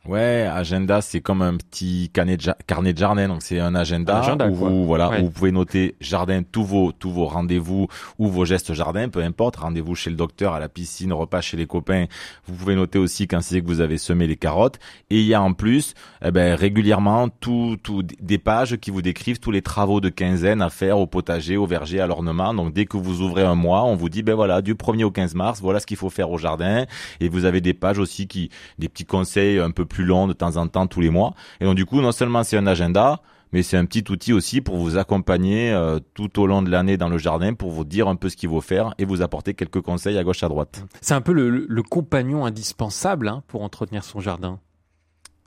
Ouais, 0.08 0.48
agenda, 0.52 1.00
c'est 1.00 1.20
comme 1.20 1.42
un 1.42 1.56
petit 1.56 2.10
carnet 2.12 2.36
de, 2.36 2.42
ja- 2.42 2.56
carnet 2.66 2.92
de 2.92 2.98
jardin. 2.98 3.28
Donc 3.28 3.42
c'est 3.42 3.58
un 3.58 3.74
agenda, 3.74 4.16
Un 4.16 4.20
agenda, 4.20 4.48
où 4.48 4.54
vous 4.54 4.84
voilà 4.86 5.10
Ouais. 5.10 5.20
où 5.20 5.24
vous 5.26 5.30
pouvez 5.30 5.52
noter 5.52 5.94
jardin 6.00 6.42
tous 6.42 6.64
vos 6.64 6.92
tous 6.92 7.10
vos 7.10 7.26
rendez-vous 7.26 7.88
ou 8.18 8.28
vos 8.28 8.44
gestes 8.44 8.72
jardin, 8.72 9.08
peu 9.08 9.20
importe. 9.22 9.56
Rendez-vous 9.56 9.94
chez 9.94 10.10
le 10.10 10.16
docteur, 10.16 10.52
à 10.54 10.60
la 10.60 10.68
piscine, 10.68 11.12
repas 11.12 11.40
chez 11.40 11.56
les 11.56 11.66
copains. 11.66 12.06
Vous 12.46 12.54
pouvez 12.54 12.74
noter 12.76 12.98
aussi 12.98 13.26
quand 13.26 13.40
c'est 13.42 13.60
que 13.60 13.66
vous 13.66 13.80
avez 13.80 13.98
semé 13.98 14.26
les 14.26 14.36
carottes. 14.36 14.78
Et 15.10 15.20
il 15.20 15.26
y 15.26 15.34
a 15.34 15.42
en 15.42 15.52
plus, 15.52 15.94
eh 16.24 16.30
ben 16.30 16.54
régulièrement 16.54 17.28
tout 17.28 17.76
tout 17.82 18.02
des 18.20 18.38
pages 18.38 18.76
qui 18.76 18.90
vous 18.90 19.02
décrivent 19.02 19.40
tous 19.40 19.50
les 19.50 19.62
travaux 19.62 20.00
de 20.00 20.08
quinzaine 20.08 20.62
à 20.62 20.70
faire 20.70 20.98
au 20.98 21.06
potager, 21.06 21.56
au 21.56 21.66
verger, 21.66 22.00
à 22.00 22.06
l'ornement. 22.06 22.54
Donc 22.54 22.72
dès 22.72 22.86
que 22.86 22.96
vous 22.96 23.22
ouvrez 23.22 23.42
un 23.44 23.54
mois, 23.54 23.84
on 23.84 23.96
vous 23.96 24.08
dit 24.08 24.22
ben 24.22 24.34
voilà 24.34 24.62
du 24.62 24.74
1er 24.74 25.04
au 25.04 25.10
15 25.10 25.34
mars, 25.34 25.60
voilà 25.60 25.80
ce 25.80 25.86
qu'il 25.86 25.96
faut 25.96 26.10
faire 26.10 26.30
au 26.30 26.38
jardin. 26.38 26.84
Et 27.20 27.28
vous 27.28 27.44
avez 27.44 27.60
des 27.60 27.74
pages 27.74 27.98
aussi 27.98 28.26
qui 28.28 28.50
des 28.78 28.88
petits 28.88 29.04
conseils 29.06 29.58
un 29.58 29.70
peu 29.70 29.84
plus 29.84 29.95
longs 30.04 30.26
de 30.26 30.32
temps 30.32 30.56
en 30.56 30.68
temps 30.68 30.86
tous 30.86 31.00
les 31.00 31.10
mois. 31.10 31.34
Et 31.60 31.64
donc 31.64 31.74
du 31.74 31.86
coup, 31.86 32.00
non 32.00 32.12
seulement 32.12 32.44
c'est 32.44 32.56
un 32.56 32.66
agenda, 32.66 33.20
mais 33.52 33.62
c'est 33.62 33.76
un 33.76 33.84
petit 33.84 34.04
outil 34.10 34.32
aussi 34.32 34.60
pour 34.60 34.76
vous 34.76 34.96
accompagner 34.96 35.72
euh, 35.72 35.98
tout 36.14 36.40
au 36.40 36.46
long 36.46 36.62
de 36.62 36.70
l'année 36.70 36.96
dans 36.96 37.08
le 37.08 37.18
jardin, 37.18 37.54
pour 37.54 37.70
vous 37.70 37.84
dire 37.84 38.08
un 38.08 38.16
peu 38.16 38.28
ce 38.28 38.36
qu'il 38.36 38.48
faut 38.48 38.60
faire 38.60 38.94
et 38.98 39.04
vous 39.04 39.22
apporter 39.22 39.54
quelques 39.54 39.80
conseils 39.80 40.18
à 40.18 40.24
gauche 40.24 40.42
à 40.42 40.48
droite. 40.48 40.84
C'est 41.00 41.14
un 41.14 41.20
peu 41.20 41.32
le, 41.32 41.82
compagnon 41.82 42.44
indispensable 42.44 43.28
hein, 43.28 43.42
pour 43.46 43.62
entretenir 43.62 44.04
son 44.04 44.20
jardin. 44.20 44.58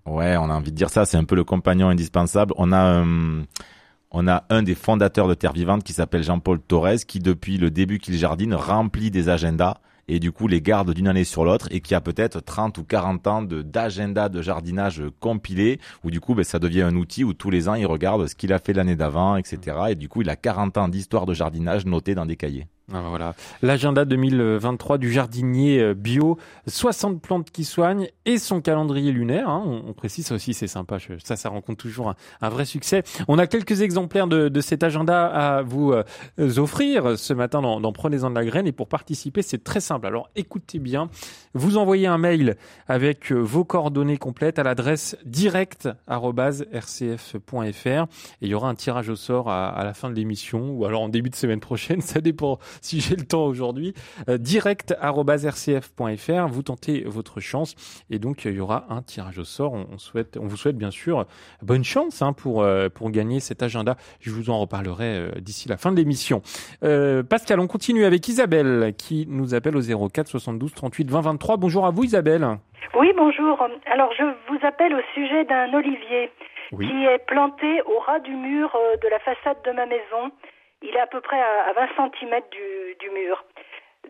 Ouais, 0.05 0.37
on 0.37 0.49
a 0.49 0.53
envie 0.53 0.71
de 0.71 0.77
dire 0.77 0.89
ça, 0.89 1.05
c'est 1.05 1.17
un 1.17 1.23
peu 1.23 1.35
le 1.35 1.43
compagnon 1.43 1.89
indispensable. 1.89 2.53
On 2.57 2.71
a 2.71 2.79
un, 2.79 3.43
on 4.11 4.27
a 4.27 4.45
un 4.49 4.63
des 4.63 4.75
fondateurs 4.75 5.27
de 5.27 5.33
Terre 5.33 5.53
Vivante 5.53 5.83
qui 5.83 5.93
s'appelle 5.93 6.23
Jean-Paul 6.23 6.59
Torres, 6.59 7.05
qui 7.05 7.19
depuis 7.19 7.57
le 7.57 7.69
début 7.69 7.99
qu'il 7.99 8.15
jardine 8.15 8.55
remplit 8.55 9.11
des 9.11 9.29
agendas 9.29 9.77
et 10.09 10.19
du 10.19 10.31
coup 10.31 10.47
les 10.47 10.61
garde 10.61 10.93
d'une 10.93 11.07
année 11.07 11.23
sur 11.23 11.45
l'autre 11.45 11.67
et 11.71 11.79
qui 11.79 11.95
a 11.95 12.01
peut-être 12.01 12.41
30 12.41 12.77
ou 12.79 12.83
40 12.83 13.27
ans 13.27 13.41
de 13.43 13.61
d'agenda 13.61 14.27
de 14.27 14.41
jardinage 14.41 15.03
compilé 15.19 15.79
où 16.03 16.09
du 16.09 16.19
coup 16.19 16.33
ben, 16.33 16.43
ça 16.43 16.59
devient 16.59 16.81
un 16.81 16.95
outil 16.95 17.23
où 17.23 17.33
tous 17.33 17.51
les 17.51 17.69
ans 17.69 17.75
il 17.75 17.85
regarde 17.85 18.27
ce 18.27 18.35
qu'il 18.35 18.51
a 18.51 18.59
fait 18.59 18.73
l'année 18.73 18.95
d'avant, 18.95 19.37
etc. 19.37 19.77
Et 19.89 19.95
du 19.95 20.09
coup 20.09 20.23
il 20.23 20.29
a 20.29 20.35
40 20.35 20.77
ans 20.77 20.87
d'histoire 20.89 21.25
de 21.25 21.33
jardinage 21.33 21.85
noté 21.85 22.15
dans 22.15 22.25
des 22.25 22.35
cahiers. 22.35 22.67
Ah, 22.91 23.03
voilà. 23.07 23.35
L'agenda 23.61 24.03
2023 24.03 24.97
du 24.97 25.11
jardinier 25.11 25.79
euh, 25.79 25.93
bio, 25.93 26.37
60 26.67 27.21
plantes 27.21 27.51
qui 27.51 27.63
soignent 27.63 28.09
et 28.25 28.39
son 28.39 28.61
calendrier 28.61 29.11
lunaire. 29.11 29.49
hein. 29.49 29.63
On, 29.65 29.93
précise 29.93 30.31
aussi, 30.31 30.53
c'est 30.53 30.67
sympa. 30.67 30.97
Ça, 31.23 31.35
ça 31.35 31.49
rencontre 31.49 31.81
toujours 31.81 32.13
un, 32.41 32.49
vrai 32.49 32.65
succès. 32.65 33.03
On 33.27 33.37
a 33.37 33.47
quelques 33.47 33.81
exemplaires 33.81 34.27
de, 34.27 34.61
cet 34.61 34.83
agenda 34.83 35.27
à 35.27 35.61
vous 35.61 35.93
euh, 35.93 36.03
offrir 36.57 37.17
ce 37.17 37.33
matin 37.33 37.61
dans, 37.61 37.79
dans 37.79 37.91
Prenez-en 37.91 38.29
de 38.29 38.35
la 38.35 38.45
graine. 38.45 38.65
Et 38.65 38.71
pour 38.71 38.87
participer, 38.87 39.41
c'est 39.41 39.63
très 39.63 39.81
simple. 39.81 40.07
Alors 40.07 40.29
écoutez 40.35 40.79
bien. 40.79 41.09
Vous 41.53 41.77
envoyez 41.77 42.07
un 42.07 42.17
mail 42.17 42.55
avec 42.87 43.31
euh, 43.31 43.37
vos 43.37 43.65
coordonnées 43.65 44.17
complètes 44.17 44.59
à 44.59 44.63
l'adresse 44.63 45.17
direct@rcf.fr 45.25 47.87
et 47.87 48.05
il 48.41 48.49
y 48.49 48.53
aura 48.53 48.69
un 48.69 48.75
tirage 48.75 49.09
au 49.09 49.15
sort 49.15 49.49
à, 49.49 49.69
à 49.69 49.83
la 49.83 49.93
fin 49.93 50.09
de 50.09 50.15
l'émission 50.15 50.71
ou 50.71 50.85
alors 50.85 51.01
en 51.01 51.09
début 51.09 51.29
de 51.29 51.35
semaine 51.35 51.59
prochaine. 51.59 52.01
Ça 52.09 52.21
dépend 52.21 52.59
si 52.81 52.99
j'ai 53.01 53.15
le 53.15 53.25
temps 53.25 53.45
aujourd'hui, 53.45 53.93
euh, 54.29 54.37
direct@rcf.fr. 54.37 56.47
Vous 56.47 56.63
tentez 56.63 57.03
votre 57.05 57.39
chance 57.39 57.75
et 58.09 58.19
donc 58.19 58.45
il 58.45 58.53
y 58.53 58.59
aura 58.59 58.85
un 58.89 59.01
tirage 59.01 59.37
au 59.39 59.43
sort. 59.43 59.73
On, 59.73 59.87
on 59.93 59.97
souhaite, 59.97 60.37
on 60.39 60.47
vous 60.47 60.57
souhaite 60.57 60.77
bien 60.77 60.91
sûr 60.91 61.25
bonne 61.61 61.83
chance 61.83 62.21
hein, 62.21 62.33
pour 62.33 62.63
euh, 62.63 62.89
pour 62.89 63.09
gagner 63.11 63.39
cet 63.39 63.63
agenda. 63.63 63.95
Je 64.19 64.31
vous 64.31 64.49
en 64.49 64.59
reparlerai 64.59 65.17
euh, 65.17 65.31
d'ici 65.39 65.69
la 65.69 65.77
fin 65.77 65.91
de 65.91 65.97
l'émission. 65.97 66.41
Euh, 66.83 67.23
Pascal, 67.23 67.59
on 67.59 67.67
continue 67.67 68.05
avec 68.05 68.27
Isabelle 68.27 68.93
qui 68.97 69.25
nous 69.29 69.53
appelle 69.53 69.75
au 69.75 69.81
04 70.09 70.27
72 70.27 70.73
38 70.73 71.09
20 71.09 71.21
23. 71.21 71.57
Bonjour 71.57 71.85
à 71.85 71.91
vous 71.91 72.03
Isabelle. 72.03 72.47
Oui, 72.97 73.11
bonjour. 73.15 73.61
Alors, 73.91 74.11
je 74.17 74.23
vous 74.23 74.65
appelle 74.65 74.93
au 74.93 75.01
sujet 75.13 75.45
d'un 75.45 75.73
olivier 75.73 76.31
Oui. 76.71 76.87
qui 76.87 77.05
est 77.05 77.19
planté 77.27 77.81
au 77.85 77.99
ras 77.99 78.19
du 78.19 78.31
mur 78.35 78.71
euh, 78.75 78.97
de 78.97 79.07
la 79.09 79.19
façade 79.19 79.57
de 79.65 79.71
ma 79.71 79.85
maison. 79.85 80.31
Il 80.81 80.95
est 80.95 80.99
à 80.99 81.07
peu 81.07 81.21
près 81.21 81.39
à, 81.39 81.69
à 81.69 81.73
20 81.73 82.11
cm 82.19 82.41
du, 82.99 83.09
mur. 83.11 83.43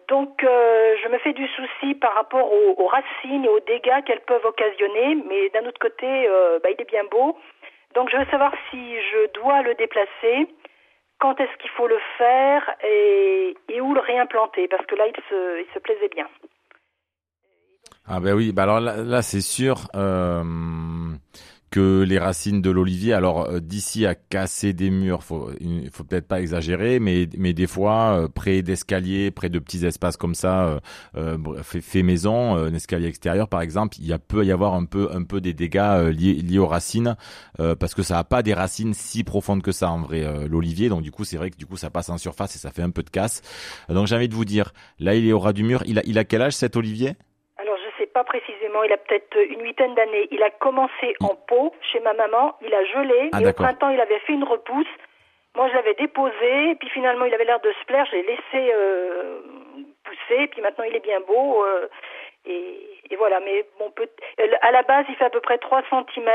Donc, 0.07 0.43
euh, 0.43 0.95
je 1.03 1.09
me 1.09 1.17
fais 1.19 1.33
du 1.33 1.47
souci 1.47 1.95
par 1.95 2.13
rapport 2.13 2.51
aux, 2.51 2.87
racines 2.87 3.45
et 3.45 3.49
aux 3.49 3.59
dégâts 3.59 4.03
qu'elles 4.05 4.21
peuvent 4.21 4.45
occasionner, 4.45 5.15
mais 5.27 5.49
d'un 5.49 5.67
autre 5.67 5.79
côté, 5.79 6.27
euh, 6.27 6.59
bah, 6.63 6.69
il 6.71 6.81
est 6.81 6.89
bien 6.89 7.03
beau. 7.05 7.37
Donc, 7.95 8.09
je 8.11 8.17
veux 8.17 8.25
savoir 8.25 8.53
si 8.69 8.95
je 8.95 9.31
dois 9.33 9.61
le 9.63 9.73
déplacer, 9.75 10.47
quand 11.19 11.39
est-ce 11.39 11.57
qu'il 11.57 11.69
faut 11.71 11.87
le 11.87 11.99
faire 12.17 12.75
et, 12.83 13.55
où 13.81 13.93
le 13.93 13.99
réimplanter, 13.99 14.67
parce 14.67 14.85
que 14.85 14.95
là, 14.95 15.05
il 15.07 15.65
se, 15.73 15.79
plaisait 15.79 16.09
bien. 16.09 16.27
Ah 18.07 18.19
ben 18.19 18.33
oui, 18.33 18.51
bah 18.51 18.63
alors 18.63 18.79
là, 18.79 18.97
là, 18.97 19.21
c'est 19.21 19.41
sûr 19.41 19.87
euh, 19.95 20.43
que 21.69 22.03
les 22.03 22.17
racines 22.17 22.61
de 22.61 22.69
l'olivier, 22.69 23.13
alors 23.13 23.45
euh, 23.45 23.59
d'ici 23.59 24.05
à 24.05 24.15
casser 24.15 24.73
des 24.73 24.89
murs, 24.89 25.21
il 25.59 25.89
faut 25.91 26.03
peut-être 26.03 26.27
pas 26.27 26.41
exagérer, 26.41 26.99
mais 26.99 27.27
mais 27.37 27.53
des 27.53 27.67
fois 27.67 28.21
euh, 28.23 28.27
près 28.27 28.61
d'escaliers, 28.61 29.31
près 29.31 29.49
de 29.49 29.59
petits 29.59 29.85
espaces 29.85 30.17
comme 30.17 30.35
ça, 30.35 30.67
euh, 30.67 30.79
euh, 31.15 31.63
fait, 31.63 31.81
fait 31.81 32.03
maison, 32.03 32.57
euh, 32.57 32.69
un 32.69 32.73
escalier 32.73 33.07
extérieur 33.07 33.47
par 33.47 33.61
exemple, 33.61 33.97
il 33.99 34.07
y 34.07 34.13
a 34.13 34.19
peut 34.19 34.45
y 34.45 34.51
avoir 34.51 34.73
un 34.73 34.85
peu 34.85 35.09
un 35.13 35.23
peu 35.23 35.41
des 35.41 35.53
dégâts 35.53 36.09
liés 36.11 36.33
liés 36.33 36.59
aux 36.59 36.67
racines 36.67 37.15
parce 37.57 37.93
que 37.93 38.03
ça 38.03 38.19
a 38.19 38.23
pas 38.23 38.41
des 38.41 38.53
racines 38.53 38.93
si 38.93 39.23
profondes 39.23 39.61
que 39.61 39.71
ça 39.71 39.91
en 39.91 40.01
vrai 40.01 40.47
l'olivier, 40.47 40.89
donc 40.89 41.01
du 41.01 41.11
coup 41.11 41.23
c'est 41.25 41.37
vrai 41.37 41.51
que 41.51 41.57
du 41.57 41.65
coup 41.65 41.77
ça 41.77 41.89
passe 41.89 42.09
en 42.09 42.17
surface 42.17 42.55
et 42.55 42.59
ça 42.59 42.71
fait 42.71 42.83
un 42.83 42.91
peu 42.91 43.03
de 43.03 43.09
casse. 43.09 43.41
Donc 43.89 44.07
j'ai 44.07 44.15
envie 44.15 44.29
de 44.29 44.35
vous 44.35 44.45
dire, 44.45 44.73
là 44.99 45.15
il 45.15 45.27
est 45.27 45.33
au 45.33 45.39
ras 45.39 45.53
du 45.53 45.63
mur, 45.63 45.83
il 45.85 45.99
a 45.99 46.01
il 46.05 46.17
a 46.17 46.23
quel 46.23 46.41
âge 46.41 46.53
cet 46.53 46.75
olivier? 46.75 47.15
Alors, 47.57 47.75
je 47.77 48.03
sais 48.03 48.07
pas 48.07 48.23
précisément, 48.23 48.58
il 48.83 48.91
a 48.93 48.97
peut-être 48.97 49.37
une 49.49 49.61
huitaine 49.63 49.95
d'années. 49.95 50.27
Il 50.31 50.41
a 50.43 50.49
commencé 50.49 51.15
en 51.21 51.35
pot 51.35 51.73
chez 51.91 51.99
ma 51.99 52.13
maman, 52.13 52.55
il 52.61 52.73
a 52.73 52.83
gelé, 52.85 53.29
Ah, 53.33 53.41
et 53.41 53.47
au 53.47 53.53
printemps, 53.53 53.89
il 53.89 53.99
avait 53.99 54.19
fait 54.19 54.33
une 54.33 54.43
repousse. 54.43 54.87
Moi, 55.55 55.67
je 55.69 55.73
l'avais 55.73 55.95
déposé, 55.95 56.75
puis 56.79 56.89
finalement, 56.89 57.25
il 57.25 57.33
avait 57.33 57.45
l'air 57.45 57.59
de 57.59 57.71
se 57.71 57.85
plaire, 57.85 58.05
je 58.05 58.15
l'ai 58.17 58.23
laissé 58.23 58.71
euh, 58.73 59.39
pousser, 60.03 60.47
puis 60.47 60.61
maintenant, 60.61 60.85
il 60.85 60.95
est 60.95 61.03
bien 61.03 61.19
beau. 61.21 61.63
euh, 61.65 61.87
et, 62.45 62.87
et 63.09 63.15
voilà, 63.17 63.39
mais 63.41 63.65
bon, 63.79 63.91
peut 63.91 64.07
à 64.61 64.71
la 64.71 64.83
base, 64.83 65.05
il 65.09 65.15
fait 65.15 65.25
à 65.25 65.29
peu 65.29 65.41
près 65.41 65.57
3 65.57 65.81
cm 65.89 66.29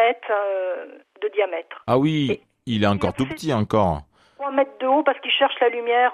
de 1.23 1.29
diamètre. 1.29 1.83
Ah 1.87 1.97
oui, 1.97 2.43
il 2.67 2.85
est 2.85 2.87
encore 2.87 3.15
tout 3.15 3.27
petit 3.27 3.53
encore. 3.55 4.01
3 4.39 4.51
mètres 4.51 4.77
de 4.81 4.87
haut 4.87 5.03
parce 5.03 5.19
qu'il 5.21 5.31
cherche 5.31 5.59
la 5.61 5.71
lumière. 5.71 6.13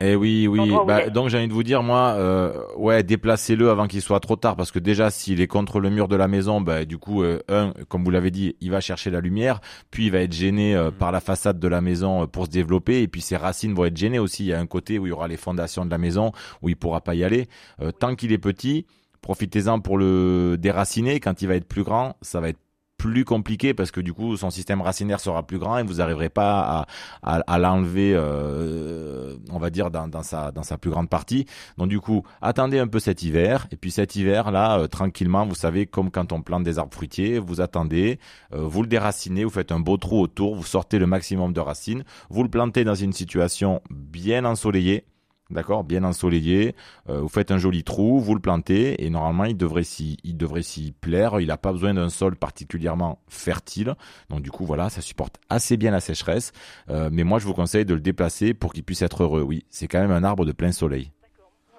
Eh 0.00 0.14
oui, 0.14 0.46
oui. 0.46 0.72
Bah, 0.86 1.08
donc 1.08 1.30
j'ai 1.30 1.38
envie 1.38 1.48
de 1.48 1.52
vous 1.52 1.62
dire, 1.62 1.82
moi, 1.82 2.14
euh, 2.16 2.52
ouais, 2.76 3.02
déplacez-le 3.02 3.70
avant 3.70 3.86
qu'il 3.86 4.02
soit 4.02 4.20
trop 4.20 4.36
tard, 4.36 4.54
parce 4.54 4.70
que 4.70 4.78
déjà, 4.78 5.10
s'il 5.10 5.40
est 5.40 5.46
contre 5.46 5.80
le 5.80 5.88
mur 5.88 6.06
de 6.06 6.16
la 6.16 6.28
maison, 6.28 6.60
bah, 6.60 6.84
du 6.84 6.98
coup, 6.98 7.22
euh, 7.22 7.40
un, 7.48 7.72
comme 7.88 8.04
vous 8.04 8.10
l'avez 8.10 8.30
dit, 8.30 8.56
il 8.60 8.70
va 8.70 8.80
chercher 8.80 9.10
la 9.10 9.20
lumière, 9.20 9.60
puis 9.90 10.06
il 10.06 10.12
va 10.12 10.20
être 10.20 10.34
gêné 10.34 10.76
euh, 10.76 10.90
par 10.90 11.12
la 11.12 11.20
façade 11.20 11.58
de 11.58 11.68
la 11.68 11.80
maison 11.80 12.24
euh, 12.24 12.26
pour 12.26 12.44
se 12.44 12.50
développer, 12.50 13.02
et 13.02 13.08
puis 13.08 13.22
ses 13.22 13.36
racines 13.36 13.74
vont 13.74 13.86
être 13.86 13.96
gênées 13.96 14.18
aussi. 14.18 14.44
Il 14.44 14.48
y 14.48 14.52
a 14.52 14.60
un 14.60 14.66
côté 14.66 14.98
où 14.98 15.06
il 15.06 15.10
y 15.10 15.12
aura 15.12 15.28
les 15.28 15.38
fondations 15.38 15.86
de 15.86 15.90
la 15.90 15.98
maison, 15.98 16.32
où 16.60 16.68
il 16.68 16.76
pourra 16.76 17.00
pas 17.00 17.14
y 17.14 17.24
aller. 17.24 17.48
Euh, 17.80 17.90
tant 17.90 18.14
qu'il 18.16 18.32
est 18.32 18.38
petit, 18.38 18.84
profitez-en 19.22 19.80
pour 19.80 19.96
le 19.96 20.56
déraciner. 20.58 21.20
Quand 21.20 21.40
il 21.40 21.48
va 21.48 21.54
être 21.54 21.68
plus 21.68 21.84
grand, 21.84 22.16
ça 22.20 22.40
va 22.40 22.50
être 22.50 22.60
plus 22.98 23.24
compliqué 23.24 23.74
parce 23.74 23.90
que 23.90 24.00
du 24.00 24.12
coup 24.12 24.36
son 24.36 24.50
système 24.50 24.80
racinaire 24.80 25.20
sera 25.20 25.46
plus 25.46 25.58
grand 25.58 25.78
et 25.78 25.82
vous 25.82 25.94
n'arriverez 25.94 26.28
pas 26.28 26.86
à, 27.22 27.36
à, 27.36 27.40
à 27.46 27.58
l'enlever 27.58 28.12
euh, 28.14 29.36
on 29.50 29.58
va 29.58 29.70
dire 29.70 29.90
dans, 29.90 30.08
dans 30.08 30.22
sa 30.22 30.52
dans 30.52 30.62
sa 30.62 30.78
plus 30.78 30.90
grande 30.90 31.08
partie. 31.08 31.46
Donc 31.78 31.88
du 31.88 32.00
coup 32.00 32.22
attendez 32.40 32.78
un 32.78 32.88
peu 32.88 32.98
cet 32.98 33.22
hiver 33.22 33.66
et 33.70 33.76
puis 33.76 33.90
cet 33.90 34.16
hiver 34.16 34.50
là 34.50 34.78
euh, 34.78 34.86
tranquillement 34.86 35.46
vous 35.46 35.54
savez 35.54 35.86
comme 35.86 36.10
quand 36.10 36.32
on 36.32 36.42
plante 36.42 36.64
des 36.64 36.78
arbres 36.78 36.94
fruitiers 36.94 37.38
vous 37.38 37.60
attendez 37.60 38.18
euh, 38.52 38.62
vous 38.62 38.82
le 38.82 38.88
déracinez 38.88 39.44
vous 39.44 39.50
faites 39.50 39.72
un 39.72 39.80
beau 39.80 39.96
trou 39.96 40.20
autour 40.20 40.56
vous 40.56 40.64
sortez 40.64 40.98
le 40.98 41.06
maximum 41.06 41.52
de 41.52 41.60
racines 41.60 42.04
vous 42.30 42.42
le 42.42 42.48
plantez 42.48 42.84
dans 42.84 42.94
une 42.94 43.12
situation 43.12 43.82
bien 43.90 44.44
ensoleillée 44.44 45.04
D'accord, 45.48 45.84
bien 45.84 46.02
ensoleillé. 46.02 46.74
Euh, 47.08 47.20
vous 47.20 47.28
faites 47.28 47.52
un 47.52 47.58
joli 47.58 47.84
trou, 47.84 48.18
vous 48.18 48.34
le 48.34 48.40
plantez 48.40 49.04
et 49.04 49.10
normalement 49.10 49.44
il 49.44 49.56
devrait 49.56 49.84
s'y, 49.84 50.16
il 50.24 50.36
devrait 50.36 50.62
s'y 50.62 50.90
plaire. 50.92 51.38
Il 51.40 51.46
n'a 51.46 51.56
pas 51.56 51.70
besoin 51.70 51.94
d'un 51.94 52.08
sol 52.08 52.34
particulièrement 52.34 53.20
fertile. 53.28 53.94
Donc 54.28 54.40
du 54.42 54.50
coup 54.50 54.64
voilà, 54.64 54.88
ça 54.90 55.00
supporte 55.00 55.36
assez 55.48 55.76
bien 55.76 55.92
la 55.92 56.00
sécheresse. 56.00 56.52
Euh, 56.90 57.10
mais 57.12 57.22
moi 57.22 57.38
je 57.38 57.46
vous 57.46 57.54
conseille 57.54 57.84
de 57.84 57.94
le 57.94 58.00
déplacer 58.00 58.54
pour 58.54 58.72
qu'il 58.72 58.82
puisse 58.82 59.02
être 59.02 59.22
heureux. 59.22 59.42
Oui, 59.42 59.64
c'est 59.70 59.86
quand 59.86 60.00
même 60.00 60.10
un 60.10 60.24
arbre 60.24 60.44
de 60.44 60.50
plein 60.52 60.72
soleil. 60.72 61.12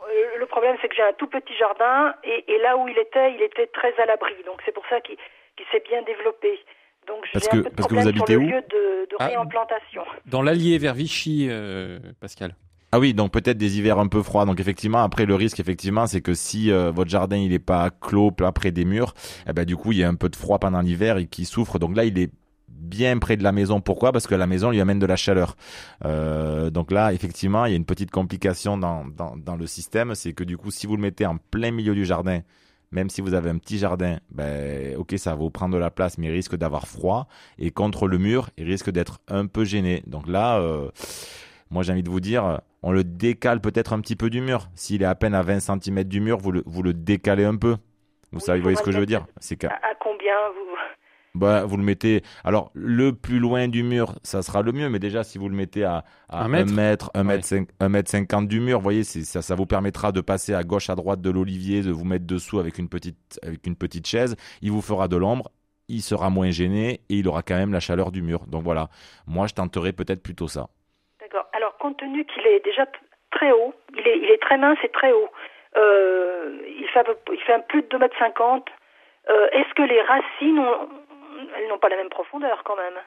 Euh, 0.01 0.39
Le 0.39 0.45
problème, 0.45 0.77
c'est 0.81 0.87
que 0.87 0.95
j'ai 0.95 1.03
un 1.03 1.13
tout 1.19 1.27
petit 1.27 1.53
jardin 1.59 2.13
et, 2.23 2.45
et 2.49 2.57
là 2.59 2.77
où 2.77 2.87
il 2.87 2.97
était, 2.97 3.33
il 3.35 3.41
était 3.41 3.67
très 3.67 3.93
à 4.01 4.05
l'abri. 4.05 4.33
Donc 4.45 4.61
c'est 4.65 4.73
pour 4.73 4.85
ça 4.89 5.01
qu'il 5.01 5.17
qu'il 5.57 5.65
s'est 5.73 5.83
bien 5.89 6.01
développé. 6.03 6.57
Donc 7.07 7.25
j'ai 7.25 7.31
Parce 7.33 7.47
un 7.47 7.57
que- 7.57 7.63
peu 7.63 7.69
de 7.69 7.75
parce 7.75 7.87
que 7.89 7.95
vous 7.95 8.07
habitez 8.07 8.33
le 8.35 8.39
où 8.39 8.43
lieu 8.47 8.61
de, 8.61 9.09
de 9.09 9.15
Ah. 9.19 9.27
réimplantation. 9.27 10.03
Dans 10.25 10.41
l'Allier 10.41 10.77
vers 10.77 10.93
Vichy, 10.93 11.47
euh, 11.49 11.99
Pascal. 12.21 12.55
Ah 12.91 12.99
oui, 12.99 13.13
donc 13.13 13.31
peut-être 13.31 13.57
des 13.57 13.77
hivers 13.77 13.99
un 13.99 14.07
peu 14.07 14.23
froids. 14.23 14.45
Donc 14.45 14.59
effectivement, 14.59 15.03
après 15.03 15.25
le 15.25 15.35
risque, 15.35 15.59
effectivement, 15.59 16.07
c'est 16.07 16.21
que 16.21 16.33
si 16.33 16.71
euh, 16.71 16.91
votre 16.91 17.09
jardin 17.09 17.37
il 17.37 17.51
est 17.51 17.59
pas 17.59 17.89
clos, 17.89 18.31
pas 18.31 18.51
près 18.53 18.71
des 18.71 18.85
murs, 18.85 19.13
eh 19.47 19.53
ben 19.53 19.65
du 19.65 19.75
coup 19.75 19.91
il 19.91 19.97
y 19.97 20.03
a 20.03 20.07
un 20.07 20.15
peu 20.15 20.29
de 20.29 20.35
froid 20.35 20.57
pendant 20.59 20.81
l'hiver 20.81 21.17
et 21.17 21.27
qui 21.27 21.45
souffre. 21.45 21.79
Donc 21.79 21.97
là, 21.97 22.05
il 22.05 22.17
est 22.17 22.31
bien 22.69 23.17
près 23.17 23.35
de 23.35 23.43
la 23.43 23.51
maison. 23.51 23.81
Pourquoi? 23.81 24.11
Parce 24.11 24.27
que 24.27 24.35
la 24.35 24.47
maison 24.47 24.69
lui 24.69 24.79
amène 24.79 24.99
de 24.99 25.05
la 25.05 25.17
chaleur. 25.17 25.57
Euh, 26.05 26.69
donc 26.69 26.91
là, 26.91 27.11
effectivement, 27.11 27.65
il 27.65 27.71
y 27.71 27.73
a 27.73 27.77
une 27.77 27.85
petite 27.85 28.11
complication 28.11 28.77
dans, 28.77 29.05
dans, 29.05 29.35
dans 29.35 29.55
le 29.57 29.67
système, 29.67 30.15
c'est 30.15 30.33
que 30.33 30.45
du 30.45 30.57
coup, 30.57 30.71
si 30.71 30.87
vous 30.87 30.95
le 30.95 31.01
mettez 31.01 31.25
en 31.25 31.37
plein 31.51 31.71
milieu 31.71 31.93
du 31.93 32.05
jardin, 32.05 32.39
même 32.91 33.09
si 33.09 33.19
vous 33.19 33.33
avez 33.33 33.49
un 33.49 33.57
petit 33.57 33.77
jardin, 33.77 34.19
ben 34.31 34.95
ok, 34.95 35.15
ça 35.17 35.31
va 35.31 35.35
vous 35.35 35.49
prendre 35.49 35.73
de 35.73 35.79
la 35.79 35.91
place, 35.91 36.17
mais 36.17 36.27
il 36.27 36.31
risque 36.31 36.55
d'avoir 36.55 36.87
froid. 36.87 37.27
Et 37.59 37.71
contre 37.71 38.07
le 38.07 38.17
mur, 38.17 38.49
il 38.57 38.65
risque 38.65 38.91
d'être 38.91 39.19
un 39.27 39.45
peu 39.47 39.65
gêné. 39.65 40.03
Donc 40.07 40.27
là, 40.27 40.59
euh, 40.59 40.89
moi 41.69 41.83
j'ai 41.83 41.91
envie 41.91 42.03
de 42.03 42.09
vous 42.09 42.21
dire, 42.21 42.61
on 42.87 42.93
le 42.93 43.03
décale 43.03 43.59
peut-être 43.59 43.91
un 43.91 43.99
petit 43.99 44.15
peu 44.15 44.29
du 44.29 44.39
mur. 44.39 44.69
S'il 44.73 45.01
est 45.01 45.05
à 45.05 45.13
peine 45.13 45.35
à 45.35 45.41
20 45.41 45.59
cm 45.59 46.05
du 46.05 46.21
mur, 46.21 46.37
vous 46.37 46.53
le, 46.53 46.63
vous 46.65 46.81
le 46.81 46.93
décalez 46.93 47.43
un 47.43 47.57
peu. 47.57 47.75
Vous 48.31 48.39
savez, 48.39 48.59
vous 48.59 48.63
voyez 48.63 48.77
ce 48.77 48.81
que 48.81 48.93
je 48.93 48.97
veux 48.97 49.05
dire 49.05 49.25
C'est 49.41 49.61
À, 49.65 49.73
à 49.73 49.93
combien 49.99 50.31
vous 50.55 50.73
bah, 51.37 51.65
vous 51.65 51.75
le 51.75 51.83
mettez. 51.83 52.23
Alors, 52.45 52.71
le 52.73 53.11
plus 53.11 53.39
loin 53.39 53.67
du 53.67 53.83
mur, 53.83 54.15
ça 54.23 54.41
sera 54.41 54.61
le 54.61 54.71
mieux. 54.71 54.87
Mais 54.87 54.99
déjà, 54.99 55.25
si 55.25 55.37
vous 55.37 55.49
le 55.49 55.55
mettez 55.55 55.83
à, 55.83 56.05
à 56.29 56.45
Un 56.45 56.45
1 56.45 56.47
mètre 56.47 56.73
mètre, 56.73 57.11
1 57.13 57.23
mètre, 57.25 57.45
5, 57.45 57.67
1 57.77 57.89
mètre 57.89 58.09
50 58.09 58.47
du 58.47 58.61
mur, 58.61 58.77
vous 58.79 58.83
voyez, 58.83 59.03
ça, 59.03 59.41
ça 59.41 59.55
vous 59.55 59.65
permettra 59.65 60.13
de 60.13 60.21
passer 60.21 60.53
à 60.53 60.63
gauche, 60.63 60.89
à 60.89 60.95
droite 60.95 61.19
de 61.19 61.29
l'olivier, 61.29 61.81
de 61.81 61.91
vous 61.91 62.05
mettre 62.05 62.25
dessous 62.25 62.57
avec 62.57 62.77
une 62.77 62.87
petite, 62.87 63.37
avec 63.43 63.67
une 63.67 63.75
petite 63.75 64.07
chaise. 64.07 64.37
Il 64.61 64.71
vous 64.71 64.81
fera 64.81 65.09
de 65.09 65.17
l'ombre. 65.17 65.51
Il 65.89 66.01
sera 66.01 66.29
moins 66.29 66.51
gêné 66.51 67.01
et 67.09 67.17
il 67.17 67.27
aura 67.27 67.43
quand 67.43 67.55
même 67.55 67.73
la 67.73 67.81
chaleur 67.81 68.13
du 68.13 68.21
mur. 68.21 68.45
Donc 68.47 68.63
voilà. 68.63 68.89
Moi, 69.25 69.47
je 69.47 69.55
tenterai 69.55 69.91
peut-être 69.91 70.23
plutôt 70.23 70.47
ça. 70.47 70.69
Compte 71.87 71.99
tenu 71.99 72.25
qu'il 72.25 72.45
est 72.45 72.59
déjà 72.65 72.85
très 73.31 73.53
haut, 73.53 73.73
il 73.97 74.05
est, 74.05 74.17
il 74.17 74.29
est 74.29 74.41
très 74.41 74.57
mince 74.57 74.77
et 74.83 74.89
très 74.89 75.13
haut, 75.13 75.29
euh, 75.77 76.59
il, 76.67 76.85
fait 76.89 77.07
il 77.31 77.39
fait 77.39 77.53
un 77.53 77.61
plus 77.61 77.81
de 77.81 77.87
2 77.87 77.97
mètres 77.97 78.17
50, 78.19 78.67
euh, 79.29 79.47
est-ce 79.53 79.73
que 79.73 79.83
les 79.83 80.01
racines, 80.01 80.65
elles 81.55 81.69
n'ont 81.69 81.77
pas 81.77 81.87
la 81.87 81.95
même 81.95 82.09
profondeur 82.09 82.61
quand 82.65 82.75
même? 82.75 82.99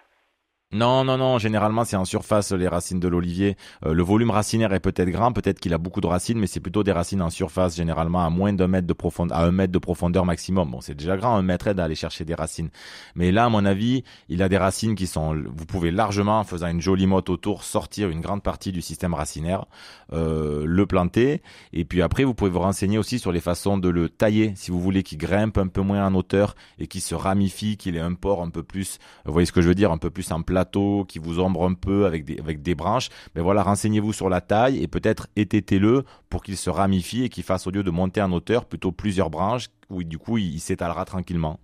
Non, 0.72 1.02
non, 1.02 1.18
non. 1.18 1.38
Généralement, 1.38 1.84
c'est 1.84 1.96
en 1.96 2.04
surface 2.04 2.52
les 2.52 2.68
racines 2.68 3.00
de 3.00 3.08
l'olivier. 3.08 3.56
Euh, 3.84 3.92
le 3.92 4.04
volume 4.04 4.30
racinaire 4.30 4.72
est 4.72 4.78
peut-être 4.78 5.08
grand, 5.08 5.32
peut-être 5.32 5.58
qu'il 5.58 5.74
a 5.74 5.78
beaucoup 5.78 6.00
de 6.00 6.06
racines, 6.06 6.38
mais 6.38 6.46
c'est 6.46 6.60
plutôt 6.60 6.84
des 6.84 6.92
racines 6.92 7.22
en 7.22 7.30
surface, 7.30 7.74
généralement 7.74 8.24
à 8.24 8.30
moins 8.30 8.52
d'un 8.52 8.68
mètre 8.68 8.86
de 8.86 8.92
profondeur, 8.92 9.36
à 9.36 9.42
un 9.42 9.50
mètre 9.50 9.72
de 9.72 9.80
profondeur 9.80 10.24
maximum. 10.24 10.70
Bon, 10.70 10.80
c'est 10.80 10.94
déjà 10.94 11.16
grand, 11.16 11.34
un 11.34 11.42
mètre 11.42 11.72
d'aller 11.72 11.96
chercher 11.96 12.24
des 12.24 12.36
racines. 12.36 12.68
Mais 13.16 13.32
là, 13.32 13.46
à 13.46 13.48
mon 13.48 13.64
avis, 13.64 14.04
il 14.28 14.44
a 14.44 14.48
des 14.48 14.58
racines 14.58 14.94
qui 14.94 15.08
sont. 15.08 15.34
Vous 15.34 15.66
pouvez 15.66 15.90
largement, 15.90 16.38
en 16.38 16.44
faisant 16.44 16.68
une 16.68 16.80
jolie 16.80 17.08
motte 17.08 17.30
autour, 17.30 17.64
sortir 17.64 18.08
une 18.08 18.20
grande 18.20 18.44
partie 18.44 18.70
du 18.70 18.80
système 18.80 19.12
racinaire, 19.12 19.64
euh, 20.12 20.62
le 20.64 20.86
planter, 20.86 21.42
et 21.72 21.84
puis 21.84 22.00
après, 22.00 22.22
vous 22.22 22.32
pouvez 22.34 22.50
vous 22.50 22.60
renseigner 22.60 22.96
aussi 22.96 23.18
sur 23.18 23.32
les 23.32 23.40
façons 23.40 23.76
de 23.76 23.88
le 23.88 24.08
tailler, 24.08 24.52
si 24.54 24.70
vous 24.70 24.78
voulez 24.78 25.02
qu'il 25.02 25.18
grimpe 25.18 25.58
un 25.58 25.66
peu 25.66 25.80
moins 25.80 26.06
en 26.06 26.14
hauteur 26.14 26.54
et 26.78 26.86
qu'il 26.86 27.00
se 27.00 27.16
ramifie, 27.16 27.76
qu'il 27.76 27.96
ait 27.96 28.00
un 28.00 28.14
port 28.14 28.40
un 28.40 28.50
peu 28.50 28.62
plus. 28.62 29.00
Vous 29.24 29.32
voyez 29.32 29.46
ce 29.46 29.52
que 29.52 29.62
je 29.62 29.66
veux 29.66 29.74
dire, 29.74 29.90
un 29.90 29.98
peu 29.98 30.10
plus 30.10 30.30
en 30.30 30.42
qui 30.64 31.18
vous 31.18 31.40
ombre 31.40 31.64
un 31.66 31.74
peu 31.74 32.06
avec 32.06 32.24
des, 32.24 32.38
avec 32.38 32.62
des 32.62 32.74
branches. 32.74 33.08
Mais 33.34 33.42
voilà, 33.42 33.62
renseignez-vous 33.62 34.12
sur 34.12 34.28
la 34.28 34.40
taille 34.40 34.82
et 34.82 34.88
peut-être 34.88 35.28
ététez-le 35.36 36.04
pour 36.28 36.42
qu'il 36.42 36.56
se 36.56 36.70
ramifie 36.70 37.24
et 37.24 37.28
qu'il 37.28 37.44
fasse 37.44 37.66
au 37.66 37.70
lieu 37.70 37.82
de 37.82 37.90
monter 37.90 38.22
en 38.22 38.32
hauteur 38.32 38.64
plutôt 38.64 38.92
plusieurs 38.92 39.30
branches 39.30 39.68
où 39.90 40.02
du 40.02 40.18
coup 40.18 40.38
il, 40.38 40.60
s'étalera 40.60 41.04
tranquillement. 41.04 41.58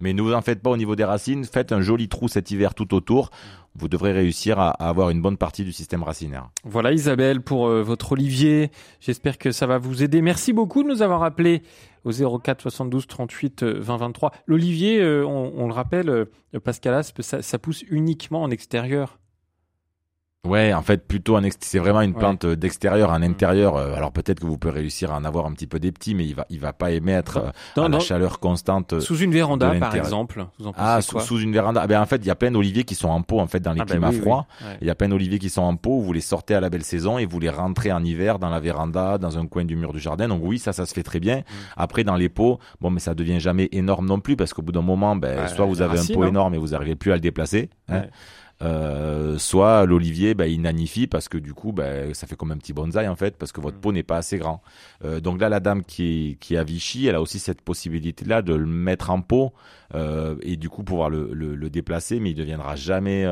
Mais 0.00 0.12
ne 0.12 0.20
vous 0.20 0.34
en 0.34 0.42
faites 0.42 0.62
pas 0.62 0.70
au 0.70 0.76
niveau 0.76 0.94
des 0.94 1.04
racines, 1.04 1.44
faites 1.44 1.72
un 1.72 1.80
joli 1.80 2.08
trou 2.08 2.28
cet 2.28 2.50
hiver 2.50 2.74
tout 2.74 2.94
autour. 2.94 3.30
Vous 3.74 3.88
devrez 3.88 4.12
réussir 4.12 4.58
à, 4.58 4.70
avoir 4.70 5.10
une 5.10 5.22
bonne 5.22 5.38
partie 5.38 5.64
du 5.64 5.72
système 5.72 6.02
racinaire. 6.02 6.50
Voilà 6.64 6.92
Isabelle 6.92 7.40
pour 7.40 7.66
euh, 7.66 7.82
votre 7.82 8.12
Olivier. 8.12 8.70
J'espère 9.00 9.38
que 9.38 9.52
ça 9.52 9.66
va 9.66 9.78
vous 9.78 10.02
aider. 10.02 10.20
Merci 10.20 10.52
beaucoup 10.52 10.82
de 10.82 10.88
nous 10.88 11.02
avoir 11.02 11.22
appelé 11.22 11.62
au 12.06 12.38
04 12.38 12.62
72 12.62 13.06
38 13.06 13.62
euh, 13.62 13.80
20 13.80 13.96
23. 13.96 14.32
L'Olivier, 14.46 15.00
euh, 15.00 15.26
on, 15.26 15.52
on 15.56 15.66
le 15.66 15.72
rappelle, 15.72 16.08
euh, 16.08 16.24
Pascal 16.62 16.94
Aspe, 16.94 17.22
ça, 17.22 17.42
ça 17.42 17.58
pousse 17.58 17.82
uniquement 17.90 18.42
en 18.42 18.50
extérieur. 18.50 19.18
Ouais, 20.46 20.72
en 20.72 20.82
fait, 20.82 21.06
plutôt 21.06 21.36
un 21.36 21.42
c'est 21.60 21.78
vraiment 21.78 22.00
une 22.00 22.12
Ouais. 22.12 22.18
plante 22.18 22.44
euh, 22.44 22.56
d'extérieur, 22.56 23.12
un 23.12 23.22
intérieur. 23.22 23.76
euh, 23.76 23.94
Alors 23.94 24.12
peut-être 24.12 24.40
que 24.40 24.46
vous 24.46 24.58
pouvez 24.58 24.74
réussir 24.74 25.12
à 25.12 25.16
en 25.16 25.24
avoir 25.24 25.46
un 25.46 25.52
petit 25.52 25.66
peu 25.66 25.78
des 25.78 25.92
petits, 25.92 26.14
mais 26.14 26.24
il 26.24 26.34
va, 26.34 26.46
il 26.50 26.60
va 26.60 26.72
pas 26.72 26.90
émettre 26.92 27.38
euh, 27.38 27.50
Dans- 27.74 27.84
à 27.84 27.88
la 27.88 27.98
chaleur 28.00 28.38
constante. 28.40 28.92
euh, 28.94 29.00
Sous 29.00 29.18
une 29.18 29.32
véranda, 29.32 29.72
par 29.80 29.94
exemple. 29.94 30.46
Vous 30.58 30.66
en 30.68 30.72
pensez 30.72 30.84
Ah, 30.86 31.02
sous, 31.02 31.20
sous 31.20 31.38
une 31.40 31.52
véranda. 31.52 31.80
Ah 31.82 31.86
ben, 31.86 32.00
en 32.00 32.06
fait, 32.06 32.16
il 32.16 32.26
y 32.26 32.30
a 32.30 32.34
plein 32.36 32.50
d'oliviers 32.50 32.84
qui 32.84 32.94
sont 32.94 33.08
en 33.08 33.22
pot 33.22 33.40
en 33.40 33.46
fait 33.46 33.60
dans 33.60 33.72
les 33.72 33.80
Ah 33.80 33.84
ben 33.84 33.90
climats 33.92 34.08
oui, 34.10 34.16
oui. 34.16 34.20
froids. 34.22 34.46
Ouais. 34.62 34.78
Il 34.80 34.86
y 34.86 34.90
a 34.90 34.94
plein 34.94 35.08
d'oliviers 35.08 35.38
qui 35.38 35.50
sont 35.50 35.62
en 35.62 35.76
pot. 35.76 36.00
Vous 36.00 36.12
les 36.12 36.20
sortez 36.20 36.54
à 36.54 36.60
la 36.60 36.70
belle 36.70 36.84
saison 36.84 37.18
et 37.18 37.26
vous 37.26 37.40
les 37.40 37.50
rentrez 37.50 37.92
en 37.92 38.02
hiver 38.04 38.38
dans 38.38 38.50
la 38.50 38.60
véranda, 38.60 39.18
dans 39.18 39.38
un 39.38 39.46
coin 39.46 39.64
du 39.64 39.76
mur 39.76 39.92
du 39.92 39.98
jardin. 40.00 40.28
Donc 40.28 40.40
oui, 40.44 40.58
ça, 40.58 40.72
ça 40.72 40.86
se 40.86 40.94
fait 40.94 41.02
très 41.02 41.18
Mm. 41.18 41.20
bien. 41.22 41.42
Après, 41.76 42.04
dans 42.04 42.16
les 42.16 42.28
pots, 42.28 42.58
bon, 42.80 42.90
mais 42.90 43.00
ça 43.00 43.14
devient 43.14 43.40
jamais 43.40 43.68
énorme 43.72 44.06
non 44.06 44.20
plus 44.20 44.36
parce 44.36 44.52
qu'au 44.54 44.62
bout 44.62 44.72
d'un 44.72 44.82
moment, 44.82 45.16
ben, 45.16 45.38
Ouais, 45.40 45.48
soit 45.48 45.66
vous 45.66 45.82
avez 45.82 45.98
un 45.98 46.04
pot 46.14 46.22
hein. 46.22 46.28
énorme 46.28 46.54
et 46.54 46.58
vous 46.58 46.68
n'arrivez 46.68 46.94
plus 46.94 47.10
à 47.12 47.14
le 47.14 47.20
déplacer. 47.20 47.70
hein. 47.88 48.02
Euh, 48.62 49.36
soit 49.36 49.84
l'olivier 49.84 50.32
bah, 50.32 50.46
il 50.46 50.62
nanifie 50.62 51.06
parce 51.06 51.28
que 51.28 51.36
du 51.36 51.52
coup 51.52 51.72
bah, 51.72 52.14
ça 52.14 52.26
fait 52.26 52.36
comme 52.36 52.52
un 52.52 52.56
petit 52.56 52.72
bonsaï 52.72 53.06
en 53.06 53.14
fait 53.14 53.36
parce 53.36 53.52
que 53.52 53.60
votre 53.60 53.78
pot 53.78 53.92
n'est 53.92 54.02
pas 54.02 54.16
assez 54.16 54.38
grand. 54.38 54.62
Euh, 55.04 55.20
donc 55.20 55.40
là 55.42 55.50
la 55.50 55.60
dame 55.60 55.84
qui 55.84 56.30
est, 56.30 56.34
qui 56.36 56.54
est 56.54 56.56
à 56.56 56.64
Vichy, 56.64 57.06
elle 57.06 57.16
a 57.16 57.20
aussi 57.20 57.38
cette 57.38 57.60
possibilité 57.60 58.24
là 58.24 58.40
de 58.40 58.54
le 58.54 58.64
mettre 58.64 59.10
en 59.10 59.20
pot 59.20 59.52
euh, 59.94 60.36
et 60.40 60.56
du 60.56 60.70
coup 60.70 60.84
pouvoir 60.84 61.10
le, 61.10 61.34
le, 61.34 61.54
le 61.54 61.70
déplacer, 61.70 62.18
mais 62.18 62.30
il 62.30 62.34
deviendra 62.34 62.76
jamais 62.76 63.26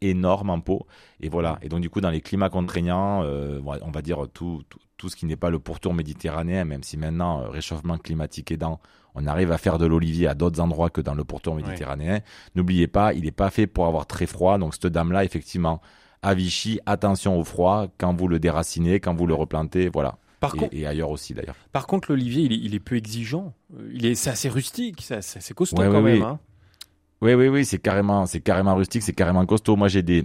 énorme 0.00 0.50
en 0.50 0.60
pot. 0.60 0.86
Et 1.20 1.28
voilà. 1.28 1.58
Et 1.62 1.68
donc 1.68 1.80
du 1.80 1.90
coup 1.90 2.00
dans 2.00 2.10
les 2.10 2.20
climats 2.20 2.48
contraignants, 2.48 3.22
euh, 3.24 3.60
on 3.64 3.90
va 3.90 4.02
dire 4.02 4.26
tout, 4.32 4.62
tout, 4.68 4.78
tout 4.96 5.08
ce 5.08 5.16
qui 5.16 5.26
n'est 5.26 5.36
pas 5.36 5.50
le 5.50 5.58
pourtour 5.58 5.94
méditerranéen, 5.94 6.64
même 6.64 6.84
si 6.84 6.96
maintenant 6.96 7.50
réchauffement 7.50 7.98
climatique 7.98 8.52
aidant, 8.52 8.80
on 9.14 9.26
arrive 9.26 9.52
à 9.52 9.58
faire 9.58 9.78
de 9.78 9.86
l'olivier 9.86 10.26
à 10.28 10.34
d'autres 10.34 10.60
endroits 10.60 10.90
que 10.90 11.00
dans 11.00 11.14
le 11.14 11.24
pourtour 11.24 11.54
méditerranéen. 11.56 12.20
N'oubliez 12.54 12.86
pas, 12.86 13.12
il 13.14 13.24
n'est 13.24 13.30
pas 13.30 13.50
fait 13.50 13.66
pour 13.66 13.86
avoir 13.86 14.06
très 14.06 14.26
froid. 14.26 14.58
Donc 14.58 14.74
cette 14.74 14.86
dame-là, 14.86 15.24
effectivement, 15.24 15.80
à 16.22 16.34
Vichy, 16.34 16.80
attention 16.86 17.38
au 17.38 17.44
froid 17.44 17.86
quand 17.98 18.14
vous 18.14 18.28
le 18.28 18.38
déracinez, 18.38 19.00
quand 19.00 19.14
vous 19.14 19.26
le 19.26 19.34
replantez, 19.34 19.88
voilà. 19.88 20.16
Par 20.40 20.54
et, 20.54 20.58
contre- 20.58 20.74
et 20.74 20.86
ailleurs 20.86 21.10
aussi 21.10 21.34
d'ailleurs. 21.34 21.56
Par 21.72 21.86
contre, 21.86 22.10
l'olivier, 22.10 22.44
il 22.44 22.52
est, 22.52 22.58
il 22.58 22.74
est 22.74 22.80
peu 22.80 22.96
exigeant. 22.96 23.52
Euh, 23.78 23.90
Il 23.92 24.06
est, 24.06 24.14
c'est 24.14 24.30
assez 24.30 24.48
rustique, 24.48 25.02
c'est 25.02 25.16
assez 25.16 25.54
costaud 25.54 25.76
Ouais, 25.82 25.88
quand 25.88 26.02
ouais, 26.02 26.12
même. 26.14 26.22
oui. 26.22 26.26
hein. 26.26 26.38
Oui, 27.22 27.34
oui, 27.34 27.48
oui, 27.48 27.64
c'est 27.66 27.78
carrément, 27.78 28.24
c'est 28.24 28.40
carrément 28.40 28.74
rustique, 28.74 29.02
c'est 29.02 29.12
carrément 29.12 29.44
costaud. 29.44 29.76
Moi, 29.76 29.88
j'ai 29.88 30.02
des, 30.02 30.24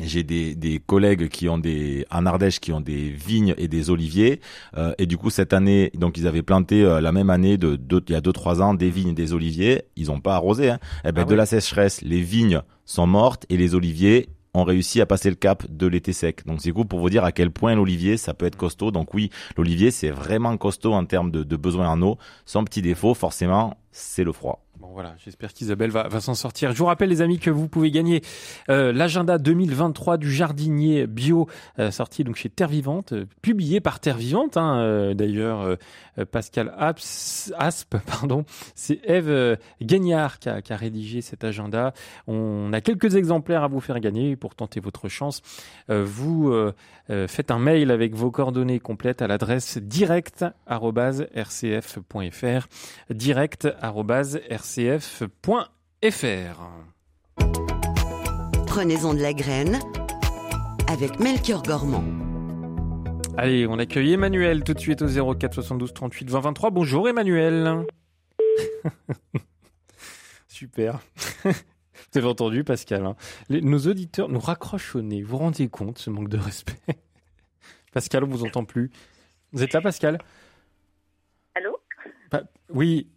j'ai 0.00 0.24
des, 0.24 0.54
des 0.54 0.80
collègues 0.80 1.28
qui 1.28 1.48
ont 1.48 1.58
des, 1.58 2.04
en 2.10 2.26
Ardèche, 2.26 2.58
qui 2.60 2.72
ont 2.72 2.80
des 2.80 3.10
vignes 3.10 3.54
et 3.58 3.68
des 3.68 3.90
oliviers. 3.90 4.40
Euh, 4.76 4.92
et 4.98 5.06
du 5.06 5.16
coup, 5.16 5.30
cette 5.30 5.52
année, 5.52 5.90
donc, 5.94 6.18
ils 6.18 6.26
avaient 6.26 6.42
planté 6.42 6.82
euh, 6.82 7.00
la 7.00 7.12
même 7.12 7.30
année 7.30 7.56
de, 7.58 7.76
deux- 7.76 8.02
il 8.08 8.12
y 8.12 8.16
a 8.16 8.20
deux, 8.20 8.32
trois 8.32 8.60
ans, 8.60 8.74
des 8.74 8.90
vignes 8.90 9.10
et 9.10 9.14
des 9.14 9.32
oliviers. 9.32 9.84
Ils 9.96 10.10
ont 10.10 10.20
pas 10.20 10.34
arrosé, 10.34 10.70
hein. 10.70 10.78
Eh 11.04 11.12
ben, 11.12 11.22
Ah 11.22 11.24
de 11.30 11.34
la 11.34 11.46
sécheresse, 11.46 12.02
les 12.02 12.20
vignes 12.20 12.60
sont 12.84 13.06
mortes 13.06 13.46
et 13.48 13.56
les 13.56 13.74
oliviers 13.74 14.28
ont 14.56 14.62
réussi 14.64 15.00
à 15.00 15.06
passer 15.06 15.30
le 15.30 15.36
cap 15.36 15.64
de 15.68 15.86
l'été 15.88 16.12
sec. 16.12 16.46
Donc 16.46 16.60
c'est 16.60 16.70
cool 16.70 16.86
pour 16.86 17.00
vous 17.00 17.10
dire 17.10 17.24
à 17.24 17.32
quel 17.32 17.50
point 17.50 17.74
l'olivier 17.74 18.16
ça 18.16 18.34
peut 18.34 18.46
être 18.46 18.56
costaud. 18.56 18.92
Donc 18.92 19.12
oui, 19.12 19.30
l'olivier 19.56 19.90
c'est 19.90 20.10
vraiment 20.10 20.56
costaud 20.56 20.92
en 20.92 21.04
termes 21.06 21.32
de, 21.32 21.42
de 21.42 21.56
besoin 21.56 21.88
en 21.88 22.00
eau. 22.02 22.18
Son 22.46 22.62
petit 22.62 22.80
défaut 22.80 23.14
forcément 23.14 23.76
c'est 23.90 24.22
le 24.22 24.30
froid. 24.30 24.64
Voilà, 24.94 25.14
j'espère 25.18 25.52
qu'Isabelle 25.52 25.90
va, 25.90 26.08
s'en 26.20 26.34
sortir. 26.34 26.70
Je 26.70 26.78
vous 26.78 26.84
rappelle 26.84 27.08
les 27.08 27.20
amis 27.20 27.40
que 27.40 27.50
vous 27.50 27.66
pouvez 27.66 27.90
gagner 27.90 28.22
euh, 28.70 28.92
l'agenda 28.92 29.38
2023 29.38 30.18
du 30.18 30.32
jardinier 30.32 31.08
bio 31.08 31.48
euh, 31.80 31.90
sorti 31.90 32.22
donc 32.22 32.36
chez 32.36 32.48
Terre 32.48 32.68
Vivante, 32.68 33.12
euh, 33.12 33.24
publié 33.42 33.80
par 33.80 33.98
Terre 33.98 34.16
Vivante. 34.16 34.56
hein, 34.56 35.12
D'ailleurs, 35.16 35.76
Pascal 36.30 36.72
Asp, 36.78 37.96
pardon, 38.06 38.44
c'est 38.76 39.00
Eve 39.02 39.58
Gagnard 39.82 40.38
qui 40.38 40.48
a, 40.48 40.76
rédigé 40.76 41.22
cet 41.22 41.42
agenda. 41.42 41.92
On 42.28 42.72
a 42.72 42.80
quelques 42.80 43.16
exemplaires 43.16 43.64
à 43.64 43.68
vous 43.68 43.80
faire 43.80 43.98
gagner 43.98 44.36
pour 44.36 44.54
tenter 44.54 44.78
votre 44.78 45.08
chance. 45.08 45.42
Vous 45.88 46.54
faites 47.08 47.50
un 47.50 47.58
mail 47.58 47.90
avec 47.90 48.14
vos 48.14 48.30
coordonnées 48.30 48.78
complètes 48.78 49.22
à 49.22 49.26
l'adresse 49.26 49.78
direct@rcf.fr 49.78 52.68
Prenez-en 58.66 59.14
de 59.14 59.20
la 59.20 59.32
graine 59.32 59.78
avec 60.88 61.18
Melchior 61.20 61.62
Gormand. 61.62 62.04
Allez, 63.36 63.66
on 63.66 63.78
accueille 63.78 64.12
Emmanuel 64.12 64.62
tout 64.62 64.74
de 64.74 64.78
suite 64.78 65.02
au 65.02 65.34
04 65.34 65.54
72 65.54 65.92
38 65.94 66.30
20 66.30 66.40
23. 66.40 66.70
Bonjour 66.70 67.08
Emmanuel. 67.08 67.84
Super. 70.48 71.00
Vous 71.44 72.18
avez 72.18 72.26
entendu 72.28 72.62
Pascal. 72.62 73.06
hein. 73.06 73.16
Les- 73.48 73.60
nos 73.60 73.78
auditeurs 73.78 74.28
nous 74.28 74.38
raccrochent 74.38 74.94
au 74.94 75.02
nez. 75.02 75.22
Vous 75.22 75.30
vous 75.30 75.38
rendez 75.38 75.68
compte 75.68 75.98
ce 75.98 76.10
manque 76.10 76.28
de 76.28 76.38
respect? 76.38 76.78
Pascal, 77.92 78.24
on 78.24 78.28
vous 78.28 78.44
entend 78.44 78.64
plus. 78.64 78.90
Vous 79.52 79.62
êtes 79.62 79.72
là 79.72 79.80
Pascal? 79.80 80.18
Allô? 81.54 81.76
Pa- 82.30 82.42
Oui. 82.70 83.08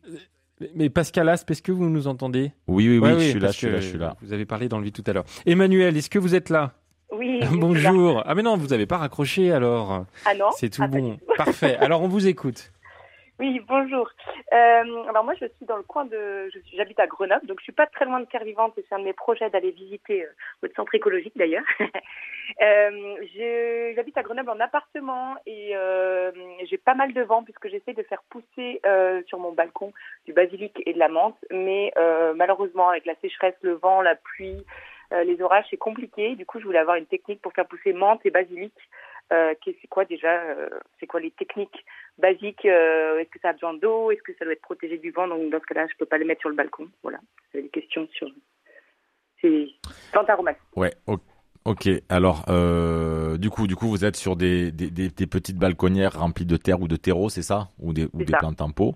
Mais 0.76 0.90
Pascal 0.90 1.30
Asp, 1.30 1.52
est-ce 1.52 1.62
que 1.62 1.72
vous 1.72 1.88
nous 1.90 2.08
entendez? 2.08 2.52
Oui, 2.68 2.88
oui, 2.90 2.98
oui, 2.98 3.20
je 3.20 3.30
suis 3.30 3.40
là, 3.40 3.52
je 3.52 3.58
suis 3.58 3.70
là, 3.70 3.80
je 3.80 3.88
suis 3.88 3.98
là. 3.98 4.16
Vous 4.22 4.34
avez 4.34 4.46
parlé 4.46 4.68
dans 4.68 4.80
le 4.80 4.86
vide 4.86 4.94
tout 4.94 5.04
à 5.06 5.14
l'heure. 5.14 5.26
Emmanuel, 5.46 5.96
est-ce 5.96 6.10
que 6.10 6.20
vous 6.20 6.34
êtes 6.34 6.50
là? 6.50 6.74
Oui. 7.12 7.40
là. 7.42 7.48
Bonjour. 7.54 8.24
Ah 8.26 8.34
mais 8.36 8.42
non, 8.42 8.58
vous 8.58 8.68
n'avez 8.68 8.86
pas 8.86 8.98
raccroché 8.98 9.52
alors. 9.52 10.06
Ah 10.26 10.34
non 10.34 10.48
C'est 10.58 10.70
tout 10.70 10.82
Ah, 10.84 10.88
bon. 10.88 11.18
Parfait. 11.38 11.78
Alors 11.78 12.02
on 12.02 12.08
vous 12.08 12.28
écoute. 12.28 12.72
Oui, 13.40 13.62
bonjour. 13.68 14.10
Euh, 14.52 15.04
alors 15.08 15.24
moi, 15.24 15.36
je 15.40 15.46
suis 15.46 15.66
dans 15.68 15.78
le 15.78 15.84
coin 15.84 16.06
de, 16.06 16.50
j'habite 16.74 17.00
à 17.00 17.06
Grenoble, 17.06 17.46
donc 17.46 17.60
je 17.60 17.66
suis 17.66 17.72
pas 17.72 17.86
très 17.86 18.06
loin 18.06 18.20
de 18.20 18.26
Terre 18.26 18.44
Vivante 18.44 18.76
et 18.80 18.86
c'est 18.90 18.96
un 18.96 19.00
de 19.00 19.04
mes 19.04 19.14
projets 19.14 19.52
d'aller 19.52 19.70
visiter 19.70 20.24
euh, 20.24 20.30
votre 20.64 20.74
centre 20.74 20.96
écologique 20.96 21.38
d'ailleurs. 21.38 21.64
euh, 22.62 23.96
j'habite 23.96 24.18
à 24.18 24.24
Grenoble 24.24 24.50
en 24.50 24.60
appartement 24.60 25.36
et 25.46 25.76
euh, 25.76 26.32
j'ai 26.68 26.80
pas 26.80 26.96
mal 26.96 27.14
de 27.14 27.22
vent 27.22 27.44
puisque 27.44 27.68
j'essaie 27.68 27.94
de 27.94 28.02
faire 28.02 28.24
pousser 28.32 28.82
euh, 28.88 29.22
sur 29.28 29.38
mon 29.38 29.52
balcon 29.52 29.94
du 30.26 30.34
basilic 30.34 30.82
et 30.88 30.94
de 30.94 31.00
la 31.00 31.08
menthe, 31.08 31.38
mais 31.52 31.94
malheureusement 32.36 32.90
avec 32.90 33.06
la 33.06 33.16
sécheresse, 33.22 33.56
le 33.62 33.74
vent, 33.74 34.02
la 34.02 34.16
pluie, 34.16 34.66
les 35.12 35.42
orages, 35.42 35.66
c'est 35.70 35.78
compliqué. 35.78 36.36
Du 36.36 36.46
coup, 36.46 36.60
je 36.60 36.66
voulais 36.66 36.80
avoir 36.80 36.96
une 36.96 37.06
technique 37.06 37.42
pour 37.42 37.54
faire 37.54 37.68
pousser 37.68 37.94
menthe 37.94 38.26
et 38.26 38.32
basilic. 38.32 38.74
Euh, 39.34 39.54
c'est 39.64 39.88
quoi 39.90 40.06
déjà 40.06 40.42
euh, 40.44 40.70
C'est 41.00 41.08
quoi 41.08 41.20
les 41.20 41.32
techniques 41.32 41.86
basiques 42.18 42.66
euh, 42.66 43.20
Est-ce 43.20 43.30
que 43.30 43.40
ça 43.42 43.50
a 43.50 43.54
besoin 43.54 43.74
d'eau 43.74 44.10
Est-ce 44.12 44.22
que 44.22 44.34
ça 44.40 44.46
doit 44.46 44.54
être 44.54 44.62
protégé 44.62 44.98
du 44.98 45.12
vent 45.12 45.28
Donc 45.28 45.50
dans 45.50 45.60
ce 45.60 45.66
cas-là, 45.66 45.86
je 45.92 45.98
peux 45.98 46.06
pas 46.06 46.18
les 46.18 46.26
mettre 46.26 46.42
sur 46.42 46.50
le 46.50 46.56
balcon. 46.56 46.88
Voilà. 47.04 47.20
Avez 47.54 47.64
des 47.64 47.70
questions 47.70 48.08
sur 48.14 48.30
ces 49.42 49.70
plantes 50.12 50.30
aromatiques. 50.30 50.62
Ouais, 50.76 50.94
ok. 51.66 51.90
Alors, 52.10 52.46
euh, 52.48 53.38
du 53.38 53.50
coup, 53.50 53.68
du 53.68 53.76
coup, 53.76 53.88
vous 53.88 54.06
êtes 54.06 54.16
sur 54.16 54.36
des, 54.38 54.72
des, 54.72 54.90
des, 54.90 55.10
des 55.10 55.28
petites 55.28 55.58
balconnières 55.58 56.18
remplies 56.20 56.46
de 56.46 56.58
terre 56.58 56.82
ou 56.82 56.88
de 56.88 56.96
terreau, 56.96 57.28
c'est 57.30 57.42
ça? 57.42 57.68
Ou 57.80 57.92
des, 57.94 58.06
ou 58.06 58.10
C'est 58.20 58.26
des 58.26 58.32
ça. 58.32 58.38
plantes 58.40 58.62
en 58.62 58.72
pot 58.72 58.96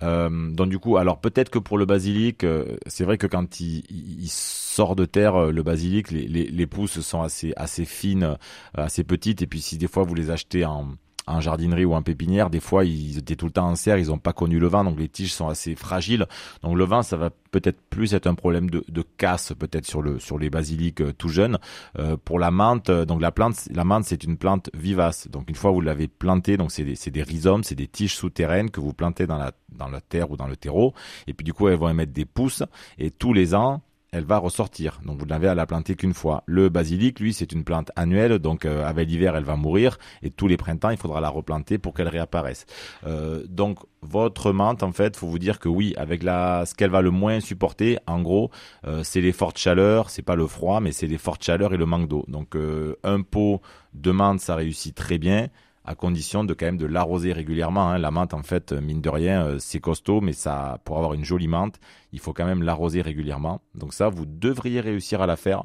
donc 0.00 0.68
du 0.68 0.78
coup, 0.78 0.96
alors 0.98 1.20
peut-être 1.20 1.50
que 1.50 1.58
pour 1.58 1.78
le 1.78 1.86
basilic, 1.86 2.44
euh, 2.44 2.76
c'est 2.86 3.04
vrai 3.04 3.16
que 3.18 3.26
quand 3.26 3.60
il, 3.60 3.82
il 3.90 4.28
sort 4.28 4.94
de 4.94 5.06
terre, 5.06 5.36
euh, 5.36 5.52
le 5.52 5.62
basilic, 5.62 6.10
les, 6.10 6.28
les, 6.28 6.44
les 6.44 6.66
pousses 6.66 7.00
sont 7.00 7.22
assez 7.22 7.52
assez 7.56 7.84
fines, 7.84 8.24
euh, 8.24 8.36
assez 8.74 9.04
petites, 9.04 9.42
et 9.42 9.46
puis 9.46 9.60
si 9.60 9.78
des 9.78 9.88
fois 9.88 10.02
vous 10.04 10.14
les 10.14 10.30
achetez 10.30 10.64
en 10.64 10.88
en 11.26 11.40
jardinerie 11.40 11.84
ou 11.84 11.94
en 11.94 12.02
pépinière, 12.02 12.50
des 12.50 12.60
fois 12.60 12.84
ils 12.84 13.18
étaient 13.18 13.36
tout 13.36 13.46
le 13.46 13.52
temps 13.52 13.68
en 13.68 13.74
serre, 13.74 13.98
ils 13.98 14.08
n'ont 14.08 14.18
pas 14.18 14.32
connu 14.32 14.58
le 14.58 14.68
vent, 14.68 14.84
donc 14.84 14.98
les 14.98 15.08
tiges 15.08 15.32
sont 15.32 15.48
assez 15.48 15.74
fragiles. 15.74 16.26
Donc 16.62 16.76
le 16.76 16.84
vent, 16.84 17.02
ça 17.02 17.16
va 17.16 17.30
peut-être 17.50 17.80
plus 17.90 18.14
être 18.14 18.26
un 18.26 18.34
problème 18.34 18.70
de, 18.70 18.84
de 18.88 19.04
casse 19.16 19.52
peut-être 19.58 19.86
sur 19.86 20.02
le 20.02 20.18
sur 20.18 20.38
les 20.38 20.50
basiliques 20.50 21.00
euh, 21.00 21.12
tout 21.12 21.28
jeunes. 21.28 21.58
Euh, 21.98 22.16
pour 22.16 22.38
la 22.38 22.50
menthe, 22.50 22.90
euh, 22.90 23.04
donc 23.04 23.20
la 23.20 23.32
plante, 23.32 23.56
la 23.72 23.84
menthe 23.84 24.04
c'est 24.04 24.24
une 24.24 24.36
plante 24.36 24.70
vivace. 24.74 25.28
Donc 25.28 25.48
une 25.48 25.56
fois 25.56 25.70
vous 25.70 25.80
l'avez 25.80 26.08
plantée, 26.08 26.56
donc 26.56 26.70
c'est 26.70 26.84
des, 26.84 27.10
des 27.10 27.22
rhizomes, 27.22 27.64
c'est 27.64 27.74
des 27.74 27.88
tiges 27.88 28.14
souterraines 28.14 28.70
que 28.70 28.80
vous 28.80 28.92
plantez 28.92 29.26
dans 29.26 29.38
la 29.38 29.52
dans 29.70 29.88
la 29.88 30.00
terre 30.00 30.30
ou 30.30 30.36
dans 30.36 30.46
le 30.46 30.56
terreau, 30.56 30.94
et 31.26 31.34
puis 31.34 31.44
du 31.44 31.52
coup 31.52 31.68
elles 31.68 31.78
vont 31.78 31.88
émettre 31.88 32.12
des 32.12 32.24
pousses, 32.24 32.62
et 32.98 33.10
tous 33.10 33.32
les 33.32 33.54
ans 33.54 33.82
elle 34.16 34.24
va 34.24 34.38
ressortir. 34.38 35.00
Donc 35.04 35.18
vous 35.18 35.26
n'avez 35.26 35.46
à 35.46 35.54
la 35.54 35.66
planter 35.66 35.94
qu'une 35.94 36.14
fois. 36.14 36.42
Le 36.46 36.68
basilic, 36.68 37.20
lui, 37.20 37.34
c'est 37.34 37.52
une 37.52 37.64
plante 37.64 37.92
annuelle, 37.96 38.38
donc 38.38 38.64
euh, 38.64 38.86
avec 38.86 39.08
l'hiver, 39.08 39.36
elle 39.36 39.44
va 39.44 39.56
mourir, 39.56 39.98
et 40.22 40.30
tous 40.30 40.48
les 40.48 40.56
printemps, 40.56 40.90
il 40.90 40.96
faudra 40.96 41.20
la 41.20 41.28
replanter 41.28 41.76
pour 41.76 41.92
qu'elle 41.92 42.08
réapparaisse. 42.08 42.64
Euh, 43.06 43.44
donc 43.46 43.78
votre 44.00 44.52
menthe, 44.52 44.82
en 44.82 44.92
fait, 44.92 45.16
faut 45.16 45.26
vous 45.26 45.38
dire 45.38 45.58
que 45.58 45.68
oui, 45.68 45.94
avec 45.98 46.22
la, 46.22 46.64
ce 46.64 46.74
qu'elle 46.74 46.90
va 46.90 47.02
le 47.02 47.10
moins 47.10 47.40
supporter, 47.40 47.98
en 48.06 48.22
gros, 48.22 48.50
euh, 48.86 49.02
c'est 49.04 49.20
les 49.20 49.32
fortes 49.32 49.58
chaleurs, 49.58 50.08
c'est 50.08 50.22
pas 50.22 50.36
le 50.36 50.46
froid, 50.46 50.80
mais 50.80 50.92
c'est 50.92 51.06
les 51.06 51.18
fortes 51.18 51.44
chaleurs 51.44 51.74
et 51.74 51.76
le 51.76 51.86
manque 51.86 52.08
d'eau. 52.08 52.24
Donc 52.28 52.56
un 53.02 53.20
pot 53.20 53.60
de 53.92 54.10
menthe, 54.10 54.40
ça 54.40 54.54
réussit 54.54 54.94
très 54.94 55.18
bien 55.18 55.48
à 55.86 55.94
condition 55.94 56.44
de 56.44 56.52
quand 56.52 56.66
même 56.66 56.76
de 56.76 56.86
l'arroser 56.86 57.32
régulièrement. 57.32 57.88
hein. 57.88 57.98
La 57.98 58.10
menthe, 58.10 58.34
en 58.34 58.42
fait, 58.42 58.72
mine 58.72 59.00
de 59.00 59.08
rien, 59.08 59.46
euh, 59.46 59.58
c'est 59.58 59.80
costaud, 59.80 60.20
mais 60.20 60.32
ça, 60.32 60.80
pour 60.84 60.98
avoir 60.98 61.14
une 61.14 61.24
jolie 61.24 61.48
menthe, 61.48 61.78
il 62.12 62.18
faut 62.18 62.32
quand 62.32 62.44
même 62.44 62.62
l'arroser 62.62 63.02
régulièrement. 63.02 63.62
Donc 63.74 63.94
ça, 63.94 64.08
vous 64.08 64.26
devriez 64.26 64.80
réussir 64.80 65.22
à 65.22 65.26
la 65.26 65.36
faire, 65.36 65.64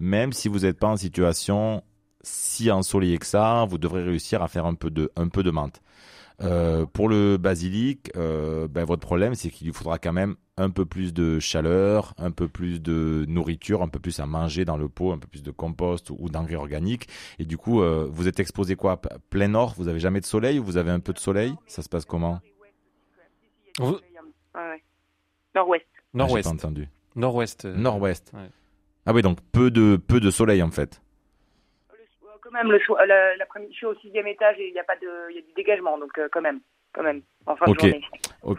même 0.00 0.32
si 0.32 0.48
vous 0.48 0.60
n'êtes 0.60 0.78
pas 0.78 0.88
en 0.88 0.96
situation 0.96 1.82
si 2.22 2.70
ensoleillée 2.70 3.18
que 3.18 3.26
ça, 3.26 3.66
vous 3.68 3.76
devrez 3.76 4.02
réussir 4.02 4.42
à 4.42 4.48
faire 4.48 4.64
un 4.64 4.74
peu 4.74 4.90
de, 4.90 5.12
un 5.16 5.28
peu 5.28 5.42
de 5.42 5.50
menthe. 5.50 5.82
Euh, 6.42 6.84
pour 6.86 7.08
le 7.08 7.36
basilic, 7.36 8.10
euh, 8.16 8.66
ben, 8.68 8.84
votre 8.84 9.00
problème, 9.06 9.34
c'est 9.34 9.50
qu'il 9.50 9.68
lui 9.68 9.74
faudra 9.74 9.98
quand 9.98 10.12
même 10.12 10.34
un 10.56 10.70
peu 10.70 10.84
plus 10.84 11.12
de 11.14 11.38
chaleur, 11.38 12.12
un 12.18 12.30
peu 12.30 12.48
plus 12.48 12.80
de 12.82 13.24
nourriture, 13.28 13.82
un 13.82 13.88
peu 13.88 13.98
plus 13.98 14.18
à 14.20 14.26
manger 14.26 14.64
dans 14.64 14.76
le 14.76 14.88
pot, 14.88 15.12
un 15.12 15.18
peu 15.18 15.28
plus 15.28 15.42
de 15.42 15.50
compost 15.50 16.10
ou, 16.10 16.28
d'engrais 16.28 16.56
organiques. 16.56 17.08
Et 17.38 17.44
du 17.44 17.56
coup, 17.56 17.82
euh, 17.82 18.08
vous 18.10 18.28
êtes 18.28 18.40
exposé 18.40 18.74
quoi? 18.76 19.00
Plein 19.30 19.48
nord 19.48 19.74
Vous 19.76 19.88
avez 19.88 20.00
jamais 20.00 20.20
de 20.20 20.26
soleil 20.26 20.58
ou 20.58 20.64
vous 20.64 20.76
avez 20.76 20.90
un 20.90 21.00
peu 21.00 21.12
de 21.12 21.18
soleil? 21.18 21.54
Ça 21.66 21.82
se 21.82 21.88
passe 21.88 22.04
comment? 22.04 22.40
Vous- 23.78 23.92
ouais. 23.94 24.82
Nord-ouest. 25.54 25.86
Ah, 25.94 25.98
Nord-ouest. 26.14 26.44
pas 26.48 26.54
entendu. 26.54 26.88
Nord-ouest. 27.16 27.64
Nord-ouest. 27.64 28.32
ouais. 28.34 28.50
Ah 29.06 29.12
oui, 29.12 29.22
donc 29.22 29.38
peu 29.52 29.70
de 29.70 29.96
peu 29.96 30.18
de 30.18 30.30
soleil 30.30 30.62
en 30.62 30.70
fait. 30.70 31.02
Même, 32.54 32.70
le 32.70 33.36
l'après-midi, 33.36 33.72
je 33.72 33.76
suis 33.78 33.86
au 33.86 33.94
sixième 33.96 34.28
étage 34.28 34.56
et 34.60 34.68
il 34.68 34.74
y 34.74 34.78
a 34.78 34.84
pas 34.84 34.94
de, 34.96 35.30
il 35.30 35.36
y 35.36 35.38
a 35.40 35.42
du 35.42 35.52
dégagement, 35.54 35.98
donc 35.98 36.16
euh, 36.18 36.28
quand 36.30 36.40
même, 36.40 36.60
quand 36.92 37.02
même, 37.02 37.22
en 37.46 37.56
fin 37.56 37.66
Ok. 37.66 37.74
de 37.74 37.80
journée. 37.80 38.00
O- 38.44 38.54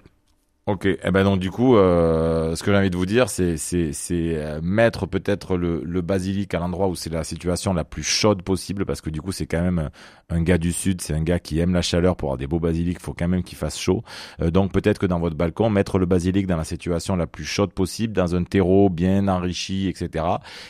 Ok, 0.68 0.88
eh 0.88 1.12
ben 1.12 1.24
donc 1.24 1.40
du 1.40 1.52
coup, 1.52 1.76
euh, 1.76 2.56
ce 2.56 2.64
que 2.64 2.72
j'ai 2.72 2.78
envie 2.78 2.90
de 2.90 2.98
vous 2.98 3.06
dire, 3.06 3.30
c'est 3.30 3.56
c'est 3.56 3.94
c'est 3.94 4.36
euh, 4.36 4.60
mettre 4.64 5.06
peut-être 5.06 5.58
le, 5.58 5.84
le 5.86 6.02
basilic 6.02 6.56
à 6.56 6.60
l'endroit 6.60 6.88
où 6.88 6.96
c'est 6.96 7.12
la 7.12 7.24
situation 7.24 7.72
la 7.72 7.84
plus 7.84 8.02
chaude 8.02 8.42
possible, 8.42 8.84
parce 8.84 9.00
que 9.00 9.12
du 9.12 9.22
coup 9.22 9.32
c'est 9.32 9.46
quand 9.46 9.62
même 9.62 9.92
un, 10.30 10.42
gars 10.42 10.58
du 10.58 10.74
sud, 10.74 11.02
c'est 11.02 11.14
un 11.14 11.22
gars 11.22 11.38
qui 11.38 11.60
aime 11.60 11.76
la 11.76 11.84
chaleur 11.84 12.16
pour 12.16 12.30
avoir 12.30 12.40
des 12.40 12.48
beaux 12.48 12.60
basilics, 12.60 13.00
faut 13.00 13.14
quand 13.14 13.28
même 13.28 13.44
qu'il 13.44 13.60
fasse 13.60 13.78
chaud. 13.78 14.04
Euh, 14.42 14.50
donc 14.50 14.72
peut-être 14.72 14.98
que 14.98 15.06
dans 15.06 15.20
votre 15.20 15.36
balcon, 15.36 15.70
mettre 15.70 16.00
le 16.00 16.08
basilic 16.08 16.48
dans 16.48 16.58
la 16.58 16.64
situation 16.64 17.16
la 17.16 17.28
plus 17.28 17.46
chaude 17.46 17.72
possible, 17.72 18.14
dans 18.14 18.34
un 18.34 18.44
terreau 18.44 18.90
bien 18.90 19.28
enrichi, 19.28 19.88
etc. 19.88 20.26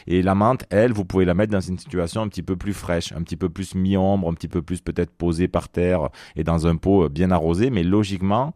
Et 0.08 0.22
la 0.22 0.36
menthe, 0.36 0.66
elle, 0.72 0.92
vous 0.92 1.06
pouvez 1.06 1.24
la 1.24 1.36
mettre 1.36 1.54
dans 1.54 1.62
une 1.62 1.80
situation 1.80 2.22
un 2.22 2.28
petit 2.28 2.44
peu 2.44 2.58
plus 2.58 2.74
fraîche, 2.74 3.14
un 3.14 3.24
petit 3.24 3.38
peu 3.38 3.48
plus 3.48 3.76
mi-ombre, 3.76 4.28
un 4.28 4.34
petit 4.34 4.50
peu 4.50 4.62
plus 4.62 4.82
peut-être 4.82 5.12
posée 5.12 5.48
par 5.48 5.70
terre 5.70 6.10
et 6.36 6.44
dans 6.44 6.68
un 6.68 6.76
pot 6.76 7.08
bien 7.08 7.32
arrosé, 7.32 7.70
mais 7.70 7.84
logiquement 7.84 8.54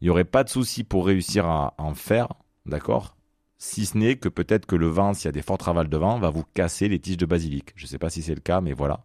il 0.00 0.04
n'y 0.04 0.10
aurait 0.10 0.24
pas 0.24 0.44
de 0.44 0.48
souci 0.48 0.84
pour 0.84 1.06
réussir 1.06 1.46
à 1.46 1.74
en 1.78 1.94
faire, 1.94 2.28
d'accord? 2.66 3.16
Si 3.56 3.86
ce 3.86 3.96
n'est 3.96 4.16
que 4.16 4.28
peut-être 4.28 4.66
que 4.66 4.76
le 4.76 4.88
vent, 4.88 5.14
s'il 5.14 5.26
y 5.26 5.28
a 5.28 5.32
des 5.32 5.40
fortes 5.40 5.62
ravales 5.62 5.88
de 5.88 5.96
vent, 5.96 6.18
va 6.18 6.30
vous 6.30 6.44
casser 6.54 6.88
les 6.88 6.98
tiges 6.98 7.16
de 7.16 7.26
basilic. 7.26 7.72
Je 7.76 7.84
ne 7.84 7.88
sais 7.88 7.98
pas 7.98 8.10
si 8.10 8.20
c'est 8.20 8.34
le 8.34 8.40
cas, 8.40 8.60
mais 8.60 8.74
voilà. 8.74 9.04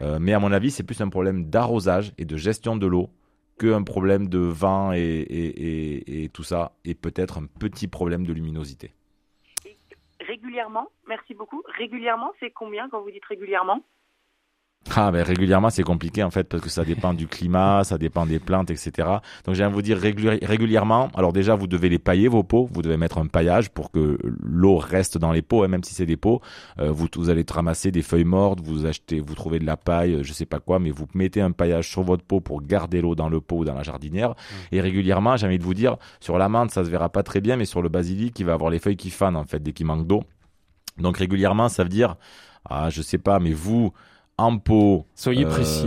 Euh, 0.00 0.18
mais 0.18 0.32
à 0.32 0.38
mon 0.38 0.52
avis, 0.52 0.70
c'est 0.70 0.84
plus 0.84 1.00
un 1.00 1.08
problème 1.08 1.50
d'arrosage 1.50 2.12
et 2.16 2.24
de 2.24 2.36
gestion 2.36 2.76
de 2.76 2.86
l'eau 2.86 3.10
qu'un 3.58 3.82
problème 3.82 4.28
de 4.28 4.38
vent 4.38 4.92
et, 4.94 5.00
et 5.00 6.28
tout 6.30 6.44
ça, 6.44 6.72
et 6.86 6.94
peut-être 6.94 7.38
un 7.38 7.44
petit 7.46 7.88
problème 7.88 8.26
de 8.26 8.32
luminosité. 8.32 8.94
Régulièrement, 10.20 10.88
merci 11.06 11.34
beaucoup. 11.34 11.62
Régulièrement, 11.76 12.32
c'est 12.40 12.50
combien 12.50 12.88
quand 12.88 13.02
vous 13.02 13.10
dites 13.10 13.24
régulièrement? 13.26 13.84
Ah, 14.96 15.12
ben 15.12 15.22
régulièrement, 15.22 15.68
c'est 15.70 15.82
compliqué 15.82 16.22
en 16.24 16.30
fait 16.30 16.44
parce 16.44 16.62
que 16.62 16.70
ça 16.70 16.84
dépend 16.84 17.12
du 17.12 17.28
climat, 17.28 17.84
ça 17.84 17.98
dépend 17.98 18.24
des 18.24 18.38
plantes, 18.38 18.70
etc. 18.70 19.08
Donc, 19.44 19.54
j'ai 19.54 19.62
envie 19.62 19.70
de 19.70 19.74
vous 19.76 19.82
dire 19.82 19.98
réguli- 19.98 20.44
régulièrement. 20.44 21.10
Alors 21.14 21.32
déjà, 21.32 21.54
vous 21.54 21.66
devez 21.66 21.88
les 21.90 21.98
pailler 21.98 22.28
vos 22.28 22.42
pots. 22.42 22.68
Vous 22.72 22.80
devez 22.82 22.96
mettre 22.96 23.18
un 23.18 23.26
paillage 23.26 23.70
pour 23.70 23.90
que 23.90 24.18
l'eau 24.42 24.78
reste 24.78 25.18
dans 25.18 25.32
les 25.32 25.42
pots, 25.42 25.62
hein, 25.62 25.68
même 25.68 25.84
si 25.84 25.94
c'est 25.94 26.06
des 26.06 26.16
pots. 26.16 26.40
Euh, 26.80 26.90
vous, 26.90 27.08
vous 27.14 27.28
allez 27.28 27.44
ramasser 27.48 27.90
des 27.92 28.02
feuilles 28.02 28.24
mortes, 28.24 28.60
vous 28.62 28.86
achetez, 28.86 29.20
vous 29.20 29.34
trouvez 29.34 29.58
de 29.58 29.66
la 29.66 29.76
paille, 29.76 30.20
je 30.22 30.32
sais 30.32 30.46
pas 30.46 30.60
quoi, 30.60 30.78
mais 30.78 30.90
vous 30.90 31.06
mettez 31.14 31.42
un 31.42 31.52
paillage 31.52 31.88
sur 31.88 32.02
votre 32.02 32.24
pot 32.24 32.40
pour 32.40 32.62
garder 32.62 33.00
l'eau 33.02 33.14
dans 33.14 33.28
le 33.28 33.40
pot 33.40 33.58
ou 33.58 33.64
dans 33.64 33.74
la 33.74 33.82
jardinière. 33.82 34.34
Et 34.72 34.80
régulièrement, 34.80 35.36
j'ai 35.36 35.46
envie 35.46 35.58
de 35.58 35.64
vous 35.64 35.74
dire, 35.74 35.98
sur 36.20 36.38
la 36.38 36.48
menthe, 36.48 36.70
ça 36.70 36.84
se 36.84 36.90
verra 36.90 37.10
pas 37.10 37.22
très 37.22 37.40
bien, 37.42 37.56
mais 37.56 37.66
sur 37.66 37.82
le 37.82 37.90
basilic, 37.90 38.38
il 38.40 38.46
va 38.46 38.54
avoir 38.54 38.70
les 38.70 38.78
feuilles 38.78 38.96
qui 38.96 39.10
fanent 39.10 39.36
en 39.36 39.44
fait 39.44 39.62
dès 39.62 39.72
qu'il 39.72 39.86
manque 39.86 40.06
d'eau. 40.06 40.22
Donc 40.98 41.18
régulièrement, 41.18 41.68
ça 41.68 41.82
veut 41.82 41.88
dire, 41.90 42.16
ah, 42.68 42.90
je 42.90 43.02
sais 43.02 43.18
pas, 43.18 43.38
mais 43.40 43.52
vous, 43.52 43.92
en 44.40 44.58
pot. 44.58 45.06
Soyez 45.14 45.44
précis. 45.44 45.86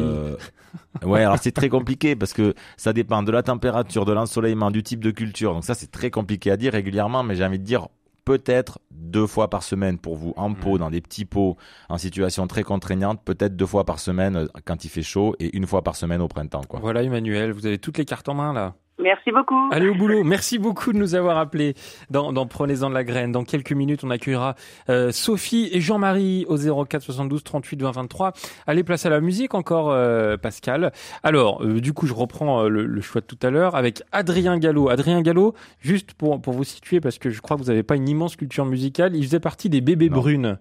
ouais, 1.03 1.23
alors 1.23 1.37
c'est 1.39 1.51
très 1.51 1.69
compliqué 1.69 2.15
parce 2.15 2.33
que 2.33 2.53
ça 2.77 2.93
dépend 2.93 3.23
de 3.23 3.31
la 3.31 3.43
température, 3.43 4.05
de 4.05 4.13
l'ensoleillement, 4.13 4.71
du 4.71 4.83
type 4.83 5.03
de 5.03 5.11
culture. 5.11 5.53
Donc 5.53 5.63
ça, 5.63 5.73
c'est 5.73 5.91
très 5.91 6.11
compliqué 6.11 6.51
à 6.51 6.57
dire 6.57 6.73
régulièrement, 6.73 7.23
mais 7.23 7.35
j'ai 7.35 7.45
envie 7.45 7.59
de 7.59 7.65
dire 7.65 7.87
peut-être 8.25 8.79
deux 8.91 9.27
fois 9.27 9.49
par 9.49 9.63
semaine 9.63 9.97
pour 9.97 10.15
vous 10.15 10.33
en 10.37 10.53
pot, 10.53 10.77
dans 10.77 10.89
des 10.89 11.01
petits 11.01 11.25
pots, 11.25 11.57
en 11.89 11.97
situation 11.97 12.47
très 12.47 12.63
contraignante, 12.63 13.21
peut-être 13.23 13.55
deux 13.55 13.65
fois 13.65 13.85
par 13.85 13.99
semaine 13.99 14.35
euh, 14.35 14.47
quand 14.65 14.85
il 14.85 14.89
fait 14.89 15.03
chaud 15.03 15.35
et 15.39 15.55
une 15.55 15.67
fois 15.67 15.81
par 15.83 15.95
semaine 15.95 16.21
au 16.21 16.27
printemps, 16.27 16.63
quoi. 16.63 16.79
Voilà 16.79 17.03
Emmanuel, 17.03 17.51
vous 17.51 17.65
avez 17.65 17.77
toutes 17.77 17.97
les 17.97 18.05
cartes 18.05 18.29
en 18.29 18.33
main 18.33 18.53
là. 18.53 18.75
Merci 18.99 19.31
beaucoup. 19.31 19.69
Allez 19.71 19.89
au 19.89 19.95
boulot. 19.95 20.23
Merci 20.23 20.59
beaucoup 20.59 20.93
de 20.93 20.97
nous 20.97 21.15
avoir 21.15 21.37
appelés 21.39 21.73
dans, 22.11 22.31
dans 22.31 22.45
Prenez-en 22.45 22.89
de 22.89 22.93
la 22.93 23.03
graine. 23.03 23.31
Dans 23.31 23.43
quelques 23.43 23.71
minutes, 23.71 24.03
on 24.03 24.11
accueillera 24.11 24.55
euh, 24.89 25.11
Sophie 25.11 25.69
et 25.71 25.81
Jean-Marie 25.81 26.45
au 26.47 26.57
04 26.85 27.01
72 27.01 27.43
38 27.43 27.81
20 27.81 27.91
23. 27.91 28.33
Allez, 28.67 28.83
place 28.83 29.05
à 29.07 29.09
la 29.09 29.19
musique 29.19 29.55
encore, 29.55 29.89
euh, 29.91 30.37
Pascal. 30.37 30.91
Alors, 31.23 31.63
euh, 31.63 31.81
du 31.81 31.93
coup, 31.93 32.05
je 32.05 32.13
reprends 32.13 32.65
euh, 32.65 32.69
le, 32.69 32.85
le 32.85 33.01
choix 33.01 33.21
de 33.21 33.25
tout 33.25 33.39
à 33.41 33.49
l'heure 33.49 33.75
avec 33.75 34.03
Adrien 34.11 34.59
Gallo. 34.59 34.89
Adrien 34.89 35.21
Gallo, 35.23 35.55
juste 35.79 36.13
pour, 36.13 36.39
pour 36.39 36.53
vous 36.53 36.63
situer, 36.63 37.01
parce 37.01 37.17
que 37.17 37.31
je 37.31 37.41
crois 37.41 37.57
que 37.57 37.63
vous 37.63 37.69
n'avez 37.69 37.83
pas 37.83 37.95
une 37.95 38.07
immense 38.07 38.35
culture 38.35 38.65
musicale, 38.65 39.15
il 39.15 39.23
faisait 39.23 39.39
partie 39.39 39.69
des 39.69 39.81
Bébés 39.81 40.09
Brunes. 40.09 40.59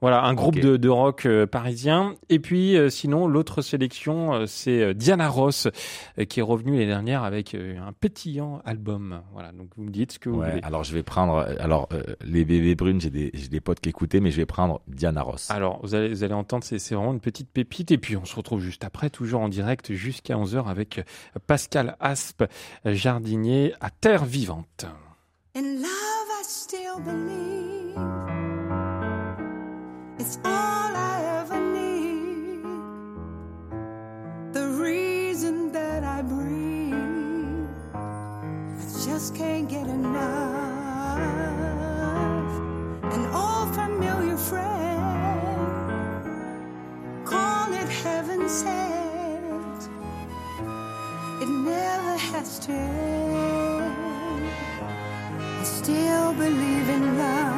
Voilà, 0.00 0.24
un 0.24 0.32
groupe 0.32 0.58
de, 0.58 0.78
de 0.78 0.88
rock 0.88 1.26
euh, 1.26 1.46
parisien. 1.46 2.14
Et 2.30 2.38
puis, 2.38 2.74
euh, 2.76 2.88
sinon, 2.88 3.26
l'autre 3.26 3.60
sélection, 3.60 4.32
euh, 4.32 4.46
c'est 4.46 4.94
Diana 4.94 5.28
Ross, 5.28 5.68
euh, 6.18 6.24
qui 6.24 6.40
est 6.40 6.42
revenue 6.42 6.72
l'année 6.72 6.86
dernière 6.86 7.22
avec 7.22 7.54
euh, 7.54 7.78
un 7.86 7.92
pétillant 7.92 8.62
album. 8.64 9.20
Voilà, 9.34 9.52
donc 9.52 9.68
vous 9.76 9.82
me 9.84 9.90
dites 9.90 10.12
ce 10.12 10.18
que 10.18 10.30
vous 10.30 10.38
Ouais, 10.38 10.50
voulez. 10.52 10.62
alors 10.62 10.84
je 10.84 10.94
vais 10.94 11.02
prendre, 11.02 11.46
alors 11.60 11.88
euh, 11.92 12.02
les 12.24 12.46
bébés 12.46 12.74
brunes, 12.74 12.98
j'ai 13.00 13.10
des, 13.10 13.30
j'ai 13.34 13.48
des 13.48 13.60
potes 13.60 13.80
qui 13.80 13.90
écoutaient, 13.90 14.20
mais 14.20 14.30
je 14.30 14.38
vais 14.38 14.46
prendre 14.46 14.80
Diana 14.88 15.20
Ross. 15.20 15.50
Alors, 15.50 15.80
vous 15.82 15.94
allez, 15.94 16.08
vous 16.08 16.24
allez 16.24 16.32
entendre, 16.34 16.64
c'est 16.64 16.78
c'est 16.78 16.94
vraiment 16.94 17.12
une 17.12 17.20
petite 17.20 17.50
pépite. 17.50 17.90
Et 17.90 17.98
puis, 17.98 18.16
on 18.16 18.24
se 18.24 18.34
retrouve 18.36 18.60
juste 18.62 18.84
après, 18.84 19.10
toujours 19.10 19.42
en 19.42 19.50
direct, 19.50 19.92
jusqu'à 19.92 20.34
11h, 20.36 20.64
avec 20.66 21.02
Pascal 21.46 21.96
Aspe, 22.00 22.44
jardinier 22.86 23.74
à 23.80 23.90
Terre 23.90 24.24
Vivante. 24.24 24.86
In 25.56 25.60
love, 25.62 25.84
I 25.84 26.42
still 26.44 27.02
believe 27.04 27.79
it's 30.20 30.36
all 30.44 30.92
I 31.12 31.40
ever 31.40 31.58
need. 31.78 32.62
The 34.52 34.66
reason 34.86 35.72
that 35.72 36.04
I 36.04 36.20
breathe, 36.20 37.68
I 37.94 38.84
just 39.06 39.34
can't 39.34 39.66
get 39.66 39.86
enough. 39.86 41.20
An 43.16 43.24
old 43.42 43.74
familiar 43.74 44.36
friend, 44.36 45.56
call 47.24 47.72
it 47.72 47.88
heaven 48.04 48.46
sent. 48.46 49.88
It 51.42 51.48
never 51.48 52.14
has 52.30 52.58
to 52.66 52.72
end. 52.72 54.50
I 55.60 55.64
still 55.64 56.34
believe 56.34 56.88
in 56.90 57.16
love. 57.16 57.49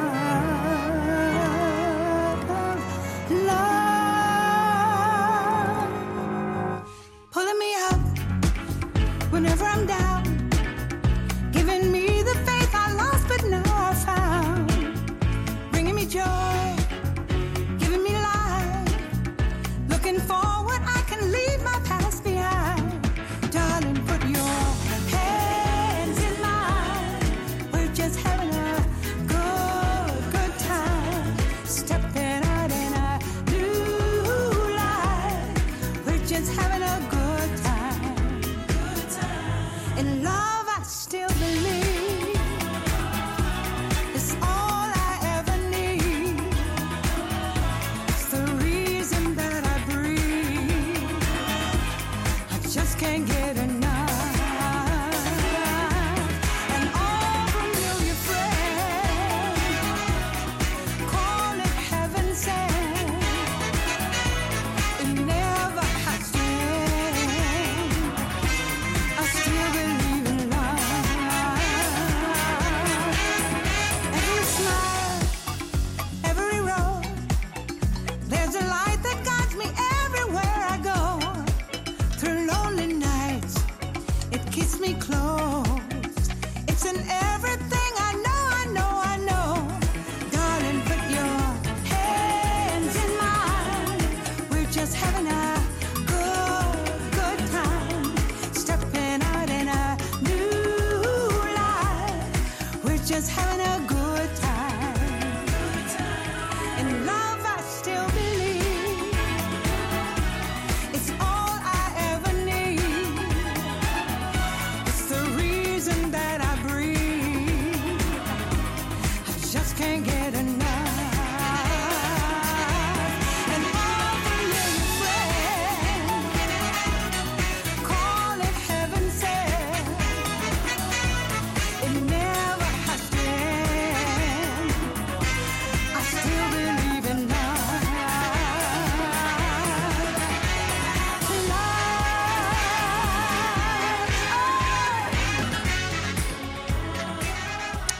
Just 103.13 103.29
having 103.29 103.62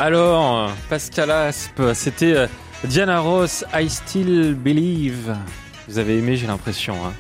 Alors, 0.04 0.70
Pascal 0.90 1.32
Aspe, 1.32 1.82
c'était 1.94 2.36
euh, 2.36 2.48
Diana 2.84 3.22
Ross, 3.22 3.64
I 3.74 3.90
Still 3.90 4.54
Believe. 4.54 5.34
Vous 5.88 5.98
avez 5.98 6.18
aimé, 6.18 6.36
j'ai 6.36 6.46
l'impression. 6.46 6.94
Hein. 7.06 7.14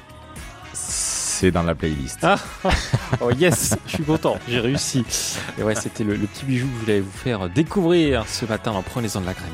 C'est 0.73 1.49
dans 1.49 1.63
la 1.63 1.75
playlist. 1.75 2.19
Ah, 2.23 2.35
oh 3.21 3.31
yes, 3.31 3.77
je 3.87 3.91
suis 3.93 4.03
content, 4.03 4.37
j'ai 4.49 4.59
réussi. 4.59 5.05
Et 5.57 5.63
ouais, 5.63 5.75
c'était 5.75 6.03
le, 6.03 6.17
le 6.17 6.27
petit 6.27 6.43
bijou 6.43 6.67
que 6.67 6.73
je 6.73 6.79
voulais 6.81 6.99
vous 6.99 7.09
faire 7.09 7.47
découvrir 7.47 8.27
ce 8.27 8.45
matin 8.45 8.73
en 8.73 8.81
Prenez-en 8.81 9.21
de 9.21 9.27
la 9.27 9.33
graine. 9.33 9.49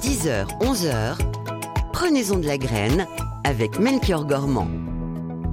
10h, 0.00 0.46
11h, 0.60 1.18
prenez-en 1.92 2.38
de 2.38 2.46
la 2.46 2.56
graine 2.56 3.06
avec 3.44 3.78
Melchior 3.78 4.24
Gormand. 4.24 4.68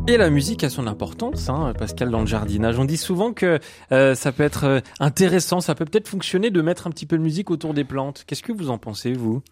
Et 0.10 0.18
la 0.18 0.32
musique 0.32 0.64
a 0.64 0.70
son 0.72 0.88
importance, 0.88 1.50
hein, 1.50 1.72
Pascal, 1.78 2.10
dans 2.10 2.22
le 2.22 2.26
jardinage. 2.26 2.80
On 2.80 2.86
dit 2.86 2.98
souvent 2.98 3.32
que 3.32 3.60
euh, 3.92 4.16
ça 4.16 4.32
peut 4.32 4.42
être 4.42 4.64
euh, 4.64 4.80
intéressant, 5.00 5.62
ça 5.62 5.76
peut 5.76 5.86
peut-être 5.86 6.08
fonctionner 6.08 6.50
de 6.50 6.62
mettre 6.64 6.88
un 6.88 6.90
petit 6.90 7.06
peu 7.06 7.16
de 7.16 7.22
musique 7.22 7.52
autour 7.52 7.76
des 7.76 7.84
plantes. 7.84 8.24
Qu'est-ce 8.26 8.42
que 8.42 8.52
vous 8.52 8.72
en 8.72 8.80
pensez, 8.80 9.14
vous? 9.14 9.44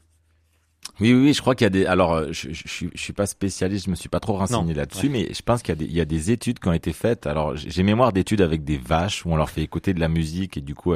Oui, 1.00 1.14
oui, 1.14 1.26
oui, 1.26 1.34
je 1.36 1.42
crois 1.42 1.54
qu'il 1.54 1.66
y 1.66 1.68
a 1.68 1.70
des. 1.70 1.86
Alors, 1.86 2.14
euh, 2.14 2.28
je, 2.32 2.50
je, 2.54 2.64
je, 2.66 2.86
je 2.92 3.00
suis 3.00 3.14
pas 3.14 3.28
spécialiste, 3.28 3.86
je 3.86 3.92
me 3.92 3.96
suis 3.96 4.10
pas 4.10 4.20
trop 4.20 4.34
renseigné 4.34 4.74
là-dessus, 4.74 5.08
ouais. 5.08 5.12
mais 5.28 5.34
je 5.34 5.42
pense 5.44 5.62
qu'il 5.62 5.70
y 5.74 5.74
a 5.74 5.76
des, 5.76 5.86
il 5.86 5.94
y 5.96 6.02
a 6.02 6.06
des 6.06 6.32
études 6.32 6.58
qui 6.58 6.68
ont 6.68 6.74
été 6.74 6.92
faites. 6.92 7.28
Alors, 7.28 7.56
j'ai 7.56 7.84
mémoire 7.84 8.12
d'études 8.12 8.42
avec 8.42 8.64
des 8.64 8.78
vaches 8.78 9.28
où 9.28 9.30
on 9.30 9.36
leur 9.36 9.52
fait 9.52 9.62
écouter 9.62 9.94
de 9.94 10.00
la 10.00 10.08
musique 10.08 10.58
et 10.58 10.62
du 10.62 10.74
coup, 10.74 10.96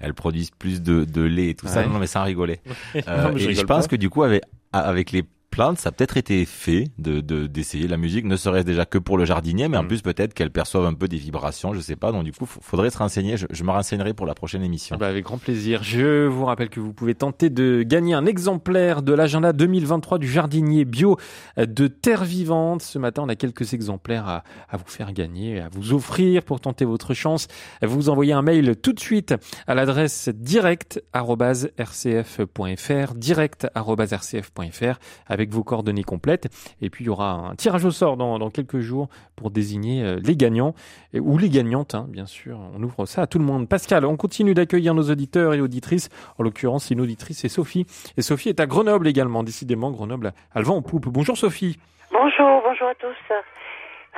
elles 0.00 0.12
produisent 0.14 0.50
plus 0.50 0.82
de, 0.82 1.04
de 1.06 1.22
lait 1.22 1.48
et 1.50 1.54
tout 1.54 1.66
ça. 1.66 1.80
Ouais. 1.80 1.86
Non, 1.88 1.98
mais 1.98 2.06
sans 2.06 2.24
rigoler. 2.24 2.60
Non, 2.94 3.00
Euh, 3.08 3.30
mais 3.32 3.38
je 3.38 3.48
et 3.48 3.54
je 3.54 3.60
rigole 3.60 3.66
pense 3.66 3.84
pas. 3.84 3.88
que 3.92 3.96
du 3.96 4.10
coup, 4.10 4.22
avec, 4.22 4.42
avec 4.72 5.12
les 5.12 5.24
plantes, 5.50 5.78
ça 5.78 5.88
a 5.88 5.92
peut-être 5.92 6.16
été 6.16 6.44
fait 6.44 6.84
de 6.98 7.20
de- 7.20 7.46
d'essayer 7.46 7.88
la 7.88 7.96
musique, 7.96 8.24
ne 8.24 8.36
serait-ce 8.36 8.64
déjà 8.66 8.84
que 8.86 8.98
pour 8.98 9.18
le 9.18 9.24
jardinier, 9.24 9.68
mais 9.68 9.76
en 9.76 9.82
Mm. 9.82 9.88
plus 9.88 10.02
peut-être 10.02 10.34
qu'elles 10.34 10.50
perçoivent 10.50 10.86
un 10.86 10.94
peu 10.94 11.08
des 11.08 11.16
vibrations, 11.16 11.74
je 11.74 11.80
sais 11.80 11.96
pas. 11.96 12.12
Donc 12.12 12.24
du 12.24 12.32
coup, 12.32 12.46
faudrait 12.46 12.90
se 12.90 12.98
renseigner. 12.98 13.36
Je, 13.36 13.46
je 13.50 13.64
me 13.64 13.70
renseignerai 13.70 14.14
pour 14.14 14.26
la 14.26 14.34
prochaine 14.34 14.62
émission. 14.62 14.94
Ah 14.96 14.98
bah, 14.98 15.08
avec 15.08 15.24
grand 15.24 15.38
plaisir. 15.38 15.82
Je 15.82 16.26
vous 16.26 16.44
rappelle 16.44 16.68
que 16.70 16.80
vous 16.80 16.92
pouvez 16.92 17.14
tenter 17.14 17.50
de 17.50 17.82
gagner 17.82 18.14
un 18.14 18.26
exemplaire 18.26 19.02
de 19.02 19.12
l'agenda 19.12 19.52
2023 19.52 20.18
du 20.18 20.28
jardinier 20.28 20.84
bio 20.84 21.16
de 21.56 21.86
Terre 21.88 22.24
Vivante. 22.24 22.82
Ce 22.82 22.98
matin, 22.98 23.22
on 23.24 23.28
a 23.28 23.36
quelques 23.36 23.74
exemplaires 23.74 24.28
à, 24.28 24.44
à 24.68 24.76
vous 24.76 24.84
faire 24.86 25.12
gagner, 25.12 25.60
à 25.60 25.68
vous 25.72 25.92
offrir 25.92 26.42
pour 26.42 26.60
tenter 26.60 26.84
votre 26.84 27.14
chance. 27.14 27.48
Vous 27.82 28.08
envoyez 28.08 28.32
un 28.32 28.42
mail 28.42 28.76
tout 28.76 28.92
de 28.92 29.00
suite 29.00 29.34
à 29.66 29.74
l'adresse 29.74 30.28
direct@rcf.fr, 30.28 33.14
direct@rcf.fr 33.14 34.98
avec 35.38 35.50
vos 35.50 35.62
coordonnées 35.62 36.02
complètes. 36.04 36.48
Et 36.82 36.90
puis, 36.90 37.04
il 37.04 37.06
y 37.06 37.10
aura 37.10 37.30
un 37.50 37.54
tirage 37.54 37.84
au 37.84 37.90
sort 37.90 38.16
dans, 38.16 38.38
dans 38.38 38.50
quelques 38.50 38.80
jours 38.80 39.08
pour 39.36 39.50
désigner 39.50 40.02
euh, 40.04 40.18
les 40.22 40.36
gagnants 40.36 40.74
et- 41.14 41.20
ou 41.20 41.38
les 41.38 41.48
gagnantes, 41.48 41.94
hein, 41.94 42.06
bien 42.08 42.26
sûr. 42.26 42.58
On 42.74 42.82
ouvre 42.82 43.06
ça 43.06 43.22
à 43.22 43.26
tout 43.26 43.38
le 43.38 43.44
monde. 43.44 43.68
Pascal, 43.68 44.04
on 44.04 44.16
continue 44.16 44.54
d'accueillir 44.54 44.94
nos 44.94 45.08
auditeurs 45.10 45.54
et 45.54 45.60
auditrices. 45.60 46.08
En 46.38 46.42
l'occurrence, 46.42 46.90
une 46.90 47.00
auditrice, 47.00 47.38
c'est 47.38 47.48
Sophie. 47.48 47.86
Et 48.16 48.22
Sophie 48.22 48.48
est 48.48 48.60
à 48.60 48.66
Grenoble 48.66 49.06
également. 49.08 49.42
Décidément, 49.44 49.90
Grenoble, 49.90 50.32
elle 50.54 50.64
va 50.64 50.72
en 50.72 50.82
poupe. 50.82 51.06
Bonjour 51.08 51.36
Sophie. 51.38 51.78
Bonjour, 52.12 52.62
bonjour 52.64 52.88
à 52.88 52.94
tous. 52.96 53.16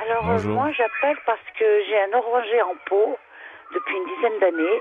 Alors, 0.01 0.23
euh, 0.29 0.33
Bonjour. 0.33 0.53
moi, 0.55 0.71
j'appelle 0.71 1.17
parce 1.25 1.45
que 1.59 1.65
j'ai 1.87 1.97
un 2.09 2.17
oranger 2.17 2.61
en 2.63 2.73
pot 2.89 3.17
depuis 3.73 3.95
une 3.97 4.05
dizaine 4.15 4.39
d'années. 4.39 4.79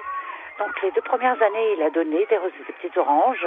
Donc, 0.59 0.70
les 0.82 0.91
deux 0.93 1.03
premières 1.03 1.36
années, 1.43 1.74
il 1.76 1.82
a 1.82 1.91
donné 1.91 2.18
des, 2.30 2.36
des 2.36 2.72
petites 2.72 2.97
oranges 2.97 3.47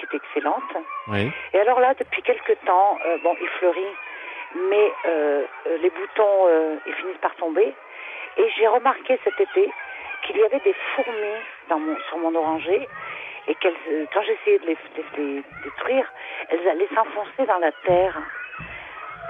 qui 0.00 0.06
étaient 0.06 0.24
excellentes. 0.24 0.76
Oui. 1.08 1.30
Et 1.52 1.60
alors 1.60 1.80
là, 1.80 1.94
depuis 1.98 2.22
quelques 2.22 2.56
temps, 2.64 2.98
euh, 3.06 3.18
bon, 3.22 3.36
il 3.40 3.48
fleurit, 3.58 3.94
mais 4.68 4.92
euh, 5.06 5.44
euh, 5.66 5.78
les 5.82 5.90
boutons, 5.90 6.46
euh, 6.48 6.76
ils 6.86 6.94
finissent 6.94 7.20
par 7.22 7.34
tomber. 7.36 7.74
Et 8.36 8.50
j'ai 8.56 8.66
remarqué 8.66 9.18
cet 9.24 9.38
été 9.40 9.70
qu'il 10.26 10.36
y 10.36 10.42
avait 10.42 10.60
des 10.60 10.74
fourmis 10.94 11.40
dans 11.68 11.78
mon, 11.78 11.96
sur 12.08 12.18
mon 12.18 12.34
oranger 12.34 12.88
et 13.48 13.54
qu'elles, 13.56 14.06
quand 14.12 14.22
j'essayais 14.22 14.58
de 14.58 14.66
les, 14.66 14.74
de 14.74 15.22
les 15.22 15.42
détruire, 15.64 16.06
elles 16.48 16.68
allaient 16.68 16.88
s'enfoncer 16.94 17.46
dans 17.46 17.58
la 17.58 17.72
terre. 17.86 18.20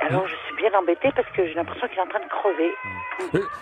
Alors 0.03 0.27
je 0.27 0.35
suis 0.47 0.57
bien 0.57 0.73
embêtée 0.75 1.11
parce 1.15 1.29
que 1.31 1.47
j'ai 1.47 1.55
l'impression 1.55 1.87
qu'il 1.89 1.99
est 1.99 2.03
en 2.03 2.07
train 2.07 2.21
de 2.21 2.29
crever. 2.29 2.75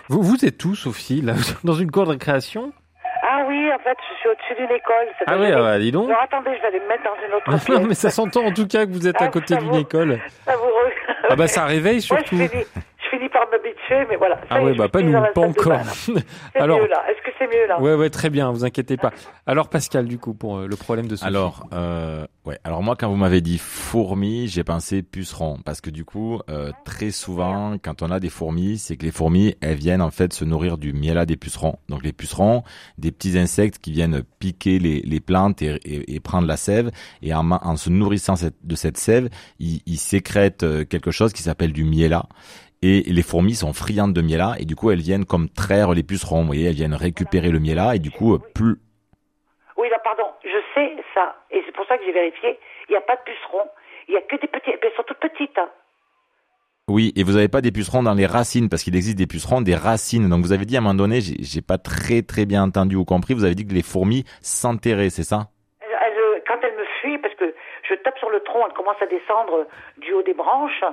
Vous, 0.07 0.21
vous 0.21 0.45
êtes 0.45 0.63
où, 0.65 0.75
Sophie 0.75 1.21
là, 1.21 1.33
Dans 1.63 1.73
une 1.73 1.91
cour 1.91 2.05
de 2.05 2.11
récréation? 2.11 2.73
Ah 3.21 3.43
oui, 3.47 3.71
en 3.73 3.79
fait, 3.79 3.97
je 4.11 4.19
suis 4.19 4.29
au-dessus 4.29 4.55
d'une 4.55 4.75
école. 4.75 5.07
ça 5.17 5.25
Ah 5.27 5.37
oui, 5.37 5.51
ah 5.53 5.57
bah, 5.59 5.79
dis 5.79 5.91
donc. 5.91 6.09
Alors 6.09 6.21
attendez, 6.23 6.51
je 6.55 6.61
vais 6.61 6.67
aller 6.67 6.79
me 6.79 6.87
mettre 6.87 7.03
dans 7.03 7.15
une 7.27 7.33
autre 7.33 7.45
pièce. 7.65 7.69
Non, 7.69 7.85
mais 7.87 7.93
ça 7.93 8.09
s'entend 8.09 8.45
en 8.45 8.51
tout 8.53 8.67
cas 8.67 8.85
que 8.85 8.91
vous 8.91 9.07
êtes 9.07 9.21
à 9.21 9.25
Ah, 9.25 9.29
côté 9.29 9.55
d'une 9.57 9.75
école. 9.75 10.19
Savoureux. 10.45 10.91
Ah 11.29 11.35
bah 11.35 11.47
ça 11.47 11.65
réveille 11.65 12.03
Moi, 12.09 12.19
surtout. 12.19 12.37
je 12.37 12.47
finis, 12.47 12.65
je 13.03 13.09
finis 13.09 13.29
par 13.29 13.49
m'habituer, 13.89 14.07
mais 14.09 14.15
voilà. 14.17 14.35
Ça 14.37 14.45
Ah 14.51 14.59
je 14.73 14.77
bah 14.77 14.89
pas 14.89 15.01
nous, 15.01 15.11
pas 15.33 15.41
encore. 15.41 15.79
Alors, 16.55 16.79
mieux 16.79 16.87
là. 16.87 17.03
Est-ce 17.09 17.21
que 17.25 17.31
c'est 17.37 17.47
mieux 17.47 17.67
là? 17.67 17.81
Ouais, 17.81 17.95
ouais, 17.95 18.09
très 18.09 18.29
bien, 18.29 18.51
vous 18.51 18.65
inquiétez 18.65 18.97
pas. 18.97 19.11
Alors 19.45 19.69
Pascal, 19.69 20.05
du 20.05 20.17
coup, 20.17 20.33
pour 20.33 20.57
euh, 20.57 20.67
le 20.67 20.75
problème 20.75 21.07
de 21.07 21.15
Sophie. 21.15 21.27
Alors, 21.27 21.65
euh, 21.73 22.25
ouais. 22.45 22.59
Alors 22.63 22.83
moi, 22.83 22.95
quand 22.95 23.09
vous 23.09 23.15
m'avez 23.15 23.41
dit 23.41 23.57
fourmis, 23.57 24.47
j'ai 24.47 24.63
pensé 24.63 25.01
puceron, 25.03 25.59
parce 25.65 25.81
que 25.81 25.89
du 25.89 26.05
coup, 26.05 26.39
euh, 26.49 26.71
très 26.85 27.11
souvent, 27.11 27.77
quand 27.81 28.01
on 28.01 28.11
a 28.11 28.19
des 28.19 28.29
fourmis, 28.29 28.77
c'est 28.77 28.97
que 28.97 29.05
les 29.05 29.11
fourmis, 29.11 29.55
elles 29.61 29.77
viennent 29.77 30.01
en 30.01 30.11
fait 30.11 30.33
se 30.33 30.45
nourrir 30.45 30.77
du 30.77 30.93
miel 30.93 31.17
à 31.17 31.25
des 31.25 31.37
pucerons. 31.37 31.77
Donc 31.89 32.03
les 32.03 32.13
pucerons, 32.13 32.63
des 32.97 33.11
petits 33.11 33.37
insectes 33.37 33.79
qui 33.79 33.91
viennent 33.91 34.23
piquer 34.39 34.79
les, 34.79 35.01
les 35.01 35.19
plantes 35.19 35.61
et, 35.61 35.79
et- 35.85 36.15
et 36.15 36.19
prendre 36.19 36.47
la 36.47 36.57
sève, 36.57 36.91
et 37.21 37.33
en, 37.33 37.49
en 37.51 37.75
se 37.77 37.89
nourrissant 37.89 38.35
cette- 38.35 38.55
de 38.63 38.75
cette 38.75 38.97
sève, 38.97 39.29
ils, 39.59 39.81
ils 39.85 39.97
sécrètent 39.97 40.63
euh, 40.63 40.85
quelque 40.85 41.11
chose 41.11 41.33
qui 41.33 41.41
s'appelle 41.43 41.73
du 41.73 41.83
miela. 41.83 42.25
Et 42.81 43.01
les 43.01 43.23
fourmis 43.23 43.55
sont 43.55 43.73
friandes 43.73 44.13
de 44.13 44.21
miela, 44.21 44.55
et 44.57 44.65
du 44.65 44.75
coup, 44.75 44.89
elles 44.91 45.01
viennent 45.01 45.25
comme 45.25 45.49
traire 45.49 45.91
les 45.93 46.03
pucerons. 46.03 46.41
Vous 46.41 46.47
voyez, 46.47 46.69
elles 46.69 46.75
viennent 46.75 46.93
récupérer 46.93 47.49
le 47.49 47.59
miela, 47.59 47.95
et 47.95 47.99
du 47.99 48.09
coup, 48.09 48.35
euh, 48.35 48.39
plus 48.39 48.77
Oui, 49.77 49.89
là, 49.89 49.99
pardon. 50.03 50.23
Je 50.43 50.59
sais 50.73 50.95
ça, 51.13 51.35
et 51.51 51.61
c'est 51.65 51.75
pour 51.75 51.85
ça 51.87 51.97
que 51.97 52.05
j'ai 52.05 52.13
vérifié. 52.13 52.57
Il 52.87 52.91
n'y 52.91 52.97
a 52.97 53.01
pas 53.01 53.17
de 53.17 53.21
pucerons. 53.25 53.67
Il 54.07 54.11
n'y 54.11 54.17
a 54.17 54.21
que 54.21 54.37
des 54.39 54.47
petits. 54.47 54.71
Elles 54.81 54.91
sont 54.95 55.03
toutes 55.03 55.19
petites. 55.19 55.57
hein. 55.57 55.69
Oui, 56.87 57.13
et 57.15 57.23
vous 57.23 57.33
n'avez 57.33 57.49
pas 57.49 57.61
des 57.61 57.71
pucerons 57.71 58.01
dans 58.01 58.15
les 58.15 58.25
racines, 58.25 58.69
parce 58.69 58.83
qu'il 58.83 58.95
existe 58.95 59.17
des 59.17 59.27
pucerons 59.27 59.61
des 59.61 59.75
racines. 59.75 60.27
Donc 60.29 60.41
vous 60.43 60.53
avez 60.53 60.65
dit 60.65 60.75
à 60.75 60.79
un 60.79 60.81
moment 60.81 60.95
donné, 60.95 61.19
j'ai 61.21 61.61
pas 61.61 61.77
très 61.77 62.21
très 62.23 62.45
bien 62.45 62.63
entendu 62.63 62.95
ou 62.95 63.05
compris, 63.05 63.33
vous 63.35 63.43
avez 63.43 63.55
dit 63.55 63.67
que 63.67 63.73
les 63.73 63.83
fourmis 63.83 64.23
s'enterraient, 64.41 65.09
c'est 65.11 65.23
ça? 65.23 65.49
Quand 66.47 66.57
elles 66.63 66.75
me 66.75 66.85
fuient, 66.99 67.19
parce 67.19 67.35
que 67.35 67.53
je 67.87 67.93
tape 67.93 68.17
sur 68.17 68.31
le 68.31 68.39
tronc, 68.39 68.65
elles 68.65 68.73
commencent 68.73 69.01
à 69.01 69.05
descendre 69.05 69.67
du 69.99 70.13
haut 70.13 70.23
des 70.23 70.33
branches, 70.33 70.83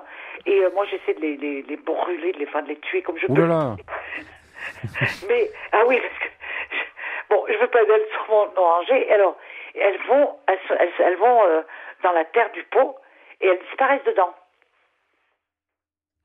et 0.47 0.61
euh, 0.65 0.71
moi 0.75 0.85
j'essaie 0.87 1.15
de 1.15 1.21
les, 1.21 1.37
les, 1.37 1.63
les 1.63 1.77
brûler, 1.77 2.33
de 2.33 2.39
les, 2.39 2.47
enfin, 2.47 2.63
de 2.63 2.69
les 2.69 2.77
tuer 2.79 3.03
comme 3.03 3.19
je 3.19 3.27
Ouh 3.27 3.35
peux. 3.35 3.43
là 3.43 3.49
là. 3.49 3.77
Mais, 5.29 5.51
ah 5.73 5.83
oui, 5.87 6.01
parce 6.01 6.19
que, 6.19 6.29
je- 6.73 7.35
bon, 7.35 7.45
je 7.49 7.59
veux 7.59 7.67
pas 7.69 7.85
d'elles 7.85 8.07
sur 8.13 8.27
mon 8.31 8.49
oranger. 8.57 9.11
Alors, 9.13 9.37
elles 9.75 9.99
vont, 10.09 10.31
elles, 10.49 10.59
elles, 10.79 10.93
elles 10.99 11.17
vont 11.17 11.45
euh, 11.45 11.63
dans 12.03 12.13
la 12.13 12.25
terre 12.25 12.51
du 12.53 12.63
pot 12.65 12.97
et 13.41 13.47
elles 13.49 13.61
disparaissent 13.69 14.05
dedans. 14.05 14.35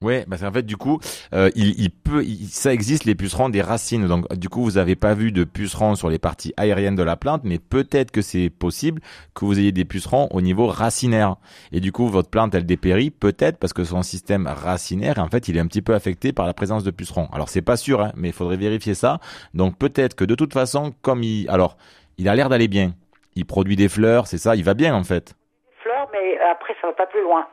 Ouais, 0.02 0.26
parce 0.28 0.41
qu'en 0.41 0.52
fait 0.52 0.64
du 0.66 0.78
coup, 0.78 0.99
euh, 1.34 1.52
il, 1.56 1.80
il 1.80 1.91
peut, 1.91 2.24
il- 2.24 2.47
ça 2.47 2.74
existe 2.74 3.06
les 3.06 3.14
pucerons 3.14 3.49
des 3.49 3.62
racines. 3.62 4.08
Donc 4.08 4.34
du 4.36 4.49
coup, 4.49 4.64
vous 4.64 4.78
avez 4.80 4.95
pas 4.95 5.14
vu 5.14 5.32
de 5.32 5.43
pucerons 5.43 5.93
sur 5.93 6.10
les 6.10 6.18
parties 6.18 6.54
aériennes 6.58 6.95
de 6.95 7.04
la 7.04 7.16
plante, 7.16 7.41
mais 7.43 7.60
peut-être 7.60 8.10
que 8.10 8.24
c'est 8.24 8.49
possible 8.49 8.99
que 9.36 9.45
vous 9.45 9.60
ayez 9.60 9.72
des 9.72 9.86
pucerons 9.86 10.28
au 10.32 10.41
niveau 10.41 10.66
racinaire. 10.66 11.36
Et 11.72 11.80
du 11.82 11.91
coup, 11.91 12.08
votre 12.08 12.30
plante 12.32 12.56
elle 12.56 12.66
dépérit, 12.66 13.12
peut-être 13.12 13.58
parce 13.60 13.74
que 13.74 13.84
son 13.84 14.02
système 14.02 14.47
racinaire, 14.47 15.20
en 15.20 15.28
fait, 15.30 15.47
il 15.47 15.56
est 15.58 15.60
un 15.60 15.68
petit 15.68 15.84
peu 15.84 15.93
affecté 15.93 16.34
par 16.34 16.47
la 16.47 16.54
présence 16.56 16.84
de 16.84 16.89
pucerons. 16.89 17.28
Alors 17.32 17.49
c'est 17.49 17.62
pas 17.62 17.78
sûr, 17.78 18.02
hein, 18.02 18.12
mais 18.16 18.30
il 18.30 18.34
faudrait 18.34 18.58
vérifier 18.58 18.95
ça. 18.95 19.20
Donc 19.54 19.78
peut-être 19.78 20.16
que 20.16 20.26
de 20.26 20.34
toute 20.34 20.54
façon, 20.54 20.93
comme 21.04 21.22
il, 21.22 21.47
alors, 21.47 21.78
il 22.18 22.28
a 22.28 22.34
l'air 22.34 22.49
d'aller 22.49 22.68
bien. 22.68 22.95
Il 23.36 23.45
produit 23.45 23.76
des 23.76 23.88
fleurs, 23.88 24.26
c'est 24.26 24.39
ça, 24.39 24.56
il 24.56 24.64
va 24.64 24.74
bien 24.74 24.95
en 24.95 25.04
fait. 25.04 25.36
Fleurs, 25.84 26.08
mais 26.12 26.39
après 26.52 26.74
ça 26.82 26.88
va 26.88 26.93
pas 26.93 27.06
plus 27.06 27.22
loin. 27.22 27.45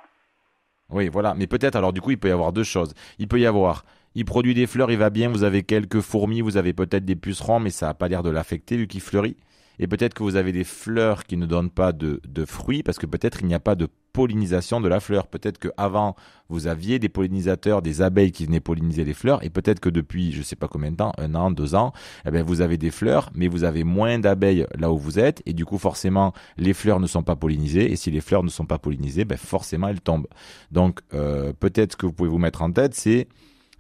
Oui, 0.91 1.09
voilà. 1.09 1.35
Mais 1.35 1.47
peut-être, 1.47 1.77
alors 1.77 1.93
du 1.93 2.01
coup, 2.01 2.11
il 2.13 2.19
peut 2.19 2.29
y 2.29 2.33
avoir 2.33 2.53
deux 2.53 2.65
choses. 2.65 2.95
Il 3.19 3.29
peut 3.29 3.39
y 3.41 3.47
avoir, 3.47 3.85
il 4.15 4.25
produit 4.25 4.55
des 4.55 4.67
fleurs, 4.67 4.91
il 4.91 4.99
va 4.99 5.11
bien, 5.11 5.29
vous 5.29 5.45
avez 5.45 5.63
quelques 5.63 6.01
fourmis, 6.01 6.41
vous 6.41 6.57
avez 6.57 6.73
peut-être 6.73 7.05
des 7.05 7.17
pucerons, 7.17 7.61
mais 7.61 7.71
ça 7.71 7.87
n'a 7.87 7.95
pas 7.95 8.09
l'air 8.09 8.23
de 8.23 8.31
l'affecter 8.31 8.77
vu 8.77 8.87
qu'il 8.87 9.01
fleurit. 9.03 9.37
Et 9.79 9.87
peut-être 9.87 10.15
que 10.15 10.23
vous 10.23 10.37
avez 10.37 10.53
des 10.53 10.65
fleurs 10.65 11.25
qui 11.25 11.37
ne 11.37 11.47
donnent 11.47 11.71
pas 11.71 11.93
de, 11.93 12.21
de 12.27 12.45
fruits 12.45 12.83
parce 12.83 12.99
que 12.99 13.07
peut-être 13.07 13.39
il 13.43 13.47
n'y 13.47 13.55
a 13.55 13.61
pas 13.61 13.75
de 13.75 13.89
pollinisation 14.13 14.81
de 14.81 14.89
la 14.89 15.01
fleur. 15.01 15.29
Peut-être 15.29 15.59
que 15.59 15.69
avant 15.77 16.17
vous 16.49 16.67
aviez 16.67 16.99
des 16.99 17.09
pollinisateurs, 17.09 17.83
des 17.83 18.03
abeilles 18.03 18.33
qui 18.33 18.47
venaient 18.47 18.59
polliniser 18.59 19.05
les 19.05 19.15
fleurs, 19.15 19.45
et 19.45 19.51
peut-être 19.51 19.81
que 19.81 19.89
depuis 19.89 20.33
je 20.33 20.43
sais 20.43 20.57
pas 20.57 20.67
combien 20.67 20.91
de 20.91 20.97
temps, 20.97 21.13
un 21.19 21.35
an, 21.35 21.51
deux 21.51 21.75
ans, 21.75 21.93
eh 22.27 22.31
ben 22.31 22.43
vous 22.43 22.61
avez 22.61 22.79
des 22.79 22.91
fleurs, 22.91 23.31
mais 23.35 23.49
vous 23.49 23.65
avez 23.65 23.85
moins 23.85 24.19
d'abeilles 24.19 24.67
là 24.77 24.91
où 24.91 24.99
vous 24.99 25.19
êtes, 25.19 25.43
et 25.47 25.53
du 25.53 25.65
coup 25.65 25.79
forcément 25.79 26.33
les 26.57 26.75
fleurs 26.75 27.01
ne 27.01 27.07
sont 27.07 27.23
pas 27.23 27.37
pollinisées, 27.37 27.93
et 27.93 27.97
si 27.97 28.11
les 28.11 28.21
fleurs 28.21 28.43
ne 28.43 28.49
sont 28.49 28.67
pas 28.67 28.79
pollinisées, 28.79 29.25
ben 29.25 29.39
forcément 29.39 29.89
elles 29.89 30.01
tombent. 30.01 30.27
Donc 30.73 31.01
euh, 31.15 31.53
peut-être 31.53 31.97
que 31.97 32.07
vous 32.07 32.13
pouvez 32.13 32.31
vous 32.31 32.39
mettre 32.39 32.63
en 32.63 32.73
tête, 32.73 32.95
c'est 32.95 33.29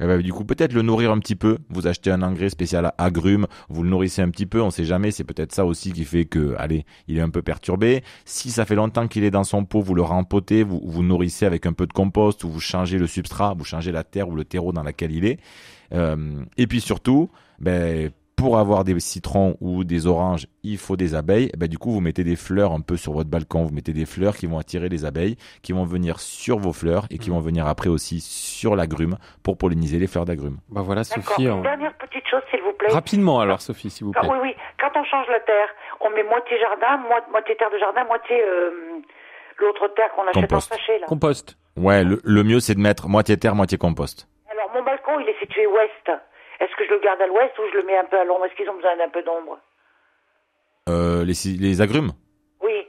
eh 0.01 0.07
ben, 0.07 0.21
du 0.21 0.33
coup, 0.33 0.45
peut-être 0.45 0.73
le 0.73 0.83
nourrir 0.83 1.11
un 1.11 1.19
petit 1.19 1.35
peu. 1.35 1.59
Vous 1.71 1.87
achetez 1.87 2.11
un 2.11 2.23
engrais 2.23 2.51
spécial 2.51 2.87
à 2.87 2.95
agrumes, 2.99 3.47
vous 3.69 3.83
le 3.83 3.91
nourrissez 3.91 4.23
un 4.23 4.31
petit 4.31 4.47
peu, 4.47 4.63
on 4.63 4.71
sait 4.71 4.85
jamais, 4.85 5.11
c'est 5.11 5.25
peut-être 5.25 5.53
ça 5.53 5.65
aussi 5.65 5.93
qui 5.93 6.05
fait 6.05 6.25
que, 6.25 6.55
allez, 6.59 6.85
il 7.09 7.19
est 7.19 7.21
un 7.21 7.31
peu 7.31 7.43
perturbé. 7.43 8.03
Si 8.25 8.51
ça 8.51 8.65
fait 8.65 8.75
longtemps 8.75 9.09
qu'il 9.09 9.25
est 9.25 9.31
dans 9.31 9.45
son 9.45 9.65
pot, 9.65 9.81
vous 9.81 9.95
le 9.95 10.03
rempotez, 10.03 10.63
vous, 10.63 10.81
vous 10.85 11.03
nourrissez 11.03 11.47
avec 11.47 11.67
un 11.67 11.73
peu 11.73 11.87
de 11.87 11.93
compost 11.93 12.45
ou 12.45 12.49
vous 12.49 12.61
changez 12.61 12.99
le 12.99 13.07
substrat, 13.07 13.55
vous 13.57 13.65
changez 13.65 13.93
la 13.93 14.05
terre 14.05 14.29
ou 14.29 14.35
le 14.35 14.45
terreau 14.45 14.73
dans 14.73 14.83
laquelle 14.83 15.13
il 15.13 15.25
est. 15.25 15.39
Euh, 15.93 16.45
et 16.57 16.67
puis 16.67 16.81
surtout, 16.81 17.31
ben, 17.59 18.11
pour 18.39 18.57
avoir 18.59 18.85
des 18.85 18.99
citrons 19.01 19.57
ou 19.61 19.85
des 19.85 20.07
oranges, 20.07 20.47
il 20.63 20.79
faut 20.79 20.97
des 20.97 21.15
abeilles. 21.15 21.51
Eh 21.53 21.57
ben, 21.57 21.69
du 21.69 21.77
coup, 21.77 21.91
vous 21.91 22.01
mettez 22.01 22.25
des 22.25 22.37
fleurs 22.37 22.73
un 22.73 22.81
peu 22.81 22.97
sur 22.97 23.13
votre 23.13 23.29
balcon. 23.29 23.65
Vous 23.65 23.75
mettez 23.75 23.93
des 23.93 24.07
fleurs 24.07 24.37
qui 24.37 24.47
vont 24.47 24.59
attirer 24.59 24.89
les 24.89 25.05
abeilles, 25.05 25.37
qui 25.63 25.73
vont 25.73 25.85
venir 25.85 26.21
sur 26.21 26.59
vos 26.59 26.73
fleurs 26.73 27.07
et 27.11 27.19
qui 27.19 27.31
vont 27.31 27.41
venir 27.41 27.67
après 27.67 27.89
aussi 27.91 28.21
sur 28.21 28.77
l'agrume 28.77 29.19
pour 29.43 29.59
polliniser 29.59 29.99
les 29.99 30.07
fleurs 30.07 30.25
d'agrumes. 30.25 30.59
Bah 30.71 30.83
voilà. 30.83 31.03
Sophie. 31.05 31.45
Une 31.45 31.51
on- 31.51 31.61
dernière 31.63 31.93
petite 31.99 32.27
chose, 32.29 32.43
s'il 32.51 32.61
vous 32.63 32.73
plaît. 32.73 32.93
Rapidement 32.93 33.41
alors, 33.41 33.61
Sophie, 33.61 33.91
s'il 33.91 34.07
vous 34.07 34.13
Ah, 34.17 34.21
plaît. 34.21 34.31
oui, 34.33 34.39
oui. 34.43 34.55
Quand 34.81 34.91
on 34.99 35.05
change 35.05 35.27
la 35.29 35.41
terre, 35.41 35.69
on 36.01 36.11
met 36.11 36.23
moitié 36.23 36.57
jardin, 36.61 37.03
mo- 37.03 37.31
moitié 37.33 37.57
terre 37.57 37.71
de 37.73 37.79
jardin, 37.79 38.05
moitié 38.05 38.41
euh, 38.41 38.71
l'autre 39.59 39.89
terre 39.97 40.11
qu'on 40.15 40.23
achète 40.23 40.35
Compost. 40.35 40.73
en 40.73 40.77
sachet. 40.77 40.99
Là. 41.01 41.07
Compost. 41.07 41.59
Ouais, 41.77 42.05
le, 42.05 42.21
le 42.25 42.43
mieux 42.45 42.61
c'est 42.61 42.75
de 42.75 42.81
mettre 42.81 43.09
moitié 43.09 43.37
terre, 43.37 43.55
moitié 43.55 43.79
compost. 43.79 44.29
Alors, 44.51 44.71
mon 44.75 44.83
balcon, 44.85 45.19
il 45.21 45.29
est 45.29 45.39
situé 45.41 45.67
ouest. 45.67 46.11
Est-ce 46.61 46.75
que 46.77 46.85
je 46.85 46.91
le 46.91 47.01
garde 47.01 47.21
à 47.21 47.27
l'ouest 47.27 47.57
ou 47.59 47.63
je 47.73 47.79
le 47.79 47.85
mets 47.85 47.97
un 47.97 48.05
peu 48.05 48.19
à 48.19 48.25
l'ombre? 48.25 48.45
Est-ce 48.47 48.55
qu'ils 48.55 48.69
ont 48.69 48.75
besoin 48.75 48.97
d'un 48.97 49.09
peu 49.09 49.23
d'ombre? 49.23 49.59
Euh, 50.89 51.25
les, 51.25 51.81
agrumes? 51.81 52.13
Oui. 52.63 52.87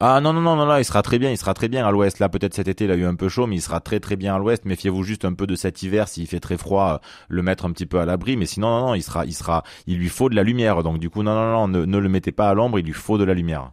Ah 0.00 0.20
non, 0.20 0.32
non, 0.32 0.40
non, 0.40 0.56
non, 0.56 0.66
là, 0.66 0.80
il 0.80 0.84
sera 0.84 1.02
très 1.02 1.18
bien, 1.18 1.30
il 1.30 1.36
sera 1.36 1.54
très 1.54 1.68
bien 1.68 1.86
à 1.86 1.92
l'ouest. 1.92 2.18
Là, 2.18 2.28
peut-être 2.28 2.54
cet 2.54 2.66
été, 2.66 2.84
il 2.84 2.90
a 2.90 2.96
eu 2.96 3.04
un 3.04 3.14
peu 3.14 3.28
chaud, 3.28 3.46
mais 3.46 3.56
il 3.56 3.60
sera 3.60 3.80
très 3.80 4.00
très 4.00 4.16
bien 4.16 4.34
à 4.34 4.38
l'ouest. 4.38 4.64
Méfiez-vous 4.64 5.02
juste 5.02 5.24
un 5.24 5.34
peu 5.34 5.46
de 5.46 5.54
cet 5.54 5.82
hiver, 5.82 6.08
s'il 6.08 6.26
fait 6.26 6.40
très 6.40 6.56
froid, 6.56 7.00
le 7.28 7.42
mettre 7.42 7.66
un 7.66 7.72
petit 7.72 7.86
peu 7.86 8.00
à 8.00 8.06
l'abri. 8.06 8.36
Mais 8.36 8.46
sinon, 8.46 8.68
non, 8.68 8.86
non, 8.88 8.94
il 8.94 9.02
sera, 9.02 9.24
il 9.24 9.34
sera, 9.34 9.62
il 9.86 9.98
lui 9.98 10.08
faut 10.08 10.28
de 10.28 10.34
la 10.34 10.42
lumière. 10.42 10.82
Donc 10.82 10.98
du 10.98 11.10
coup, 11.10 11.22
non, 11.22 11.34
non, 11.34 11.52
non, 11.52 11.68
ne, 11.68 11.84
ne 11.84 11.98
le 11.98 12.08
mettez 12.08 12.32
pas 12.32 12.48
à 12.48 12.54
l'ombre, 12.54 12.78
il 12.78 12.86
lui 12.86 12.92
faut 12.92 13.18
de 13.18 13.24
la 13.24 13.34
lumière. 13.34 13.70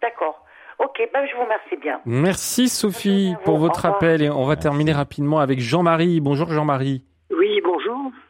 D'accord. 0.00 0.44
Ok, 0.78 1.00
ben 1.12 1.26
je 1.26 1.34
vous 1.34 1.42
remercie 1.42 1.76
bien. 1.76 2.00
Merci 2.04 2.68
Sophie 2.68 3.34
pour 3.44 3.58
votre 3.58 3.84
appel 3.84 4.22
et 4.22 4.30
on 4.30 4.44
va 4.44 4.54
terminer 4.54 4.92
rapidement 4.92 5.40
avec 5.40 5.58
Jean-Marie. 5.58 6.20
Bonjour 6.20 6.52
Jean-Marie. 6.52 7.02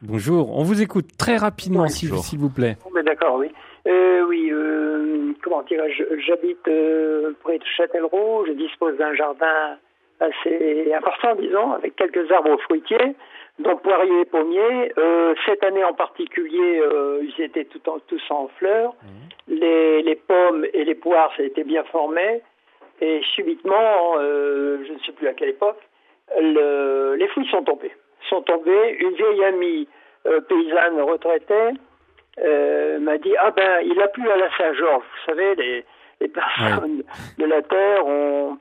Bonjour. 0.02 0.44
Bonjour. 0.46 0.58
On 0.58 0.62
vous 0.62 0.82
écoute 0.82 1.06
très 1.18 1.36
rapidement 1.36 1.86
s'il 1.88 2.14
s'il 2.18 2.38
vous 2.38 2.50
plaît. 2.50 2.76
D'accord, 3.04 3.36
oui. 3.36 3.48
Euh, 3.86 4.22
oui, 4.28 4.50
euh, 4.52 5.32
comment 5.42 5.62
dirais-je, 5.62 6.02
j'habite 6.26 6.66
euh, 6.68 7.32
près 7.42 7.58
de 7.58 7.64
Châtellerault, 7.76 8.44
je 8.46 8.52
dispose 8.52 8.96
d'un 8.98 9.14
jardin 9.14 9.76
assez 10.20 10.92
important, 10.92 11.34
disons, 11.36 11.72
avec 11.72 11.94
quelques 11.96 12.30
arbres 12.30 12.58
fruitiers, 12.62 13.14
dont 13.60 13.76
poiriers 13.76 14.20
et 14.20 14.24
pommiers. 14.24 14.92
Euh, 14.98 15.34
cette 15.46 15.62
année 15.64 15.84
en 15.84 15.94
particulier, 15.94 16.80
euh, 16.80 17.22
ils 17.22 17.42
étaient 17.42 17.64
tout 17.64 17.88
en- 17.88 17.98
tous 18.00 18.20
en 18.30 18.48
fleurs. 18.58 18.94
Les, 19.46 20.02
les 20.02 20.16
pommes 20.16 20.66
et 20.74 20.84
les 20.84 20.94
poires, 20.94 21.30
ça 21.36 21.42
a 21.42 21.46
été 21.46 21.64
bien 21.64 21.84
formé. 21.84 22.42
Et 23.00 23.20
subitement, 23.34 24.16
euh, 24.18 24.78
je 24.86 24.92
ne 24.92 24.98
sais 24.98 25.12
plus 25.12 25.28
à 25.28 25.32
quelle 25.34 25.50
époque, 25.50 25.78
le- 26.38 27.14
les 27.16 27.28
fruits 27.28 27.48
sont 27.50 27.62
tombés. 27.62 27.92
Sont 28.28 28.42
tombés. 28.42 28.96
Une 29.00 29.14
vieille 29.14 29.44
amie 29.44 29.88
euh, 30.26 30.40
paysanne 30.42 31.00
retraitée 31.00 31.78
euh, 32.44 32.98
m'a 33.00 33.18
dit 33.18 33.34
ah 33.40 33.50
ben 33.50 33.80
il 33.84 34.00
a 34.00 34.08
plu 34.08 34.28
à 34.28 34.36
la 34.36 34.48
Saint-Georges. 34.56 35.04
Vous 35.04 35.32
savez 35.32 35.54
les, 35.54 35.84
les 36.20 36.28
personnes 36.28 37.02
de 37.38 37.44
la 37.44 37.62
terre 37.62 38.06
ont 38.06 38.58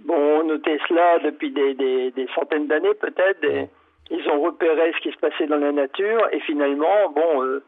bon 0.00 0.44
noté 0.44 0.78
cela 0.88 1.18
depuis 1.24 1.50
des, 1.50 1.74
des, 1.74 2.10
des 2.10 2.28
centaines 2.34 2.66
d'années 2.66 2.94
peut-être. 2.94 3.68
Ils 4.10 4.28
ont 4.30 4.40
repéré 4.42 4.92
ce 4.96 5.00
qui 5.02 5.12
se 5.12 5.18
passait 5.18 5.46
dans 5.46 5.56
la 5.58 5.72
nature 5.72 6.28
et 6.32 6.40
finalement 6.40 7.10
bon 7.14 7.42
euh, 7.42 7.64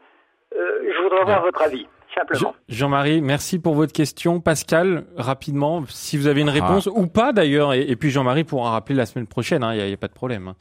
euh, 0.55 0.91
je 0.95 1.03
voudrais 1.03 1.21
avoir 1.21 1.41
votre 1.43 1.61
avis 1.61 1.87
simplement. 2.13 2.53
Jean-Marie, 2.67 3.21
merci 3.21 3.59
pour 3.59 3.73
votre 3.73 3.93
question. 3.93 4.41
Pascal, 4.41 5.05
rapidement, 5.15 5.83
si 5.87 6.17
vous 6.17 6.27
avez 6.27 6.41
une 6.41 6.49
réponse 6.49 6.87
ou 6.87 7.07
pas 7.07 7.31
d'ailleurs, 7.31 7.73
et, 7.73 7.81
et 7.81 7.95
puis 7.95 8.09
Jean-Marie 8.09 8.43
pourra 8.43 8.71
rappeler 8.71 8.95
la 8.95 9.05
semaine 9.05 9.27
prochaine, 9.27 9.65
il 9.73 9.85
n'y 9.85 9.93
a, 9.93 9.97
pas 9.97 10.07
de 10.07 10.13
problème. 10.13 10.53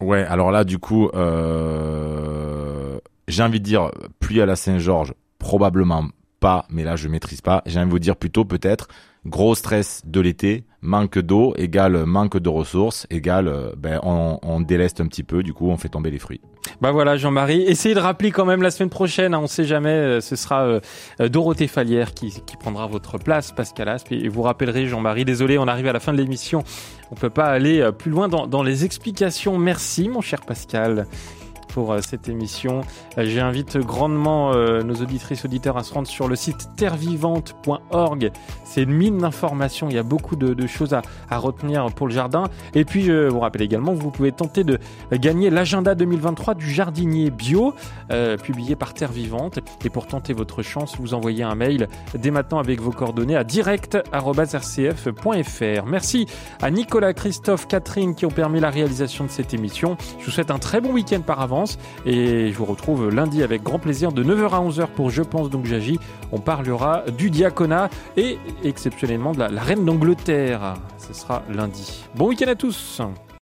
Ouais, 0.00 0.24
alors 0.24 0.50
là, 0.50 0.64
du 0.64 0.78
coup, 0.78 1.08
euh, 1.14 2.98
j'ai 3.28 3.42
envie 3.42 3.60
de 3.60 3.64
dire 3.64 3.90
pluie 4.20 4.40
à 4.40 4.46
la 4.46 4.56
Saint-Georges, 4.56 5.14
probablement 5.38 6.04
pas, 6.40 6.66
mais 6.70 6.84
là 6.84 6.96
je 6.96 7.08
maîtrise 7.08 7.40
pas. 7.40 7.62
J'ai 7.66 7.78
envie 7.78 7.86
de 7.86 7.92
vous 7.92 7.98
dire 7.98 8.16
plutôt 8.16 8.44
peut-être 8.44 8.88
gros 9.26 9.54
stress 9.54 10.02
de 10.04 10.20
l'été, 10.20 10.64
manque 10.80 11.18
d'eau 11.18 11.52
égale 11.56 12.04
manque 12.06 12.38
de 12.38 12.48
ressources 12.48 13.06
égale 13.10 13.48
euh, 13.48 13.72
ben 13.76 13.98
on, 14.02 14.38
on 14.42 14.60
déleste 14.60 15.00
un 15.00 15.06
petit 15.06 15.24
peu, 15.24 15.42
du 15.42 15.52
coup 15.52 15.68
on 15.68 15.76
fait 15.76 15.88
tomber 15.88 16.10
les 16.10 16.18
fruits. 16.18 16.40
Bah 16.80 16.92
voilà 16.92 17.16
Jean-Marie, 17.16 17.62
essayez 17.62 17.94
de 17.94 18.00
rappeler 18.00 18.30
quand 18.30 18.44
même 18.44 18.62
la 18.62 18.70
semaine 18.70 18.90
prochaine, 18.90 19.34
hein, 19.34 19.40
on 19.42 19.46
sait 19.46 19.64
jamais, 19.64 19.90
euh, 19.90 20.20
ce 20.20 20.36
sera 20.36 20.62
euh, 20.62 20.80
Dorothée 21.28 21.66
Falière 21.66 22.14
qui, 22.14 22.40
qui 22.46 22.56
prendra 22.56 22.86
votre 22.86 23.18
place, 23.18 23.52
Pascal 23.52 23.88
Aspe, 23.88 24.12
et 24.12 24.28
vous 24.28 24.42
rappellerez 24.42 24.86
Jean-Marie, 24.86 25.24
désolé 25.24 25.58
on 25.58 25.66
arrive 25.66 25.88
à 25.88 25.92
la 25.92 26.00
fin 26.00 26.12
de 26.12 26.18
l'émission, 26.18 26.62
on 27.10 27.14
peut 27.14 27.30
pas 27.30 27.46
aller 27.46 27.90
plus 27.98 28.10
loin 28.10 28.28
dans, 28.28 28.46
dans 28.46 28.62
les 28.62 28.84
explications. 28.84 29.58
Merci 29.58 30.08
mon 30.08 30.20
cher 30.20 30.42
Pascal 30.42 31.06
pour 31.76 31.92
euh, 31.92 32.00
cette 32.00 32.28
émission. 32.30 32.80
Euh, 33.18 33.26
J'invite 33.26 33.76
grandement 33.76 34.54
euh, 34.54 34.82
nos 34.82 34.94
auditrices 34.94 35.44
auditeurs 35.44 35.76
à 35.76 35.82
se 35.82 35.92
rendre 35.92 36.08
sur 36.08 36.26
le 36.26 36.34
site 36.34 36.70
terrevivante.org. 36.74 38.32
C'est 38.64 38.84
une 38.84 38.94
mine 38.94 39.18
d'informations. 39.18 39.90
Il 39.90 39.94
y 39.94 39.98
a 39.98 40.02
beaucoup 40.02 40.36
de, 40.36 40.66
choses 40.66 40.94
à, 40.94 41.02
retenir 41.36 41.84
pour 41.94 42.06
le 42.06 42.14
jardin. 42.14 42.44
Et 42.74 42.86
puis, 42.86 43.02
je 43.02 43.28
vous 43.28 43.40
rappelle 43.40 43.60
également 43.60 43.94
que 43.94 44.00
vous 44.00 44.10
pouvez 44.10 44.32
tenter 44.32 44.64
de 44.64 44.78
gagner 45.12 45.50
l'agenda 45.50 45.94
2023 45.94 46.54
du 46.54 46.70
jardinier 46.70 47.30
bio, 47.30 47.74
publié 48.42 48.74
par 48.74 48.94
Terre 48.94 49.12
Vivante. 49.12 49.58
Et 49.84 49.90
pour 49.90 50.06
tenter 50.06 50.32
votre 50.32 50.62
chance, 50.62 50.96
vous 50.98 51.12
envoyez 51.12 51.44
un 51.44 51.54
mail 51.54 51.88
dès 52.14 52.30
maintenant 52.30 52.58
avec 52.58 52.80
vos 52.80 52.90
coordonnées 52.90 53.36
à 53.36 53.44
direct.rcf.fr. 53.44 55.86
Merci 55.86 56.26
à 56.62 56.70
Nicolas, 56.70 57.12
Christophe, 57.12 57.68
Catherine 57.68 58.14
qui 58.14 58.24
ont 58.24 58.30
permis 58.30 58.60
la 58.60 58.70
réalisation 58.70 59.24
de 59.24 59.30
cette 59.30 59.52
émission. 59.52 59.98
Je 60.18 60.24
vous 60.24 60.30
souhaite 60.30 60.50
un 60.50 60.58
très 60.58 60.80
bon 60.80 60.92
week-end 60.92 61.20
par 61.20 61.40
avance 61.40 61.65
et 62.04 62.52
je 62.52 62.56
vous 62.56 62.64
retrouve 62.64 63.08
lundi 63.08 63.42
avec 63.42 63.62
grand 63.62 63.78
plaisir 63.78 64.12
de 64.12 64.22
9h 64.22 64.50
à 64.50 64.60
11h 64.60 64.86
pour 64.88 65.10
Je 65.10 65.22
pense 65.22 65.50
donc 65.50 65.66
j'agis. 65.66 65.98
On 66.32 66.38
parlera 66.38 67.04
du 67.16 67.30
diaconat 67.30 67.90
et 68.16 68.38
exceptionnellement 68.64 69.32
de 69.32 69.38
la, 69.38 69.48
la 69.48 69.62
reine 69.62 69.84
d'Angleterre. 69.84 70.74
Ce 70.98 71.14
sera 71.14 71.42
lundi. 71.48 72.04
Bon 72.14 72.28
week-end 72.28 72.48
à 72.48 72.54
tous. 72.54 73.00